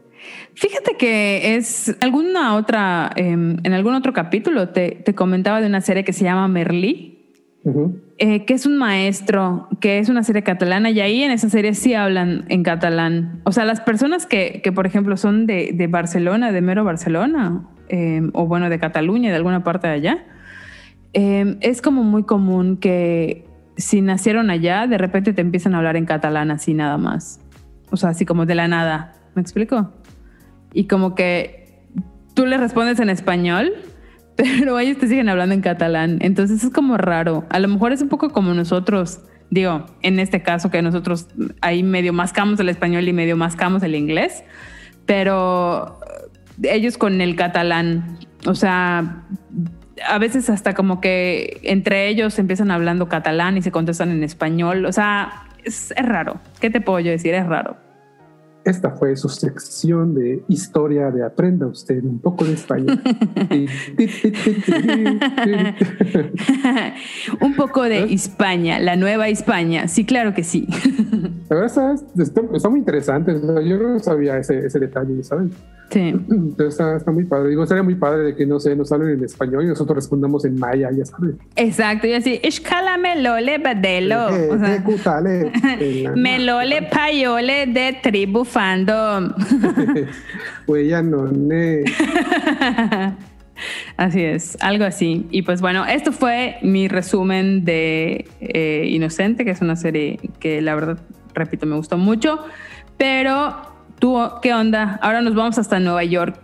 Fíjate 0.54 0.96
que 0.96 1.56
es 1.56 1.96
alguna 2.00 2.54
otra, 2.54 3.10
em, 3.16 3.56
en 3.64 3.72
algún 3.72 3.94
otro 3.94 4.12
capítulo 4.12 4.68
te, 4.68 5.02
comentaba 5.16 5.60
de 5.60 5.66
una 5.66 5.80
serie 5.80 6.04
que 6.04 6.12
se 6.12 6.24
llama 6.24 6.46
Merlí, 6.46 7.17
eh, 8.18 8.44
que 8.44 8.54
es 8.54 8.66
un 8.66 8.76
maestro, 8.76 9.68
que 9.80 9.98
es 9.98 10.08
una 10.08 10.22
serie 10.22 10.42
catalana 10.42 10.90
y 10.90 11.00
ahí 11.00 11.22
en 11.22 11.30
esa 11.30 11.48
serie 11.48 11.74
sí 11.74 11.94
hablan 11.94 12.44
en 12.48 12.62
catalán. 12.62 13.40
O 13.44 13.52
sea, 13.52 13.64
las 13.64 13.80
personas 13.80 14.26
que, 14.26 14.60
que 14.62 14.72
por 14.72 14.86
ejemplo, 14.86 15.16
son 15.16 15.46
de, 15.46 15.70
de 15.72 15.86
Barcelona, 15.86 16.52
de 16.52 16.60
mero 16.60 16.84
Barcelona, 16.84 17.62
em, 17.88 18.30
o 18.34 18.46
bueno, 18.46 18.68
de 18.70 18.78
Cataluña, 18.78 19.30
de 19.30 19.36
alguna 19.36 19.64
parte 19.64 19.86
de 19.86 19.94
allá, 19.94 20.26
em, 21.12 21.58
es 21.60 21.80
como 21.82 22.02
muy 22.02 22.24
común 22.24 22.76
que 22.76 23.44
si 23.76 24.00
nacieron 24.02 24.50
allá, 24.50 24.86
de 24.86 24.98
repente 24.98 25.32
te 25.32 25.40
empiezan 25.40 25.74
a 25.74 25.78
hablar 25.78 25.96
en 25.96 26.04
catalán 26.04 26.50
así 26.50 26.74
nada 26.74 26.98
más. 26.98 27.40
O 27.90 27.96
sea, 27.96 28.10
así 28.10 28.26
como 28.26 28.44
de 28.44 28.54
la 28.54 28.68
nada. 28.68 29.14
¿Me 29.34 29.42
explico? 29.42 29.92
Y 30.74 30.86
como 30.86 31.14
que 31.14 31.84
tú 32.34 32.44
le 32.46 32.56
respondes 32.56 33.00
en 33.00 33.10
español, 33.10 33.72
pero 34.38 34.78
ellos 34.78 34.98
te 34.98 35.08
siguen 35.08 35.28
hablando 35.28 35.54
en 35.54 35.60
catalán. 35.60 36.18
Entonces 36.20 36.62
es 36.62 36.70
como 36.70 36.96
raro. 36.96 37.44
A 37.50 37.58
lo 37.58 37.68
mejor 37.68 37.92
es 37.92 38.00
un 38.00 38.08
poco 38.08 38.30
como 38.30 38.54
nosotros. 38.54 39.20
Digo, 39.50 39.86
en 40.02 40.20
este 40.20 40.42
caso 40.42 40.70
que 40.70 40.80
nosotros 40.80 41.26
ahí 41.60 41.82
medio 41.82 42.12
mascamos 42.12 42.60
el 42.60 42.68
español 42.68 43.08
y 43.08 43.12
medio 43.12 43.36
mascamos 43.36 43.82
el 43.82 43.94
inglés, 43.94 44.44
pero 45.06 45.98
ellos 46.62 46.98
con 46.98 47.20
el 47.20 47.34
catalán, 47.34 48.18
o 48.46 48.54
sea, 48.54 49.24
a 50.06 50.18
veces 50.18 50.50
hasta 50.50 50.74
como 50.74 51.00
que 51.00 51.60
entre 51.62 52.08
ellos 52.08 52.38
empiezan 52.38 52.70
hablando 52.70 53.08
catalán 53.08 53.56
y 53.56 53.62
se 53.62 53.72
contestan 53.72 54.10
en 54.10 54.22
español, 54.22 54.84
o 54.84 54.92
sea, 54.92 55.48
es, 55.64 55.92
raro. 55.96 56.40
¿Qué 56.60 56.70
te 56.70 56.80
puedo 56.80 57.00
yo 57.00 57.10
decir? 57.10 57.34
Es 57.34 57.46
raro. 57.46 57.76
Esta 58.64 58.90
fue 58.90 59.16
su 59.16 59.28
sección 59.28 60.14
de 60.14 60.42
historia 60.48 61.10
de 61.10 61.24
Aprenda 61.24 61.66
usted 61.66 62.02
un 62.04 62.18
poco 62.18 62.44
de 62.44 62.52
español. 62.52 63.00
un 67.40 67.54
poco 67.56 67.84
de 67.84 68.12
España, 68.12 68.78
la 68.78 68.96
nueva 68.96 69.28
España. 69.28 69.88
Sí, 69.88 70.04
claro 70.04 70.34
que 70.34 70.44
sí. 70.44 70.66
La 71.48 71.56
verdad 71.56 71.94
está, 72.18 72.68
muy 72.68 72.80
interesante. 72.80 73.32
Yo 73.32 73.78
no 73.78 73.98
sabía 74.00 74.36
ese, 74.36 74.66
ese 74.66 74.78
detalle, 74.78 75.22
¿saben? 75.24 75.50
Sí. 75.90 76.00
Entonces 76.30 76.78
está, 76.96 77.10
muy 77.10 77.24
padre. 77.24 77.50
Digo, 77.50 77.66
sería 77.66 77.82
muy 77.82 77.94
padre 77.94 78.24
de 78.24 78.36
que 78.36 78.46
no 78.46 78.60
sé, 78.60 78.76
nos 78.76 78.92
hablen 78.92 79.18
en 79.18 79.24
español 79.24 79.64
y 79.64 79.68
nosotros 79.68 79.96
respondamos 79.96 80.44
en 80.44 80.58
maya, 80.58 80.90
ya 80.94 81.04
sabes. 81.04 81.36
Exacto, 81.56 82.06
y 82.06 82.12
así, 82.12 82.40
escálame 82.42 83.20
lole 83.22 83.58
badelo. 83.58 84.28
Eh, 84.30 84.50
o 84.50 84.58
sea, 84.58 85.22
melole 86.16 86.82
payole 86.82 87.66
de 87.66 87.98
tribu 88.02 88.44
fandom. 88.48 89.34
ya 90.88 91.02
no, 91.02 91.26
ne. 91.26 91.84
Así 93.96 94.22
es, 94.22 94.56
algo 94.60 94.84
así. 94.84 95.26
Y 95.32 95.42
pues 95.42 95.60
bueno, 95.60 95.84
esto 95.84 96.12
fue 96.12 96.58
mi 96.62 96.86
resumen 96.86 97.64
de 97.64 98.28
eh, 98.40 98.86
Inocente, 98.88 99.44
que 99.44 99.50
es 99.50 99.60
una 99.60 99.74
serie 99.74 100.20
que 100.38 100.62
la 100.62 100.76
verdad, 100.76 101.00
repito, 101.34 101.66
me 101.66 101.74
gustó 101.74 101.98
mucho, 101.98 102.38
pero 102.96 103.68
¿Tú 103.98 104.16
qué 104.42 104.54
onda? 104.54 104.98
Ahora 105.02 105.22
nos 105.22 105.34
vamos 105.34 105.58
hasta 105.58 105.80
Nueva 105.80 106.04
York. 106.04 106.38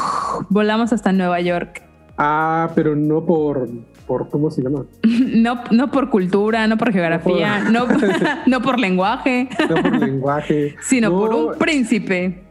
Volamos 0.48 0.92
hasta 0.92 1.12
Nueva 1.12 1.40
York. 1.40 1.82
Ah, 2.16 2.70
pero 2.74 2.96
no 2.96 3.24
por, 3.24 3.68
por 4.06 4.28
¿cómo 4.28 4.50
se 4.50 4.62
llama? 4.62 4.84
No, 5.34 5.62
no 5.70 5.90
por 5.90 6.10
cultura, 6.10 6.66
no 6.66 6.76
por 6.76 6.92
geografía, 6.92 7.70
no 7.70 7.86
por, 7.86 8.48
no, 8.48 8.62
por 8.62 8.78
lenguaje. 8.80 9.48
No 9.68 9.82
por 9.82 9.98
lenguaje. 9.98 10.76
Sino 10.82 11.10
por 11.10 11.34
un 11.34 11.54
príncipe. 11.58 12.44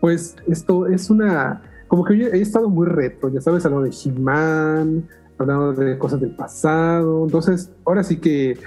Pues 0.00 0.36
esto 0.48 0.86
es 0.86 1.10
una... 1.10 1.62
Como 1.88 2.04
que 2.04 2.14
he 2.14 2.40
estado 2.40 2.68
muy 2.68 2.86
retro, 2.86 3.28
ya 3.28 3.40
sabes, 3.40 3.64
hablando 3.64 3.86
de 3.86 3.94
He-Man, 3.94 5.08
hablando 5.38 5.72
de 5.72 5.96
cosas 5.98 6.20
del 6.20 6.34
pasado. 6.34 7.24
Entonces, 7.24 7.70
ahora 7.84 8.02
sí 8.02 8.16
que 8.18 8.58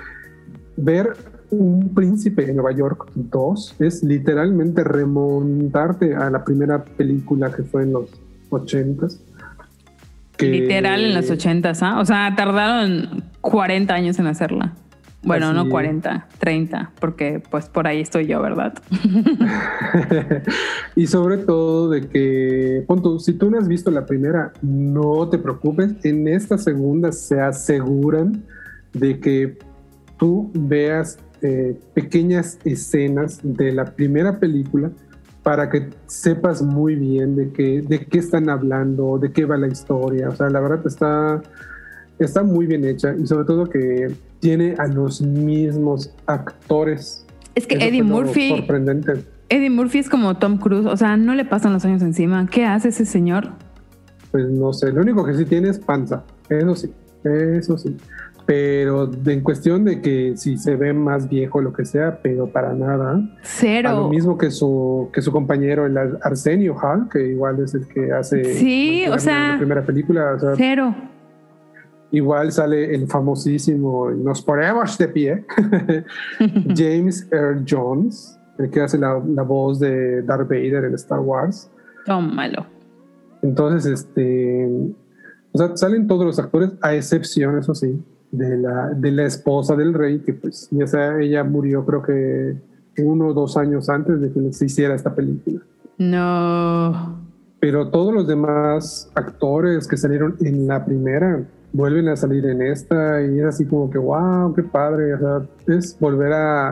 ver 0.78 1.14
un 1.52 1.94
príncipe 1.94 2.50
en 2.50 2.56
Nueva 2.56 2.72
York 2.72 3.12
2 3.16 3.76
es 3.80 4.04
literalmente 4.04 4.84
remontarte 4.84 6.16
a 6.16 6.30
la 6.30 6.44
primera 6.44 6.84
película 6.84 7.52
que 7.52 7.64
fue 7.64 7.84
en 7.84 7.94
los 7.94 8.10
80s. 8.50 9.20
Literal 10.42 11.02
en 11.04 11.14
los 11.14 11.30
80s, 11.30 11.80
¿ah? 11.82 12.00
O 12.00 12.06
sea, 12.06 12.34
tardaron 12.36 13.24
40 13.42 13.94
años 13.94 14.20
en 14.20 14.28
hacerla. 14.28 14.74
Bueno, 15.22 15.52
no 15.52 15.62
Así- 15.62 15.70
40, 15.70 16.28
30, 16.38 16.92
porque 17.00 17.42
pues 17.52 17.68
por 17.68 17.88
ahí 17.88 18.00
estoy 18.00 18.26
yo, 18.28 18.42
¿verdad? 18.42 18.74
y 20.96 21.08
sobre 21.08 21.40
todo 21.40 21.90
de 21.90 22.08
que, 22.08 22.86
punto, 22.88 23.20
si 23.20 23.34
tú 23.34 23.50
no 23.50 23.58
has 23.58 23.68
visto 23.68 23.92
la 23.92 24.06
primera, 24.06 24.54
no 24.62 25.28
te 25.28 25.38
preocupes. 25.38 25.94
En 26.06 26.28
esta 26.28 26.58
segunda 26.58 27.12
se 27.12 27.42
aseguran 27.42 28.44
de 28.94 29.20
que 29.20 29.58
tú 30.18 30.52
veas 30.54 31.20
eh, 31.42 31.78
pequeñas 31.94 32.58
escenas 32.64 33.40
de 33.44 33.74
la 33.74 33.86
primera 33.96 34.40
película 34.40 34.92
para 35.44 35.70
que 35.70 35.90
sepas 36.08 36.62
muy 36.62 36.96
bien 36.96 37.36
de 37.36 37.52
qué, 37.52 37.82
de 37.82 38.06
qué 38.06 38.20
están 38.20 38.50
hablando, 38.50 39.18
de 39.18 39.32
qué 39.32 39.46
va 39.46 39.58
la 39.58 39.68
historia. 39.68 40.30
O 40.30 40.36
sea, 40.36 40.50
la 40.50 40.60
verdad 40.60 40.86
está, 40.86 41.42
está 42.20 42.44
muy 42.44 42.66
bien 42.66 42.84
hecha 42.86 43.16
y 43.16 43.26
sobre 43.26 43.46
todo 43.46 43.70
que 43.70 44.14
tiene 44.40 44.76
a 44.78 44.88
los 44.88 45.22
mismos 45.22 46.14
actores. 46.26 47.26
Es 47.56 47.68
que 47.68 47.76
Eso 47.76 47.86
Eddie 47.86 48.04
Murphy, 48.04 48.50
Sorprendente. 48.50 49.24
Eddie 49.50 49.70
Murphy 49.70 50.00
es 50.00 50.10
como 50.10 50.38
Tom 50.38 50.58
Cruise, 50.58 50.86
o 50.86 50.98
sea, 50.98 51.18
no 51.18 51.34
le 51.34 51.46
pasan 51.46 51.74
los 51.74 51.84
años 51.86 52.02
encima. 52.02 52.48
¿Qué 52.48 52.66
hace 52.66 52.90
ese 52.90 53.06
señor? 53.06 53.50
Pues 54.32 54.48
no 54.50 54.74
sé, 54.74 54.92
lo 54.92 55.02
único 55.02 55.26
que 55.26 55.34
sí 55.34 55.46
tiene 55.46 55.70
es 55.70 55.80
panza, 55.80 56.24
eso 56.50 56.76
sí, 56.76 56.92
eso 57.24 57.78
sí. 57.78 57.98
Pero 58.52 59.06
de- 59.06 59.34
en 59.34 59.42
cuestión 59.42 59.86
de 59.86 60.02
que 60.02 60.36
si 60.36 60.58
se 60.58 60.76
ve 60.76 60.92
más 60.92 61.30
viejo 61.30 61.62
lo 61.62 61.72
que 61.72 61.86
sea, 61.86 62.20
pero 62.24 62.48
para 62.52 62.74
nada. 62.74 63.12
A 63.12 63.16
lo 63.18 63.28
Cero. 63.44 64.10
mismo 64.10 64.40
que 64.40 64.50
su, 64.50 65.08
que 65.14 65.22
su 65.22 65.32
compañero, 65.32 65.86
el 65.86 65.96
Ar- 65.96 66.18
Arsenio 66.24 66.74
Hall, 66.76 67.08
que 67.12 67.28
igual 67.28 67.60
es 67.64 67.76
el 67.76 67.88
que 67.88 68.12
hace 68.12 68.44
Sí, 68.56 69.04
o 69.08 69.12
la 69.12 69.20
sea- 69.20 69.56
primera 69.60 69.86
película. 69.86 70.34
o 70.36 70.40
sea, 70.40 70.54
Cero. 70.56 70.96
igual 72.10 72.52
sale 72.52 72.96
el 72.96 73.06
famosísimo, 73.06 74.10
nos 74.10 74.42
ponemos 74.42 74.98
de 74.98 75.08
pie, 75.10 75.46
James 76.76 77.28
Earl 77.32 77.64
Jones, 77.70 78.36
el 78.58 78.72
que 78.72 78.82
hace 78.82 78.98
la, 78.98 79.22
la 79.28 79.44
voz 79.44 79.80
de 79.80 80.24
Darth 80.24 80.50
Vader 80.50 80.86
en 80.86 80.96
Star 80.96 81.20
Wars. 81.20 81.70
Tómalo. 82.06 82.66
Entonces, 83.44 83.86
este, 83.86 84.68
o 85.52 85.58
sea, 85.60 85.78
salen 85.78 86.08
todos 86.08 86.26
los 86.26 86.40
actores, 86.40 86.72
a 86.82 86.96
excepción, 86.96 87.60
eso 87.60 87.76
sí, 87.76 88.02
de 88.32 88.58
la, 88.58 88.90
de 88.90 89.12
la 89.12 89.26
esposa 89.26 89.76
del 89.76 89.94
rey, 89.94 90.20
que 90.20 90.34
pues 90.34 90.68
ya 90.72 90.88
sea, 90.88 91.20
ella 91.20 91.44
murió 91.44 91.86
creo 91.86 92.04
que 92.04 92.58
uno 93.04 93.28
o 93.28 93.34
dos 93.34 93.58
años 93.58 93.90
antes 93.90 94.20
de 94.22 94.32
que 94.32 94.54
se 94.54 94.66
hiciera 94.66 94.96
esta 94.96 95.14
película. 95.14 95.62
No. 95.98 97.20
Pero 97.60 97.90
todos 97.90 98.14
los 98.14 98.28
demás 98.28 99.10
actores 99.16 99.88
que 99.88 99.98
salieron 99.98 100.36
en 100.42 100.68
la 100.68 100.86
primera 100.86 101.44
vuelven 101.72 102.08
a 102.08 102.16
salir 102.16 102.46
en 102.46 102.62
esta 102.62 103.22
y 103.22 103.40
es 103.40 103.46
así 103.46 103.66
como 103.66 103.90
que, 103.90 103.98
wow, 103.98 104.54
qué 104.54 104.64
padre. 104.64 105.14
O 105.14 105.20
sea, 105.20 105.42
es 105.68 105.98
volver 106.00 106.34
a, 106.34 106.70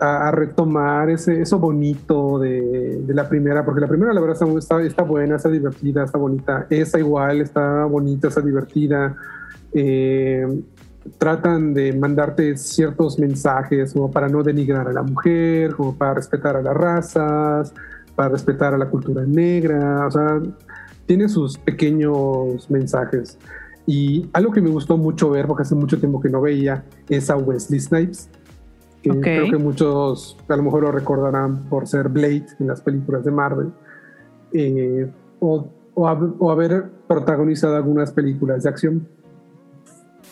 a, 0.00 0.28
a 0.28 0.30
retomar 0.32 1.08
ese, 1.10 1.40
eso 1.40 1.58
bonito 1.58 2.38
de, 2.38 3.02
de 3.06 3.14
la 3.14 3.28
primera, 3.28 3.64
porque 3.64 3.80
la 3.80 3.86
primera 3.86 4.12
la 4.12 4.20
verdad 4.20 4.36
está, 4.42 4.58
está, 4.58 4.82
está 4.82 5.02
buena, 5.04 5.36
está 5.36 5.48
divertida, 5.48 6.04
está 6.04 6.18
bonita. 6.18 6.66
Esta 6.68 6.98
igual 6.98 7.40
está 7.40 7.84
bonita, 7.84 8.28
está 8.28 8.40
divertida. 8.40 9.16
Eh, 9.72 10.62
tratan 11.18 11.74
de 11.74 11.92
mandarte 11.92 12.56
ciertos 12.56 13.18
mensajes 13.18 13.92
como 13.92 14.10
para 14.10 14.28
no 14.28 14.42
denigrar 14.42 14.88
a 14.88 14.92
la 14.92 15.02
mujer, 15.02 15.74
como 15.74 15.96
para 15.96 16.14
respetar 16.14 16.56
a 16.56 16.62
las 16.62 16.74
razas, 16.74 17.72
para 18.14 18.30
respetar 18.30 18.74
a 18.74 18.78
la 18.78 18.90
cultura 18.90 19.24
negra, 19.24 20.06
o 20.06 20.10
sea, 20.10 20.40
tiene 21.06 21.28
sus 21.28 21.56
pequeños 21.58 22.68
mensajes. 22.70 23.38
Y 23.86 24.28
algo 24.32 24.52
que 24.52 24.60
me 24.60 24.70
gustó 24.70 24.96
mucho 24.96 25.30
ver, 25.30 25.46
porque 25.46 25.62
hace 25.62 25.74
mucho 25.74 25.98
tiempo 25.98 26.20
que 26.20 26.28
no 26.28 26.40
veía, 26.40 26.84
es 27.08 27.30
a 27.30 27.36
Wesley 27.36 27.80
Snipes, 27.80 28.28
que 29.02 29.10
Ok. 29.12 29.20
creo 29.22 29.50
que 29.50 29.56
muchos 29.56 30.36
a 30.48 30.56
lo 30.56 30.62
mejor 30.64 30.82
lo 30.82 30.92
recordarán 30.92 31.64
por 31.68 31.86
ser 31.86 32.08
Blade 32.08 32.46
en 32.58 32.66
las 32.66 32.80
películas 32.80 33.24
de 33.24 33.30
Marvel, 33.30 33.72
eh, 34.52 35.10
o, 35.40 35.68
o 35.94 36.06
o 36.38 36.50
haber 36.50 36.90
protagonizado 37.06 37.76
algunas 37.76 38.12
películas 38.12 38.64
de 38.64 38.68
acción 38.68 39.08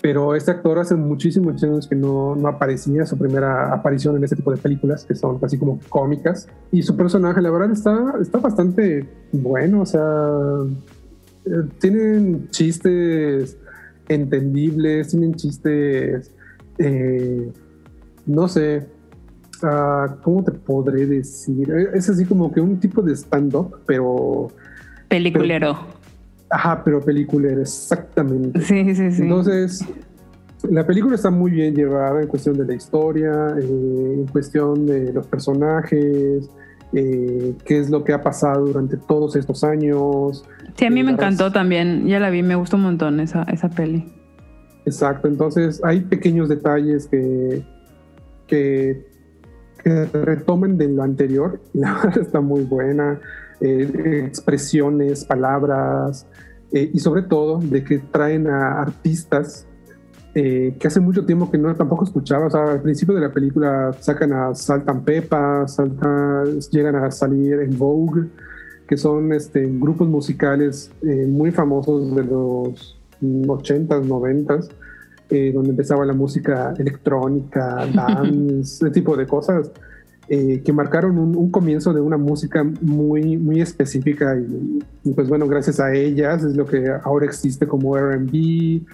pero 0.06 0.36
este 0.36 0.52
actor 0.52 0.78
hace 0.78 0.94
muchísimos 0.94 1.60
años 1.64 1.88
que 1.88 1.96
no, 1.96 2.36
no 2.36 2.46
aparecía, 2.46 3.04
su 3.04 3.18
primera 3.18 3.74
aparición 3.74 4.16
en 4.16 4.22
este 4.22 4.36
tipo 4.36 4.52
de 4.52 4.56
películas, 4.56 5.04
que 5.04 5.16
son 5.16 5.40
así 5.42 5.58
como 5.58 5.80
cómicas, 5.88 6.46
y 6.70 6.80
su 6.84 6.96
personaje, 6.96 7.42
la 7.42 7.50
verdad, 7.50 7.72
está, 7.72 8.14
está 8.22 8.38
bastante 8.38 9.04
bueno, 9.32 9.80
o 9.80 9.84
sea, 9.84 10.28
eh, 11.46 11.50
tienen 11.80 12.48
chistes 12.50 13.58
entendibles, 14.08 15.08
tienen 15.08 15.34
chistes, 15.34 16.30
eh, 16.78 17.50
no 18.26 18.46
sé, 18.46 18.86
ah, 19.64 20.18
¿cómo 20.22 20.44
te 20.44 20.52
podré 20.52 21.04
decir? 21.06 21.68
Es 21.94 22.08
así 22.08 22.24
como 22.24 22.52
que 22.52 22.60
un 22.60 22.78
tipo 22.78 23.02
de 23.02 23.16
stand-up, 23.16 23.78
pero, 23.86 24.52
Peliculero. 25.08 25.95
Ajá, 26.50 26.82
pero 26.84 27.00
peliculero, 27.00 27.60
exactamente. 27.60 28.60
Sí, 28.60 28.94
sí, 28.94 29.12
sí. 29.12 29.22
Entonces, 29.22 29.84
la 30.70 30.86
película 30.86 31.14
está 31.14 31.30
muy 31.30 31.50
bien 31.50 31.74
llevada 31.74 32.20
en 32.22 32.28
cuestión 32.28 32.56
de 32.56 32.64
la 32.64 32.74
historia, 32.74 33.56
eh, 33.60 34.14
en 34.14 34.26
cuestión 34.26 34.86
de 34.86 35.12
los 35.12 35.26
personajes, 35.26 36.48
eh, 36.92 37.54
qué 37.64 37.78
es 37.78 37.90
lo 37.90 38.04
que 38.04 38.12
ha 38.12 38.22
pasado 38.22 38.66
durante 38.66 38.96
todos 38.96 39.36
estos 39.36 39.64
años. 39.64 40.44
sí, 40.76 40.84
a 40.84 40.90
mí 40.90 41.02
me 41.02 41.10
la 41.10 41.12
encantó 41.12 41.52
también. 41.52 42.06
Ya 42.06 42.20
la 42.20 42.30
vi, 42.30 42.42
me 42.42 42.54
gustó 42.54 42.76
un 42.76 42.84
montón 42.84 43.20
esa, 43.20 43.42
esa 43.44 43.68
peli. 43.68 44.12
Exacto, 44.86 45.26
entonces 45.26 45.80
hay 45.84 46.00
pequeños 46.00 46.48
detalles 46.48 47.08
que, 47.08 47.64
que, 48.46 49.04
que 49.82 50.04
retoman 50.06 50.78
de 50.78 50.88
lo 50.88 51.02
anterior. 51.02 51.60
La 51.74 51.94
verdad 51.94 52.18
está 52.18 52.40
muy 52.40 52.62
buena. 52.62 53.20
Eh, 53.60 54.24
expresiones, 54.26 55.24
palabras 55.24 56.26
eh, 56.72 56.90
y 56.92 56.98
sobre 56.98 57.22
todo 57.22 57.58
de 57.58 57.84
que 57.84 57.98
traen 57.98 58.48
a 58.48 58.80
artistas 58.80 59.66
eh, 60.38 60.76
que 60.78 60.86
hace 60.86 61.00
mucho 61.00 61.24
tiempo 61.24 61.50
que 61.50 61.56
no 61.56 61.74
tampoco 61.74 62.04
escuchaba. 62.04 62.48
O 62.48 62.50
sea, 62.50 62.72
al 62.72 62.82
principio 62.82 63.14
de 63.14 63.22
la 63.22 63.32
película 63.32 63.94
sacan 63.98 64.34
a 64.34 64.54
Saltan 64.54 65.02
Pepa, 65.02 65.66
saltan, 65.66 66.60
llegan 66.70 66.94
a 66.96 67.10
salir 67.10 67.54
en 67.60 67.78
Vogue, 67.78 68.28
que 68.86 68.98
son 68.98 69.32
este, 69.32 69.64
grupos 69.66 70.06
musicales 70.06 70.92
eh, 71.00 71.26
muy 71.26 71.52
famosos 71.52 72.14
de 72.14 72.24
los 72.24 72.98
80s, 73.22 74.06
90s, 74.06 74.68
eh, 75.30 75.52
donde 75.54 75.70
empezaba 75.70 76.04
la 76.04 76.12
música 76.12 76.74
electrónica, 76.76 77.86
dance, 77.94 78.84
ese 78.84 78.90
tipo 78.90 79.16
de 79.16 79.26
cosas. 79.26 79.72
Eh, 80.28 80.62
que 80.64 80.72
marcaron 80.72 81.18
un, 81.18 81.36
un 81.36 81.50
comienzo 81.50 81.92
de 81.92 82.00
una 82.00 82.16
música 82.16 82.64
muy, 82.80 83.36
muy 83.36 83.60
específica 83.60 84.36
y, 84.36 84.80
y, 85.04 85.12
pues 85.12 85.28
bueno, 85.28 85.46
gracias 85.46 85.78
a 85.78 85.94
ellas 85.94 86.42
es 86.42 86.56
lo 86.56 86.66
que 86.66 86.88
ahora 87.04 87.26
existe 87.26 87.66
como 87.66 87.96
RB 87.96 88.34
y 88.34 88.84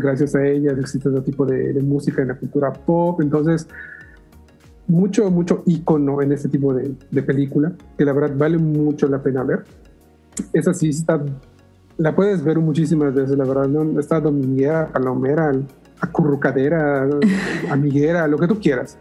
gracias 0.00 0.34
a 0.34 0.46
ellas 0.46 0.78
existe 0.78 1.08
otro 1.08 1.22
tipo 1.22 1.44
de, 1.44 1.72
de 1.72 1.82
música 1.82 2.22
en 2.22 2.28
la 2.28 2.36
cultura 2.36 2.72
pop, 2.72 3.20
entonces 3.20 3.66
mucho, 4.86 5.30
mucho 5.30 5.62
icono 5.66 6.22
en 6.22 6.32
este 6.32 6.48
tipo 6.48 6.72
de, 6.74 6.94
de 7.10 7.22
película 7.22 7.72
que 7.96 8.04
la 8.04 8.12
verdad 8.12 8.36
vale 8.36 8.58
mucho 8.58 9.08
la 9.08 9.22
pena 9.22 9.42
ver. 9.42 9.64
Esa 10.52 10.72
sí 10.72 10.90
está, 10.90 11.22
la 11.98 12.14
puedes 12.14 12.42
ver 12.42 12.58
muchísimas 12.58 13.14
veces, 13.14 13.36
la 13.36 13.44
verdad, 13.44 13.68
¿no? 13.68 13.98
está 13.98 14.20
dominguera, 14.20 14.88
palomera, 14.88 15.52
acurrucadera, 16.00 17.08
amiguera, 17.70 18.26
lo 18.26 18.38
que 18.38 18.46
tú 18.46 18.58
quieras. 18.60 18.98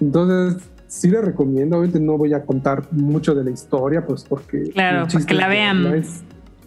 Entonces, 0.00 0.68
sí 0.86 1.10
la 1.10 1.20
recomiendo. 1.20 1.76
Obviamente 1.76 2.00
no 2.00 2.16
voy 2.16 2.32
a 2.34 2.42
contar 2.42 2.84
mucho 2.92 3.34
de 3.34 3.44
la 3.44 3.50
historia, 3.50 4.04
pues 4.06 4.24
porque. 4.28 4.70
Claro, 4.72 5.06
chiste 5.06 5.26
que 5.26 5.34
la 5.34 5.48
vean. 5.48 5.86
es- 5.94 6.22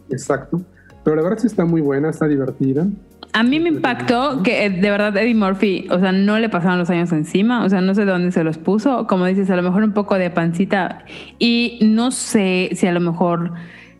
exacto. 0.09 0.61
Pero 1.03 1.15
la 1.15 1.23
verdad 1.23 1.39
sí 1.39 1.47
está 1.47 1.65
muy 1.65 1.81
buena, 1.81 2.09
está 2.09 2.27
divertida. 2.27 2.85
A 3.33 3.43
mí 3.43 3.59
me 3.61 3.69
impactó 3.69 4.43
que 4.43 4.65
eh, 4.65 4.69
de 4.69 4.89
verdad 4.91 5.15
Eddie 5.15 5.33
Murphy, 5.33 5.87
o 5.89 5.99
sea, 5.99 6.11
no 6.11 6.37
le 6.37 6.49
pasaron 6.49 6.77
los 6.79 6.89
años 6.89 7.11
encima, 7.13 7.63
o 7.63 7.69
sea, 7.69 7.79
no 7.79 7.95
sé 7.95 8.03
de 8.05 8.11
dónde 8.11 8.31
se 8.33 8.43
los 8.43 8.57
puso, 8.57 9.07
como 9.07 9.25
dices, 9.25 9.49
a 9.49 9.55
lo 9.55 9.63
mejor 9.63 9.83
un 9.83 9.93
poco 9.93 10.15
de 10.15 10.29
pancita 10.29 11.05
y 11.39 11.79
no 11.81 12.11
sé 12.11 12.71
si 12.73 12.87
a 12.87 12.91
lo 12.91 12.99
mejor 12.99 13.53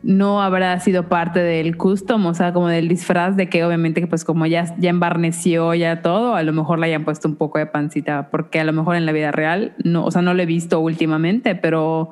no 0.03 0.41
habrá 0.41 0.79
sido 0.79 1.07
parte 1.09 1.39
del 1.41 1.77
custom, 1.77 2.25
o 2.25 2.33
sea, 2.33 2.53
como 2.53 2.67
del 2.69 2.87
disfraz 2.87 3.35
de 3.35 3.49
que 3.49 3.63
obviamente 3.63 4.05
pues 4.07 4.23
como 4.25 4.45
ya, 4.47 4.75
ya 4.79 4.89
embarneció 4.89 5.73
ya 5.75 6.01
todo, 6.01 6.35
a 6.35 6.41
lo 6.43 6.53
mejor 6.53 6.79
le 6.79 6.87
hayan 6.87 7.03
puesto 7.05 7.27
un 7.27 7.35
poco 7.35 7.59
de 7.59 7.67
pancita, 7.67 8.29
porque 8.31 8.59
a 8.59 8.63
lo 8.63 8.73
mejor 8.73 8.95
en 8.95 9.05
la 9.05 9.11
vida 9.11 9.31
real, 9.31 9.73
no, 9.83 10.03
o 10.05 10.11
sea, 10.11 10.21
no 10.21 10.33
lo 10.33 10.41
he 10.41 10.45
visto 10.47 10.79
últimamente, 10.79 11.53
pero 11.55 12.11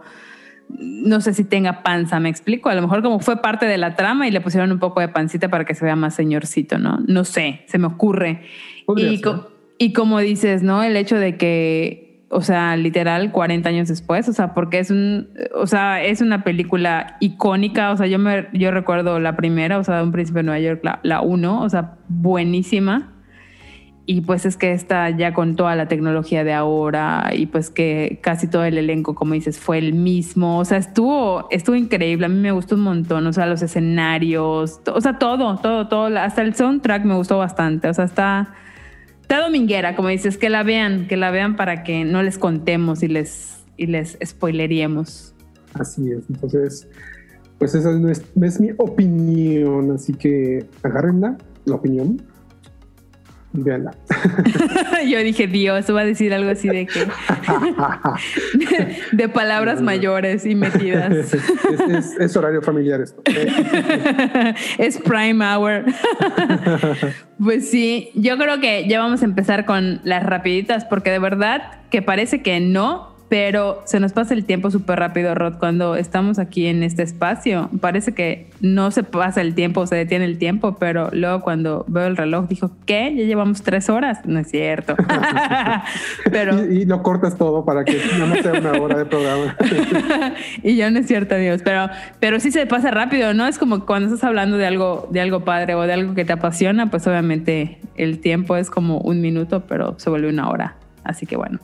no 0.77 1.19
sé 1.19 1.33
si 1.33 1.43
tenga 1.43 1.81
panza, 1.81 2.19
me 2.19 2.29
explico. 2.29 2.69
A 2.69 2.75
lo 2.75 2.81
mejor 2.83 3.01
como 3.01 3.19
fue 3.19 3.41
parte 3.41 3.65
de 3.65 3.77
la 3.79 3.95
trama 3.95 4.27
y 4.27 4.31
le 4.31 4.39
pusieron 4.39 4.71
un 4.71 4.77
poco 4.77 4.99
de 4.99 5.07
pancita 5.07 5.49
para 5.49 5.65
que 5.65 5.73
se 5.73 5.83
vea 5.83 5.95
más 5.95 6.13
señorcito, 6.13 6.77
¿no? 6.77 6.99
No 7.07 7.23
sé, 7.23 7.61
se 7.65 7.79
me 7.79 7.87
ocurre. 7.87 8.41
Co- 9.21 9.49
y 9.79 9.93
como 9.93 10.19
dices, 10.19 10.61
¿no? 10.61 10.83
El 10.83 10.95
hecho 10.95 11.15
de 11.15 11.37
que, 11.37 12.08
o 12.29 12.41
sea, 12.41 12.75
literal 12.77 13.31
40 13.31 13.67
años 13.69 13.87
después, 13.87 14.29
o 14.29 14.33
sea, 14.33 14.53
porque 14.53 14.79
es 14.79 14.91
un, 14.91 15.29
o 15.55 15.65
sea, 15.65 16.03
es 16.03 16.21
una 16.21 16.43
película 16.43 17.17
icónica, 17.19 17.91
o 17.91 17.97
sea, 17.97 18.05
yo 18.07 18.19
me, 18.19 18.47
yo 18.53 18.71
recuerdo 18.71 19.19
la 19.19 19.35
primera, 19.35 19.79
o 19.79 19.83
sea, 19.83 20.03
Un 20.03 20.11
Príncipe 20.11 20.39
de 20.39 20.43
Nueva 20.43 20.59
York, 20.59 20.81
la, 20.83 20.99
la 21.03 21.21
uno, 21.21 21.61
o 21.63 21.69
sea, 21.69 21.95
buenísima. 22.07 23.13
y 24.05 24.21
pues 24.21 24.45
es 24.47 24.57
que 24.57 24.71
está 24.73 25.11
ya 25.11 25.33
con 25.33 25.55
toda 25.55 25.75
la 25.75 25.87
tecnología 25.87 26.43
de 26.43 26.53
ahora 26.53 27.31
y 27.31 27.45
pues 27.45 27.69
que 27.69 28.19
casi 28.23 28.47
todo 28.47 28.63
el 28.63 28.79
elenco, 28.79 29.13
como 29.13 29.35
dices, 29.35 29.59
fue 29.59 29.77
el 29.77 29.93
mismo. 29.93 30.57
O 30.57 30.65
sea, 30.65 30.79
estuvo, 30.79 31.47
estuvo 31.51 31.75
increíble. 31.75 32.25
A 32.25 32.29
mí 32.29 32.39
me 32.39 32.51
gustó 32.51 32.73
un 32.73 32.81
montón. 32.81 33.27
O 33.27 33.33
sea, 33.33 33.45
los 33.45 33.61
escenarios, 33.61 34.81
o 34.91 34.99
sea, 34.99 35.19
todo, 35.19 35.57
todo, 35.57 35.87
todo. 35.87 36.17
Hasta 36.17 36.41
el 36.41 36.55
soundtrack 36.55 37.05
me 37.05 37.13
gustó 37.13 37.37
bastante. 37.37 37.87
O 37.87 37.93
sea, 37.93 38.05
está, 38.05 38.55
está 39.29 39.43
dominguera, 39.43 39.95
como 39.95 40.07
dices, 40.07 40.39
que 40.39 40.49
la 40.49 40.63
vean, 40.63 41.07
que 41.07 41.15
la 41.15 41.29
vean 41.29 41.55
para 41.55 41.83
que 41.83 42.03
no 42.03 42.23
les 42.23 42.39
contemos 42.39 43.03
y 43.03 43.07
les, 43.07 43.63
y 43.77 43.85
les 43.85 44.17
spoileriemos. 44.25 45.35
Así 45.75 46.11
es. 46.11 46.27
Entonces, 46.31 46.87
pues 47.59 47.75
esa 47.75 47.91
es, 48.09 48.23
es 48.41 48.59
mi 48.59 48.71
opinión. 48.77 49.91
Así 49.91 50.13
que 50.13 50.65
agárrenla, 50.81 51.37
la 51.65 51.75
opinión 51.75 52.23
Véanla. 53.51 53.95
Yo 55.07 55.19
dije, 55.19 55.47
Dios, 55.47 55.85
va 55.93 56.01
a 56.01 56.05
decir 56.05 56.33
algo 56.33 56.51
así 56.51 56.67
de 56.67 56.85
que. 56.85 57.07
de, 59.11 59.29
palabras 59.29 59.81
mayores 59.81 60.45
y 60.45 60.53
metidas. 60.53 61.33
es, 62.19 62.37
horario 62.37 62.61
familiar 62.61 63.01
esto. 63.01 63.23
es 64.77 64.99
prime 64.99 65.43
hour. 65.43 65.85
pues 67.43 67.69
sí, 67.69 68.11
yo 68.13 68.37
creo 68.37 68.59
que 68.59 68.87
ya 68.87 68.99
vamos 68.99 69.23
a 69.23 69.25
empezar 69.25 69.65
con 69.65 69.99
las 70.03 70.23
rapiditas, 70.23 70.85
porque 70.85 71.09
de 71.09 71.19
verdad 71.19 71.79
que 71.89 72.03
parece 72.03 72.43
que 72.43 72.59
no, 72.59 73.15
pero 73.29 73.83
se 73.85 73.99
nos 73.99 74.11
pasa 74.11 74.33
el 74.33 74.43
tiempo 74.43 74.71
súper 74.71 74.97
rápido, 74.97 75.35
Rod, 75.35 75.59
cuando 75.59 75.95
estamos 75.95 76.39
aquí 76.39 76.65
en 76.65 76.81
este 76.81 77.03
espacio. 77.03 77.69
Parece 77.79 78.13
que 78.15 78.47
no 78.59 78.89
se 78.89 79.03
pasa 79.03 79.41
el 79.41 79.53
tiempo, 79.53 79.85
se 79.85 79.95
detiene 79.95 80.25
el 80.25 80.39
tiempo, 80.39 80.77
pero 80.79 81.09
luego 81.13 81.41
cuando 81.41 81.85
veo 81.87 82.07
el 82.07 82.17
reloj 82.17 82.47
dijo, 82.47 82.71
¿qué? 82.87 83.13
Ya 83.15 83.25
llevamos 83.25 83.61
tres 83.61 83.87
horas. 83.89 84.25
No 84.25 84.39
es 84.39 84.49
cierto. 84.49 84.95
pero... 86.31 86.65
Y, 86.65 86.85
lo 86.85 87.03
cortas 87.03 87.37
todo 87.37 87.63
para 87.63 87.85
que 87.85 88.01
no 88.17 88.35
sea 88.41 88.53
una 88.53 88.71
hora 88.71 88.97
de 88.97 89.05
programa. 89.05 89.55
y 90.63 90.75
ya 90.75 90.89
no 90.89 90.97
es 90.97 91.05
cierto, 91.05 91.35
Dios, 91.35 91.61
pero, 91.63 91.87
pero 92.19 92.39
sí 92.39 92.51
se 92.51 92.65
pasa 92.65 92.89
rápido, 92.89 93.35
¿no? 93.35 93.45
Es 93.45 93.59
como 93.59 93.85
cuando 93.85 94.07
estás 94.07 94.23
hablando 94.23 94.57
de 94.57 94.65
algo, 94.65 95.07
de 95.11 95.21
algo 95.21 95.41
padre 95.41 95.75
o 95.75 95.81
de 95.83 95.93
algo 95.93 96.15
que 96.15 96.25
te 96.25 96.33
apasiona, 96.33 96.89
pues 96.89 97.05
obviamente 97.05 97.79
el 97.95 98.19
tiempo 98.21 98.55
es 98.55 98.71
como 98.71 98.97
un 98.97 99.21
minuto, 99.21 99.65
pero 99.67 99.99
se 99.99 100.09
vuelve 100.09 100.29
una 100.29 100.49
hora. 100.49 100.77
Así 101.03 101.27
que 101.27 101.35
bueno. 101.35 101.59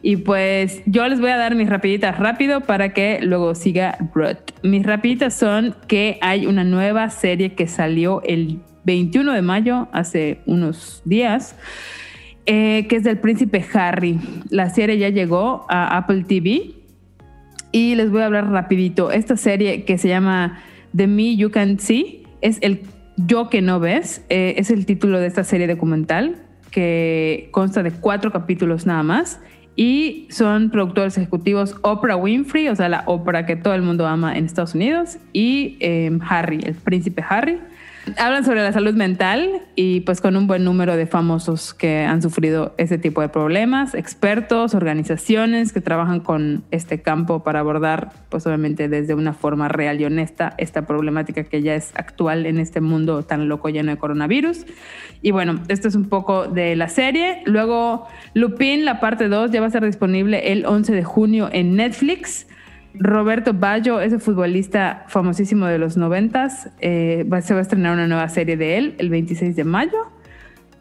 Y 0.00 0.16
pues 0.16 0.82
yo 0.86 1.08
les 1.08 1.20
voy 1.20 1.30
a 1.30 1.36
dar 1.36 1.54
mis 1.54 1.68
rapiditas 1.68 2.18
rápido 2.18 2.60
para 2.60 2.92
que 2.92 3.18
luego 3.20 3.54
siga 3.54 3.98
Ruth. 4.14 4.52
Mis 4.62 4.86
rapiditas 4.86 5.34
son 5.34 5.74
que 5.88 6.18
hay 6.20 6.46
una 6.46 6.62
nueva 6.62 7.10
serie 7.10 7.54
que 7.54 7.66
salió 7.66 8.22
el 8.22 8.60
21 8.84 9.32
de 9.32 9.42
mayo, 9.42 9.88
hace 9.92 10.40
unos 10.46 11.02
días, 11.04 11.56
eh, 12.46 12.86
que 12.88 12.96
es 12.96 13.04
del 13.04 13.18
príncipe 13.18 13.64
Harry. 13.74 14.18
La 14.50 14.70
serie 14.70 14.98
ya 14.98 15.08
llegó 15.08 15.66
a 15.68 15.96
Apple 15.96 16.24
TV 16.26 16.74
y 17.72 17.94
les 17.96 18.10
voy 18.10 18.22
a 18.22 18.26
hablar 18.26 18.50
rapidito. 18.50 19.10
Esta 19.10 19.36
serie 19.36 19.84
que 19.84 19.98
se 19.98 20.08
llama 20.08 20.60
The 20.96 21.06
Me 21.08 21.36
You 21.36 21.50
Can 21.50 21.78
See 21.80 22.22
es 22.40 22.58
el 22.60 22.82
Yo 23.16 23.50
que 23.50 23.62
no 23.62 23.80
ves, 23.80 24.24
eh, 24.28 24.54
es 24.58 24.70
el 24.70 24.86
título 24.86 25.18
de 25.18 25.26
esta 25.26 25.42
serie 25.42 25.66
documental 25.66 26.36
que 26.70 27.48
consta 27.50 27.82
de 27.82 27.90
cuatro 27.90 28.30
capítulos 28.30 28.86
nada 28.86 29.02
más 29.02 29.40
y 29.78 30.26
son 30.28 30.70
productores 30.70 31.16
ejecutivos 31.18 31.76
Oprah 31.82 32.16
Winfrey, 32.16 32.66
o 32.66 32.74
sea, 32.74 32.88
la 32.88 33.04
Oprah 33.06 33.46
que 33.46 33.54
todo 33.54 33.74
el 33.74 33.82
mundo 33.82 34.08
ama 34.08 34.36
en 34.36 34.44
Estados 34.44 34.74
Unidos, 34.74 35.18
y 35.32 35.76
em, 35.78 36.18
Harry, 36.28 36.58
el 36.64 36.74
príncipe 36.74 37.24
Harry. 37.26 37.60
Hablan 38.16 38.44
sobre 38.44 38.62
la 38.62 38.72
salud 38.72 38.94
mental 38.94 39.62
y 39.74 40.00
pues 40.00 40.20
con 40.20 40.36
un 40.36 40.46
buen 40.46 40.64
número 40.64 40.96
de 40.96 41.06
famosos 41.06 41.74
que 41.74 42.04
han 42.04 42.22
sufrido 42.22 42.74
ese 42.78 42.98
tipo 42.98 43.20
de 43.20 43.28
problemas, 43.28 43.94
expertos, 43.94 44.74
organizaciones 44.74 45.72
que 45.72 45.80
trabajan 45.80 46.20
con 46.20 46.64
este 46.70 47.02
campo 47.02 47.42
para 47.42 47.60
abordar 47.60 48.12
pues 48.28 48.46
obviamente 48.46 48.88
desde 48.88 49.14
una 49.14 49.32
forma 49.32 49.68
real 49.68 50.00
y 50.00 50.04
honesta 50.04 50.54
esta 50.58 50.86
problemática 50.86 51.44
que 51.44 51.62
ya 51.62 51.74
es 51.74 51.92
actual 51.94 52.46
en 52.46 52.58
este 52.58 52.80
mundo 52.80 53.22
tan 53.24 53.48
loco 53.48 53.68
lleno 53.68 53.90
de 53.90 53.98
coronavirus. 53.98 54.64
Y 55.22 55.30
bueno, 55.32 55.60
esto 55.68 55.88
es 55.88 55.94
un 55.94 56.08
poco 56.08 56.46
de 56.46 56.76
la 56.76 56.88
serie. 56.88 57.42
Luego 57.44 58.06
Lupin, 58.34 58.84
la 58.84 59.00
parte 59.00 59.28
2, 59.28 59.50
ya 59.50 59.60
va 59.60 59.66
a 59.66 59.68
estar 59.68 59.84
disponible 59.84 60.52
el 60.52 60.66
11 60.66 60.92
de 60.92 61.04
junio 61.04 61.48
en 61.52 61.76
Netflix. 61.76 62.46
Roberto 62.98 63.52
Baggio, 63.54 64.00
ese 64.00 64.18
futbolista 64.18 65.04
famosísimo 65.08 65.66
de 65.66 65.78
los 65.78 65.96
noventas, 65.96 66.70
eh, 66.80 67.26
se 67.42 67.54
va 67.54 67.60
a 67.60 67.62
estrenar 67.62 67.94
una 67.94 68.06
nueva 68.06 68.28
serie 68.28 68.56
de 68.56 68.78
él 68.78 68.94
el 68.98 69.10
26 69.10 69.54
de 69.56 69.64
mayo. 69.64 70.10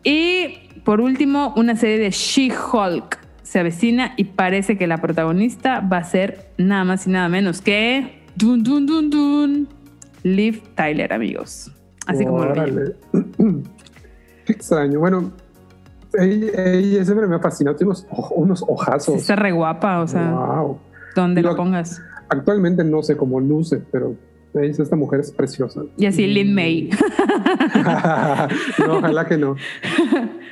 Y 0.04 0.70
por 0.84 1.02
último, 1.02 1.54
una 1.56 1.76
serie 1.76 2.00
de 2.00 2.12
She-Hulk 2.12 3.20
se 3.44 3.60
avecina 3.60 4.14
y 4.18 4.26
parece 4.26 4.78
que 4.78 4.88
la 4.88 4.98
protagonista 4.98 5.80
va 5.80 5.98
a 5.98 6.04
ser 6.04 6.50
nada 6.58 6.84
más 6.84 7.08
y 7.08 7.12
nada 7.12 7.30
menos 7.30 7.62
que 7.62 8.24
dun, 8.36 8.64
dun, 8.64 8.86
dun, 8.86 9.10
dun, 9.10 9.68
Liv 10.24 10.62
Tyler, 10.76 11.14
amigos. 11.14 11.72
Así 12.06 12.26
como 12.26 12.46
lo. 12.46 12.54
Qué 14.46 14.54
extraño. 14.54 15.00
Bueno, 15.00 15.32
ella, 16.14 17.04
siempre 17.06 17.28
me 17.28 17.36
ha 17.36 17.40
fascinado. 17.40 17.76
Tiene 17.76 17.94
unos, 18.36 18.64
ojazos. 18.68 19.16
está 19.16 19.36
re 19.36 19.52
guapa, 19.52 20.00
o 20.00 20.08
sea. 20.08 20.32
Wow. 20.32 20.80
Donde 21.16 21.42
lo, 21.42 21.56
pongas. 21.56 22.02
Actualmente 22.30 22.84
no 22.84 23.04
sé 23.04 23.16
cómo 23.16 23.40
luce, 23.40 23.82
pero 23.92 24.16
esta 24.54 24.96
mujer 24.96 25.20
es 25.20 25.32
preciosa. 25.32 25.82
Y 25.98 26.06
así 26.06 26.26
Lin 26.26 26.54
May. 26.54 26.90
no, 28.80 28.98
ojalá 28.98 29.26
que 29.26 29.38
no. 29.38 29.56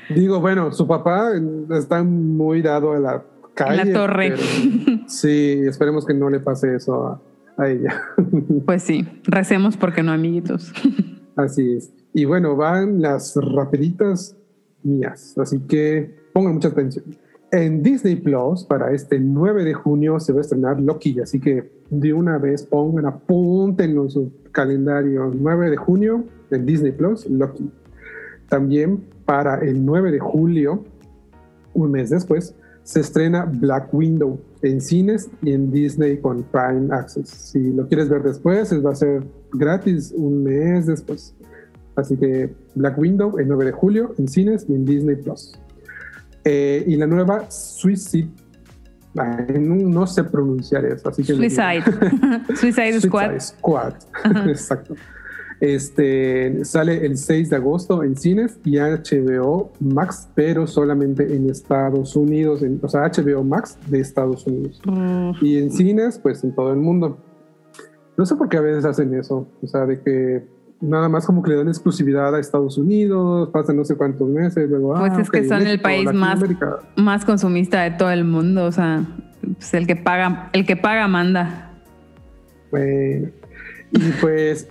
Digo, 0.09 0.39
bueno, 0.39 0.71
su 0.71 0.87
papá 0.87 1.31
está 1.71 2.03
muy 2.03 2.61
dado 2.61 2.93
a 2.93 2.99
la 2.99 3.25
calle. 3.53 3.85
la 3.85 3.93
torre. 3.93 4.35
sí, 5.07 5.61
esperemos 5.67 6.05
que 6.05 6.13
no 6.13 6.29
le 6.29 6.39
pase 6.39 6.75
eso 6.75 7.07
a, 7.07 7.21
a 7.57 7.69
ella. 7.69 8.01
pues 8.65 8.83
sí, 8.83 9.07
recemos 9.23 9.77
porque 9.77 10.03
no, 10.03 10.11
amiguitos. 10.11 10.71
Así 11.35 11.73
es. 11.73 11.91
Y 12.13 12.25
bueno, 12.25 12.55
van 12.55 13.01
las 13.01 13.35
rapiditas 13.35 14.37
mías, 14.83 15.37
así 15.37 15.59
que 15.67 16.15
pongan 16.31 16.53
mucha 16.53 16.69
atención. 16.69 17.03
En 17.55 17.81
Disney 17.81 18.17
Plus, 18.17 18.65
para 18.65 18.91
este 18.91 19.17
9 19.17 19.63
de 19.63 19.73
junio, 19.73 20.19
se 20.19 20.33
va 20.33 20.39
a 20.39 20.41
estrenar 20.41 20.81
Loki, 20.81 21.21
así 21.21 21.39
que 21.39 21.71
de 21.89 22.11
una 22.11 22.37
vez 22.37 22.63
pongan, 22.63 23.05
apunten 23.05 23.97
en 23.97 24.09
su 24.09 24.29
calendario 24.51 25.31
9 25.33 25.69
de 25.69 25.77
junio 25.77 26.25
en 26.51 26.65
Disney 26.65 26.91
Plus, 26.91 27.25
Loki. 27.29 27.71
También 28.49 29.05
para 29.23 29.59
el 29.59 29.85
9 29.85 30.11
de 30.11 30.19
julio, 30.19 30.83
un 31.73 31.91
mes 31.91 32.09
después, 32.09 32.53
se 32.83 32.99
estrena 32.99 33.45
Black 33.45 33.93
Window 33.93 34.37
en 34.61 34.81
cines 34.81 35.29
y 35.41 35.53
en 35.53 35.71
Disney 35.71 36.17
con 36.17 36.43
Prime 36.43 36.93
Access. 36.93 37.29
Si 37.29 37.71
lo 37.71 37.87
quieres 37.87 38.09
ver 38.09 38.23
después, 38.23 38.73
va 38.85 38.91
a 38.91 38.95
ser 38.95 39.23
gratis 39.53 40.13
un 40.13 40.43
mes 40.43 40.87
después. 40.87 41.33
Así 41.95 42.17
que 42.17 42.53
Black 42.75 42.97
Window 42.97 43.37
el 43.39 43.47
9 43.47 43.63
de 43.63 43.71
julio 43.71 44.13
en 44.17 44.27
cines 44.27 44.65
y 44.67 44.73
en 44.73 44.83
Disney 44.83 45.15
Plus. 45.15 45.57
Eh, 46.45 46.83
y 46.87 46.95
la 46.95 47.07
nueva 47.07 47.49
Suicide. 47.49 48.29
No, 49.15 50.05
sé 50.05 50.23
pronunciar 50.25 50.85
eso, 50.85 51.09
así 51.09 51.23
que. 51.23 51.33
Suicide. 51.35 51.83
Suicide 52.55 53.01
Squad. 53.01 53.39
Squad. 53.39 53.93
Exacto. 54.47 54.95
Este 55.61 56.65
sale 56.65 57.05
el 57.05 57.17
6 57.17 57.49
de 57.49 57.55
agosto 57.55 58.03
en 58.03 58.17
cines 58.17 58.59
y 58.65 58.77
HBO 58.77 59.71
Max, 59.79 60.27
pero 60.35 60.67
solamente 60.67 61.33
en 61.33 61.49
Estados 61.49 62.15
Unidos, 62.15 62.61
o 62.81 62.89
sea, 62.89 63.09
HBO 63.09 63.43
Max 63.43 63.77
de 63.87 64.01
Estados 64.01 64.45
Unidos. 64.45 64.81
Mm. 64.85 65.31
Y 65.41 65.57
en 65.57 65.71
cines, 65.71 66.19
pues 66.19 66.43
en 66.43 66.53
todo 66.53 66.71
el 66.71 66.79
mundo. 66.79 67.17
No 68.17 68.25
sé 68.25 68.35
por 68.35 68.49
qué 68.49 68.57
a 68.57 68.61
veces 68.61 68.85
hacen 68.85 69.13
eso, 69.13 69.47
o 69.61 69.67
sea, 69.67 69.85
de 69.85 70.01
que 70.01 70.45
nada 70.81 71.09
más 71.09 71.25
como 71.25 71.41
que 71.41 71.51
le 71.51 71.57
dan 71.57 71.67
exclusividad 71.67 72.35
a 72.35 72.39
Estados 72.39 72.77
Unidos, 72.77 73.49
pasan 73.51 73.77
no 73.77 73.85
sé 73.85 73.95
cuántos 73.95 74.27
meses, 74.27 74.69
luego... 74.69 74.93
Pues 74.93 75.13
ah, 75.13 75.21
es 75.21 75.29
que 75.29 75.47
son 75.47 75.65
el 75.65 75.79
país 75.81 76.11
más, 76.13 76.39
más 76.95 77.25
consumista 77.25 77.81
de 77.83 77.91
todo 77.91 78.11
el 78.11 78.23
mundo, 78.23 78.65
o 78.65 78.71
sea, 78.71 79.03
pues 79.41 79.73
el 79.73 79.87
que 79.87 79.95
paga, 79.95 80.49
el 80.53 80.65
que 80.65 80.75
paga 80.75 81.07
manda. 81.07 81.71
Bueno, 82.71 83.29
y 83.91 84.11
pues 84.21 84.67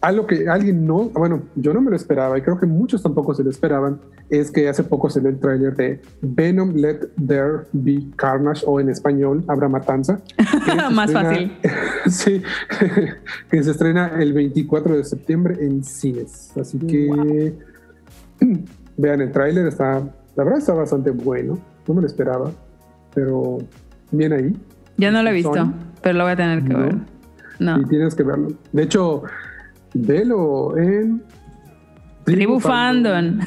algo 0.00 0.26
que 0.26 0.48
alguien 0.48 0.86
no, 0.86 1.10
bueno, 1.10 1.42
yo 1.56 1.74
no 1.74 1.80
me 1.80 1.90
lo 1.90 1.96
esperaba 1.96 2.38
y 2.38 2.42
creo 2.42 2.58
que 2.58 2.66
muchos 2.66 3.02
tampoco 3.02 3.34
se 3.34 3.42
lo 3.42 3.50
esperaban, 3.50 4.00
es 4.30 4.50
que 4.50 4.68
hace 4.68 4.84
poco 4.84 5.08
dio 5.08 5.28
el 5.28 5.40
tráiler 5.40 5.74
de 5.74 6.00
Venom 6.20 6.74
Let 6.74 7.08
There 7.26 7.64
Be 7.72 8.04
Carnage 8.16 8.62
o 8.66 8.78
en 8.78 8.90
español 8.90 9.42
Habrá 9.48 9.68
Matanza. 9.68 10.20
Más 10.92 11.12
fácil. 11.12 11.52
sí, 12.06 12.42
que 13.50 13.62
se 13.62 13.70
estrena 13.70 14.12
el 14.20 14.32
24 14.32 14.96
de 14.96 15.04
septiembre 15.04 15.56
en 15.60 15.82
cines. 15.82 16.52
Así 16.56 16.78
que 16.78 17.54
vean 18.96 19.20
el 19.20 19.32
tráiler, 19.32 19.66
está, 19.66 20.00
la 20.36 20.44
verdad 20.44 20.58
está 20.58 20.74
bastante 20.74 21.10
bueno, 21.10 21.58
no 21.88 21.94
me 21.94 22.02
lo 22.02 22.06
esperaba, 22.06 22.52
pero 23.14 23.58
bien 24.12 24.32
ahí. 24.32 24.56
Ya 24.96 25.10
no 25.10 25.22
lo 25.22 25.30
he 25.30 25.32
visto, 25.32 25.72
pero 26.02 26.18
lo 26.18 26.24
voy 26.24 26.34
a 26.34 26.36
tener 26.36 26.62
que 26.62 26.74
ver. 26.74 26.96
No. 27.58 27.80
Y 27.80 27.84
tienes 27.86 28.14
que 28.14 28.22
verlo. 28.22 28.52
De 28.72 28.82
hecho, 28.82 29.24
velo 29.94 30.76
en 30.76 31.22
Tribu 32.24 32.60
Fandom. 32.60 33.40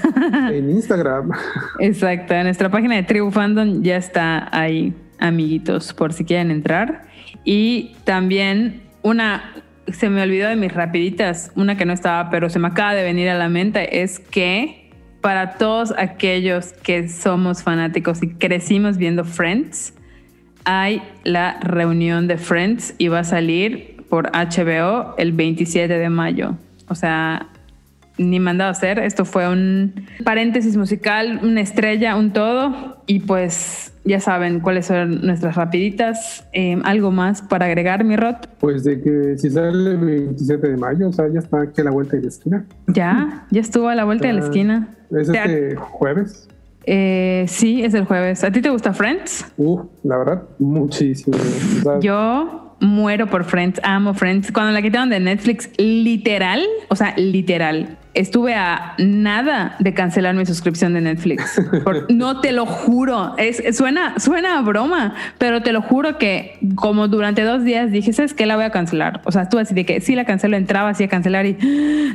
en 0.51 0.69
Instagram. 0.69 1.31
Exacto, 1.79 2.33
en 2.33 2.43
nuestra 2.43 2.69
página 2.69 2.95
de 2.95 3.03
Tribu 3.03 3.29
Fandom 3.31 3.83
ya 3.83 3.97
está 3.97 4.49
ahí, 4.51 4.93
amiguitos, 5.19 5.93
por 5.93 6.13
si 6.13 6.25
quieren 6.25 6.49
entrar. 6.49 7.03
Y 7.43 7.95
también 8.05 8.81
una, 9.03 9.53
se 9.87 10.09
me 10.09 10.21
olvidó 10.21 10.49
de 10.49 10.55
mis 10.55 10.73
rapiditas, 10.73 11.51
una 11.55 11.77
que 11.77 11.85
no 11.85 11.93
estaba, 11.93 12.29
pero 12.29 12.49
se 12.49 12.59
me 12.59 12.67
acaba 12.67 12.93
de 12.93 13.03
venir 13.03 13.29
a 13.29 13.37
la 13.37 13.49
mente, 13.49 14.01
es 14.01 14.19
que 14.19 14.89
para 15.21 15.57
todos 15.57 15.93
aquellos 15.97 16.73
que 16.73 17.07
somos 17.07 17.61
fanáticos 17.61 18.23
y 18.23 18.29
crecimos 18.33 18.97
viendo 18.97 19.23
Friends, 19.23 19.93
hay 20.63 21.01
la 21.23 21.59
reunión 21.61 22.27
de 22.27 22.37
Friends 22.37 22.95
y 22.97 23.07
va 23.07 23.19
a 23.19 23.23
salir 23.23 23.90
por 24.11 24.29
HBO 24.33 25.15
el 25.17 25.31
27 25.31 25.97
de 25.97 26.09
mayo. 26.09 26.57
O 26.89 26.95
sea, 26.95 27.47
ni 28.17 28.41
mandado 28.41 28.67
a 28.67 28.71
hacer. 28.71 28.99
Esto 28.99 29.23
fue 29.23 29.49
un 29.49 30.05
paréntesis 30.25 30.75
musical, 30.75 31.39
una 31.41 31.61
estrella, 31.61 32.17
un 32.17 32.33
todo. 32.33 32.97
Y 33.07 33.21
pues 33.21 33.93
ya 34.03 34.19
saben 34.19 34.59
cuáles 34.59 34.87
son 34.87 35.25
nuestras 35.25 35.55
rapiditas. 35.55 36.45
Eh, 36.51 36.77
¿Algo 36.83 37.11
más 37.11 37.41
para 37.41 37.67
agregar, 37.67 38.03
mi 38.03 38.17
Rot? 38.17 38.49
Pues 38.59 38.83
de 38.83 39.01
que 39.01 39.37
si 39.37 39.49
sale 39.49 39.91
el 39.91 39.97
27 39.97 40.67
de 40.67 40.75
mayo, 40.75 41.07
o 41.07 41.13
sea, 41.13 41.29
ya 41.29 41.39
está 41.39 41.61
aquí 41.61 41.79
a 41.79 41.85
la 41.85 41.91
vuelta 41.91 42.17
de 42.17 42.23
la 42.23 42.27
esquina. 42.27 42.65
Ya, 42.87 43.47
ya 43.49 43.61
estuvo 43.61 43.87
a 43.87 43.95
la 43.95 44.03
vuelta 44.03 44.27
de 44.27 44.33
la 44.33 44.41
esquina. 44.41 44.89
¿Es 45.09 45.29
este 45.29 45.77
jueves? 45.77 46.49
Eh, 46.85 47.45
sí, 47.47 47.81
es 47.81 47.93
el 47.93 48.03
jueves. 48.03 48.43
¿A 48.43 48.51
ti 48.51 48.61
te 48.61 48.69
gusta 48.69 48.91
Friends? 48.91 49.45
Uh, 49.55 49.83
la 50.03 50.17
verdad, 50.17 50.43
muchísimo. 50.59 51.37
Yo 52.01 52.70
muero 52.81 53.27
por 53.27 53.45
Friends, 53.45 53.79
amo 53.83 54.13
Friends. 54.13 54.51
Cuando 54.51 54.73
la 54.73 54.81
quitaron 54.81 55.09
de 55.09 55.19
Netflix, 55.19 55.69
literal, 55.77 56.65
o 56.89 56.95
sea, 56.95 57.13
literal, 57.15 57.97
estuve 58.13 58.55
a 58.55 58.95
nada 58.97 59.75
de 59.79 59.93
cancelar 59.93 60.35
mi 60.35 60.45
suscripción 60.45 60.93
de 60.93 61.01
Netflix. 61.01 61.61
no 62.09 62.41
te 62.41 62.51
lo 62.51 62.65
juro, 62.65 63.35
es, 63.37 63.77
suena, 63.77 64.19
suena 64.19 64.57
a 64.57 64.61
broma, 64.61 65.13
pero 65.37 65.61
te 65.61 65.71
lo 65.71 65.81
juro 65.81 66.17
que 66.17 66.57
como 66.75 67.07
durante 67.07 67.43
dos 67.43 67.63
días 67.63 67.91
dije, 67.91 68.11
¿sabes 68.13 68.33
qué? 68.33 68.45
La 68.45 68.55
voy 68.55 68.65
a 68.65 68.71
cancelar. 68.71 69.21
O 69.25 69.31
sea, 69.31 69.43
estuve 69.43 69.61
así 69.61 69.73
de 69.73 69.85
que 69.85 70.01
sí 70.01 70.15
la 70.15 70.25
cancelo, 70.25 70.57
entraba 70.57 70.89
así 70.89 71.03
a 71.03 71.07
cancelar 71.07 71.45
y 71.45 71.57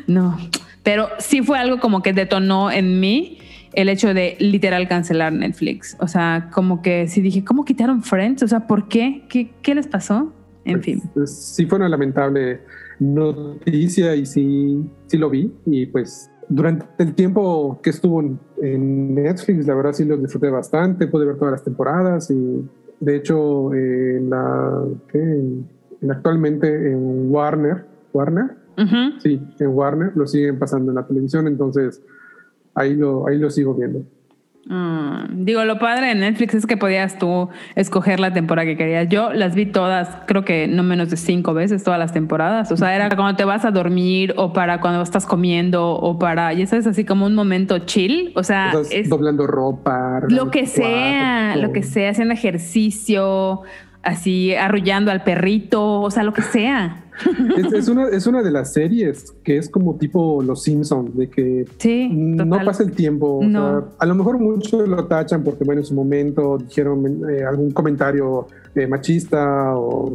no. 0.06 0.36
Pero 0.82 1.08
sí 1.18 1.42
fue 1.42 1.58
algo 1.58 1.80
como 1.80 2.02
que 2.02 2.12
detonó 2.12 2.70
en 2.70 3.00
mí 3.00 3.38
el 3.72 3.88
hecho 3.88 4.14
de 4.14 4.36
literal 4.40 4.88
cancelar 4.88 5.32
Netflix. 5.32 5.96
O 6.00 6.08
sea, 6.08 6.48
como 6.52 6.82
que 6.82 7.08
sí 7.08 7.20
dije, 7.20 7.44
¿cómo 7.44 7.64
quitaron 7.64 8.02
Friends? 8.02 8.42
O 8.42 8.48
sea, 8.48 8.66
¿por 8.66 8.88
qué? 8.88 9.24
¿Qué, 9.28 9.50
qué 9.62 9.74
les 9.74 9.86
pasó? 9.86 10.32
En 10.66 10.72
Pues, 10.74 10.84
fin. 10.84 11.02
pues, 11.14 11.30
sí 11.30 11.66
fue 11.66 11.78
una 11.78 11.88
lamentable 11.88 12.60
noticia 12.98 14.14
y 14.16 14.26
sí, 14.26 14.84
sí 15.06 15.16
lo 15.18 15.30
vi. 15.30 15.52
Y 15.66 15.86
pues 15.86 16.30
durante 16.48 16.86
el 16.98 17.14
tiempo 17.14 17.80
que 17.82 17.90
estuvo 17.90 18.20
en- 18.20 18.38
Netflix, 19.14 19.66
la 19.66 19.74
verdad 19.74 19.92
sí 19.92 20.04
lo 20.04 20.16
disfruté 20.16 20.48
bastante. 20.50 21.06
Pude 21.06 21.24
ver 21.26 21.36
todas 21.36 21.52
las 21.52 21.64
temporadas 21.64 22.30
y 22.30 22.64
de 23.00 23.16
hecho 23.16 23.72
eh, 23.74 24.20
actualmente 26.10 26.90
en 26.90 27.30
Warner, 27.30 27.84
Warner, 28.12 28.56
sí, 29.18 29.40
en 29.58 29.68
Warner 29.68 30.12
lo 30.16 30.26
siguen 30.26 30.58
pasando 30.58 30.90
en 30.90 30.96
la 30.96 31.06
televisión. 31.06 31.46
Entonces 31.46 32.02
ahí 32.74 32.94
lo, 32.96 33.26
ahí 33.26 33.38
lo 33.38 33.50
sigo 33.50 33.74
viendo. 33.74 34.02
Mm, 34.68 35.44
digo, 35.44 35.64
lo 35.64 35.78
padre 35.78 36.08
de 36.08 36.14
Netflix 36.16 36.54
es 36.54 36.66
que 36.66 36.76
podías 36.76 37.18
tú 37.18 37.48
escoger 37.76 38.18
la 38.18 38.32
temporada 38.32 38.66
que 38.66 38.76
querías. 38.76 39.08
Yo 39.08 39.32
las 39.32 39.54
vi 39.54 39.66
todas, 39.66 40.08
creo 40.26 40.44
que 40.44 40.66
no 40.66 40.82
menos 40.82 41.08
de 41.10 41.16
cinco 41.16 41.54
veces 41.54 41.84
todas 41.84 42.00
las 42.00 42.12
temporadas. 42.12 42.72
O 42.72 42.76
sea, 42.76 42.94
era 42.94 43.08
cuando 43.14 43.36
te 43.36 43.44
vas 43.44 43.64
a 43.64 43.70
dormir 43.70 44.34
o 44.36 44.52
para 44.52 44.80
cuando 44.80 45.02
estás 45.02 45.24
comiendo 45.24 45.90
o 45.92 46.18
para, 46.18 46.52
ya 46.52 46.66
sabes, 46.66 46.86
así 46.88 47.04
como 47.04 47.26
un 47.26 47.34
momento 47.36 47.78
chill. 47.80 48.32
O 48.34 48.42
sea, 48.42 48.72
es 48.90 49.08
doblando 49.08 49.46
ropa, 49.46 50.22
lo 50.28 50.50
que 50.50 50.66
sea, 50.66 51.54
lo 51.56 51.72
que 51.72 51.84
sea, 51.84 52.10
haciendo 52.10 52.34
ejercicio, 52.34 53.62
así 54.06 54.54
arrullando 54.54 55.10
al 55.10 55.22
perrito, 55.22 56.00
o 56.00 56.10
sea, 56.10 56.22
lo 56.22 56.32
que 56.32 56.42
sea. 56.42 57.02
Es, 57.56 57.72
es 57.72 57.88
una, 57.88 58.08
es 58.08 58.26
una 58.26 58.42
de 58.42 58.50
las 58.50 58.74
series 58.74 59.34
que 59.42 59.56
es 59.56 59.70
como 59.70 59.96
tipo 59.96 60.42
Los 60.42 60.62
Simpsons, 60.62 61.16
de 61.16 61.28
que 61.30 61.64
Sí, 61.78 62.08
no 62.10 62.62
pasa 62.64 62.82
el 62.82 62.92
tiempo. 62.92 63.38
o 63.38 63.50
sea, 63.50 63.84
a 63.98 64.06
lo 64.06 64.14
mejor 64.14 64.38
muchos 64.38 64.86
lo 64.86 65.04
tachan 65.06 65.42
porque, 65.42 65.64
bueno, 65.64 65.80
en 65.80 65.86
su 65.86 65.94
momento 65.94 66.58
dijeron 66.58 67.30
eh, 67.30 67.42
algún 67.44 67.70
comentario 67.70 68.46
eh, 68.74 68.86
machista 68.86 69.74
o 69.76 70.14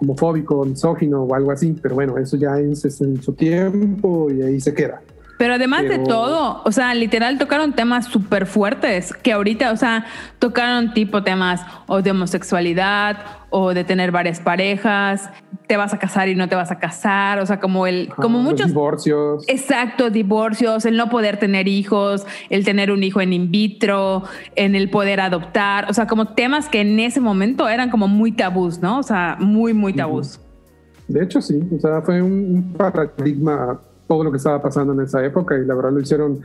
homofóbico, 0.00 0.64
misógino 0.64 1.22
o 1.22 1.34
algo 1.34 1.52
así, 1.52 1.74
pero 1.80 1.94
bueno, 1.94 2.18
eso 2.18 2.36
ya 2.36 2.58
es, 2.58 2.84
es 2.84 3.00
en 3.00 3.22
su 3.22 3.32
tiempo 3.34 4.28
y 4.30 4.42
ahí 4.42 4.60
se 4.60 4.74
queda. 4.74 5.00
Pero 5.42 5.54
además 5.54 5.88
de 5.88 5.98
todo, 5.98 6.62
o 6.64 6.70
sea, 6.70 6.94
literal 6.94 7.36
tocaron 7.36 7.72
temas 7.72 8.06
súper 8.06 8.46
fuertes 8.46 9.12
que 9.12 9.32
ahorita, 9.32 9.72
o 9.72 9.76
sea, 9.76 10.06
tocaron 10.38 10.94
tipo 10.94 11.24
temas 11.24 11.62
o 11.88 12.00
de 12.00 12.12
homosexualidad 12.12 13.16
o 13.50 13.74
de 13.74 13.82
tener 13.82 14.12
varias 14.12 14.38
parejas, 14.38 15.30
te 15.66 15.76
vas 15.76 15.92
a 15.92 15.98
casar 15.98 16.28
y 16.28 16.36
no 16.36 16.48
te 16.48 16.54
vas 16.54 16.70
a 16.70 16.78
casar, 16.78 17.40
o 17.40 17.46
sea, 17.46 17.58
como 17.58 17.88
el, 17.88 18.10
como 18.14 18.38
Ajá, 18.38 18.50
muchos 18.50 18.68
divorcios. 18.68 19.44
Exacto, 19.48 20.10
divorcios, 20.10 20.84
el 20.84 20.96
no 20.96 21.10
poder 21.10 21.38
tener 21.38 21.66
hijos, 21.66 22.24
el 22.48 22.64
tener 22.64 22.92
un 22.92 23.02
hijo 23.02 23.20
en 23.20 23.32
in 23.32 23.50
vitro, 23.50 24.22
en 24.54 24.76
el 24.76 24.90
poder 24.90 25.18
adoptar, 25.18 25.90
o 25.90 25.92
sea, 25.92 26.06
como 26.06 26.34
temas 26.34 26.68
que 26.68 26.82
en 26.82 27.00
ese 27.00 27.20
momento 27.20 27.68
eran 27.68 27.90
como 27.90 28.06
muy 28.06 28.30
tabús, 28.30 28.78
¿no? 28.78 29.00
O 29.00 29.02
sea, 29.02 29.36
muy, 29.40 29.74
muy 29.74 29.92
tabús. 29.92 30.38
De 31.08 31.24
hecho, 31.24 31.42
sí, 31.42 31.60
o 31.76 31.80
sea, 31.80 32.00
fue 32.00 32.22
un 32.22 32.74
paradigma 32.78 33.80
todo 34.06 34.24
lo 34.24 34.30
que 34.30 34.36
estaba 34.38 34.60
pasando 34.60 34.92
en 34.92 35.00
esa 35.00 35.24
época 35.24 35.56
y 35.56 35.64
la 35.64 35.74
verdad 35.74 35.92
lo 35.92 36.00
hicieron 36.00 36.40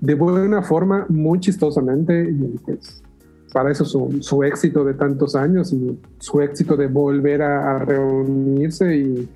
de 0.00 0.14
buena 0.14 0.62
forma, 0.62 1.06
muy 1.08 1.40
chistosamente 1.40 2.28
y 2.30 2.58
pues 2.64 3.02
para 3.52 3.70
eso 3.70 3.84
su, 3.84 4.18
su 4.20 4.44
éxito 4.44 4.84
de 4.84 4.94
tantos 4.94 5.34
años 5.34 5.72
y 5.72 5.98
su 6.18 6.40
éxito 6.40 6.76
de 6.76 6.86
volver 6.86 7.42
a, 7.42 7.76
a 7.76 7.78
reunirse 7.78 8.96
y 8.96 9.28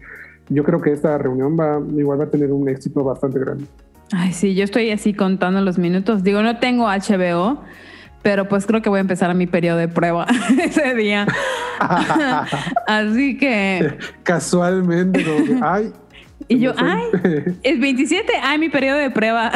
yo 0.48 0.64
creo 0.64 0.80
que 0.80 0.92
esta 0.92 1.16
reunión 1.18 1.56
va 1.58 1.80
igual 1.96 2.20
va 2.20 2.24
a 2.24 2.30
tener 2.30 2.52
un 2.52 2.68
éxito 2.68 3.02
bastante 3.02 3.38
grande. 3.38 3.64
Ay, 4.12 4.32
sí, 4.32 4.54
yo 4.54 4.64
estoy 4.64 4.90
así 4.90 5.14
contando 5.14 5.60
los 5.62 5.78
minutos. 5.78 6.22
Digo, 6.22 6.42
no 6.42 6.58
tengo 6.58 6.86
HBO, 6.86 7.62
pero 8.22 8.46
pues 8.46 8.66
creo 8.66 8.82
que 8.82 8.90
voy 8.90 8.98
a 8.98 9.00
empezar 9.00 9.34
mi 9.34 9.46
periodo 9.46 9.78
de 9.78 9.88
prueba 9.88 10.26
ese 10.62 10.94
día. 10.94 11.26
así 12.86 13.38
que, 13.38 13.96
Casualmente, 14.22 15.24
como 15.24 15.44
que, 15.44 15.58
ay. 15.62 15.92
Y 16.48 16.58
yo, 16.58 16.72
ay, 16.76 17.02
fue". 17.10 17.54
es 17.62 17.80
27, 17.80 18.32
ay, 18.42 18.58
mi 18.58 18.68
periodo 18.68 18.98
de 18.98 19.10
prueba. 19.10 19.52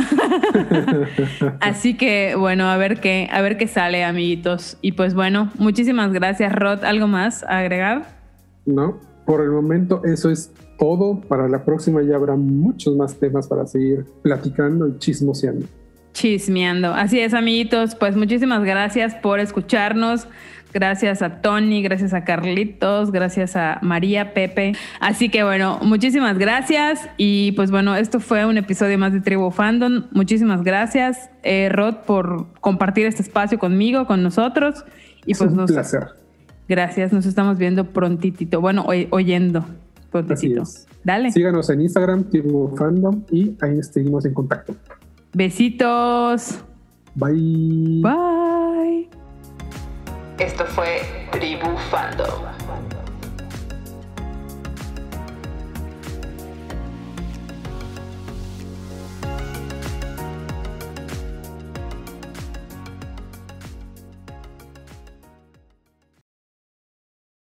Así 1.61 1.95
que 1.95 2.35
bueno, 2.37 2.69
a 2.69 2.77
ver 2.77 3.01
qué, 3.01 3.29
a 3.31 3.41
ver 3.41 3.57
qué 3.57 3.67
sale, 3.67 4.05
amiguitos. 4.05 4.79
Y 4.83 4.93
pues 4.93 5.15
bueno, 5.15 5.51
muchísimas 5.59 6.13
gracias, 6.13 6.53
Rod. 6.55 6.85
¿Algo 6.85 7.07
más 7.07 7.43
a 7.45 7.59
agregar? 7.59 8.17
No, 8.65 9.01
por 9.25 9.43
el 9.43 9.51
momento 9.51 10.03
eso 10.05 10.31
es 10.31 10.51
todo. 10.79 11.21
Para 11.21 11.49
la 11.49 11.65
próxima 11.65 12.03
ya 12.03 12.17
habrá 12.17 12.37
muchos 12.37 12.97
más 12.97 13.17
temas 13.17 13.49
para 13.49 13.67
seguir 13.67 14.05
platicando 14.23 14.89
y 14.89 14.99
chismoseando. 14.99 15.67
Chismeando. 16.13 16.95
Así 16.95 17.21
es, 17.21 17.35
amiguitos. 17.35 17.95
Pues 17.95 18.17
muchísimas 18.17 18.65
gracias 18.65 19.15
por 19.17 19.39
escucharnos. 19.39 20.27
Gracias 20.77 21.23
a 21.23 21.41
Tony, 21.41 21.81
gracias 21.83 22.13
a 22.13 22.23
Carlitos, 22.25 23.11
gracias 23.11 23.57
a 23.57 23.79
María, 23.81 24.35
Pepe. 24.35 24.75
Así 25.01 25.31
que 25.31 25.43
bueno, 25.43 25.79
muchísimas 25.81 26.37
gracias. 26.37 27.09
Y 27.17 27.53
pues 27.53 27.71
bueno, 27.71 27.97
esto 27.97 28.21
fue 28.21 28.45
un 28.45 28.59
episodio 28.59 28.99
más 28.99 29.15
de 29.15 29.23
Tribu 29.23 29.51
Fandom. 29.51 30.05
Muchísimas 30.13 30.63
gracias, 30.63 31.31
eh, 31.45 31.71
Rod, 31.73 31.95
por 32.07 32.53
compartir 32.61 33.07
este 33.07 33.23
espacio 33.23 33.59
conmigo, 33.59 34.07
con 34.07 34.23
nosotros. 34.23 34.85
Y 35.25 35.33
Es 35.33 35.39
pues 35.39 35.51
un 35.53 35.57
nos, 35.57 35.73
placer. 35.73 36.09
gracias, 36.69 37.11
nos 37.11 37.25
estamos 37.25 37.57
viendo 37.57 37.87
prontitito. 37.95 38.61
Bueno, 38.61 38.85
oy- 38.87 39.09
oyendo 39.13 39.65
prontitito. 40.13 40.63
Dale. 41.05 41.33
Síganos 41.33 41.71
en 41.71 41.81
Instagram, 41.81 42.25
Tribu 42.25 42.77
Fandom, 42.77 43.23
y 43.31 43.55
ahí 43.63 43.83
seguimos 43.83 44.27
en 44.27 44.35
contacto. 44.35 44.77
Besitos. 45.33 46.63
Bye. 47.15 48.03
Bye. 48.03 48.46
Esto 50.39 50.67
fue 50.67 51.01
Tribu 51.31 51.79
Fandom. 51.91 52.56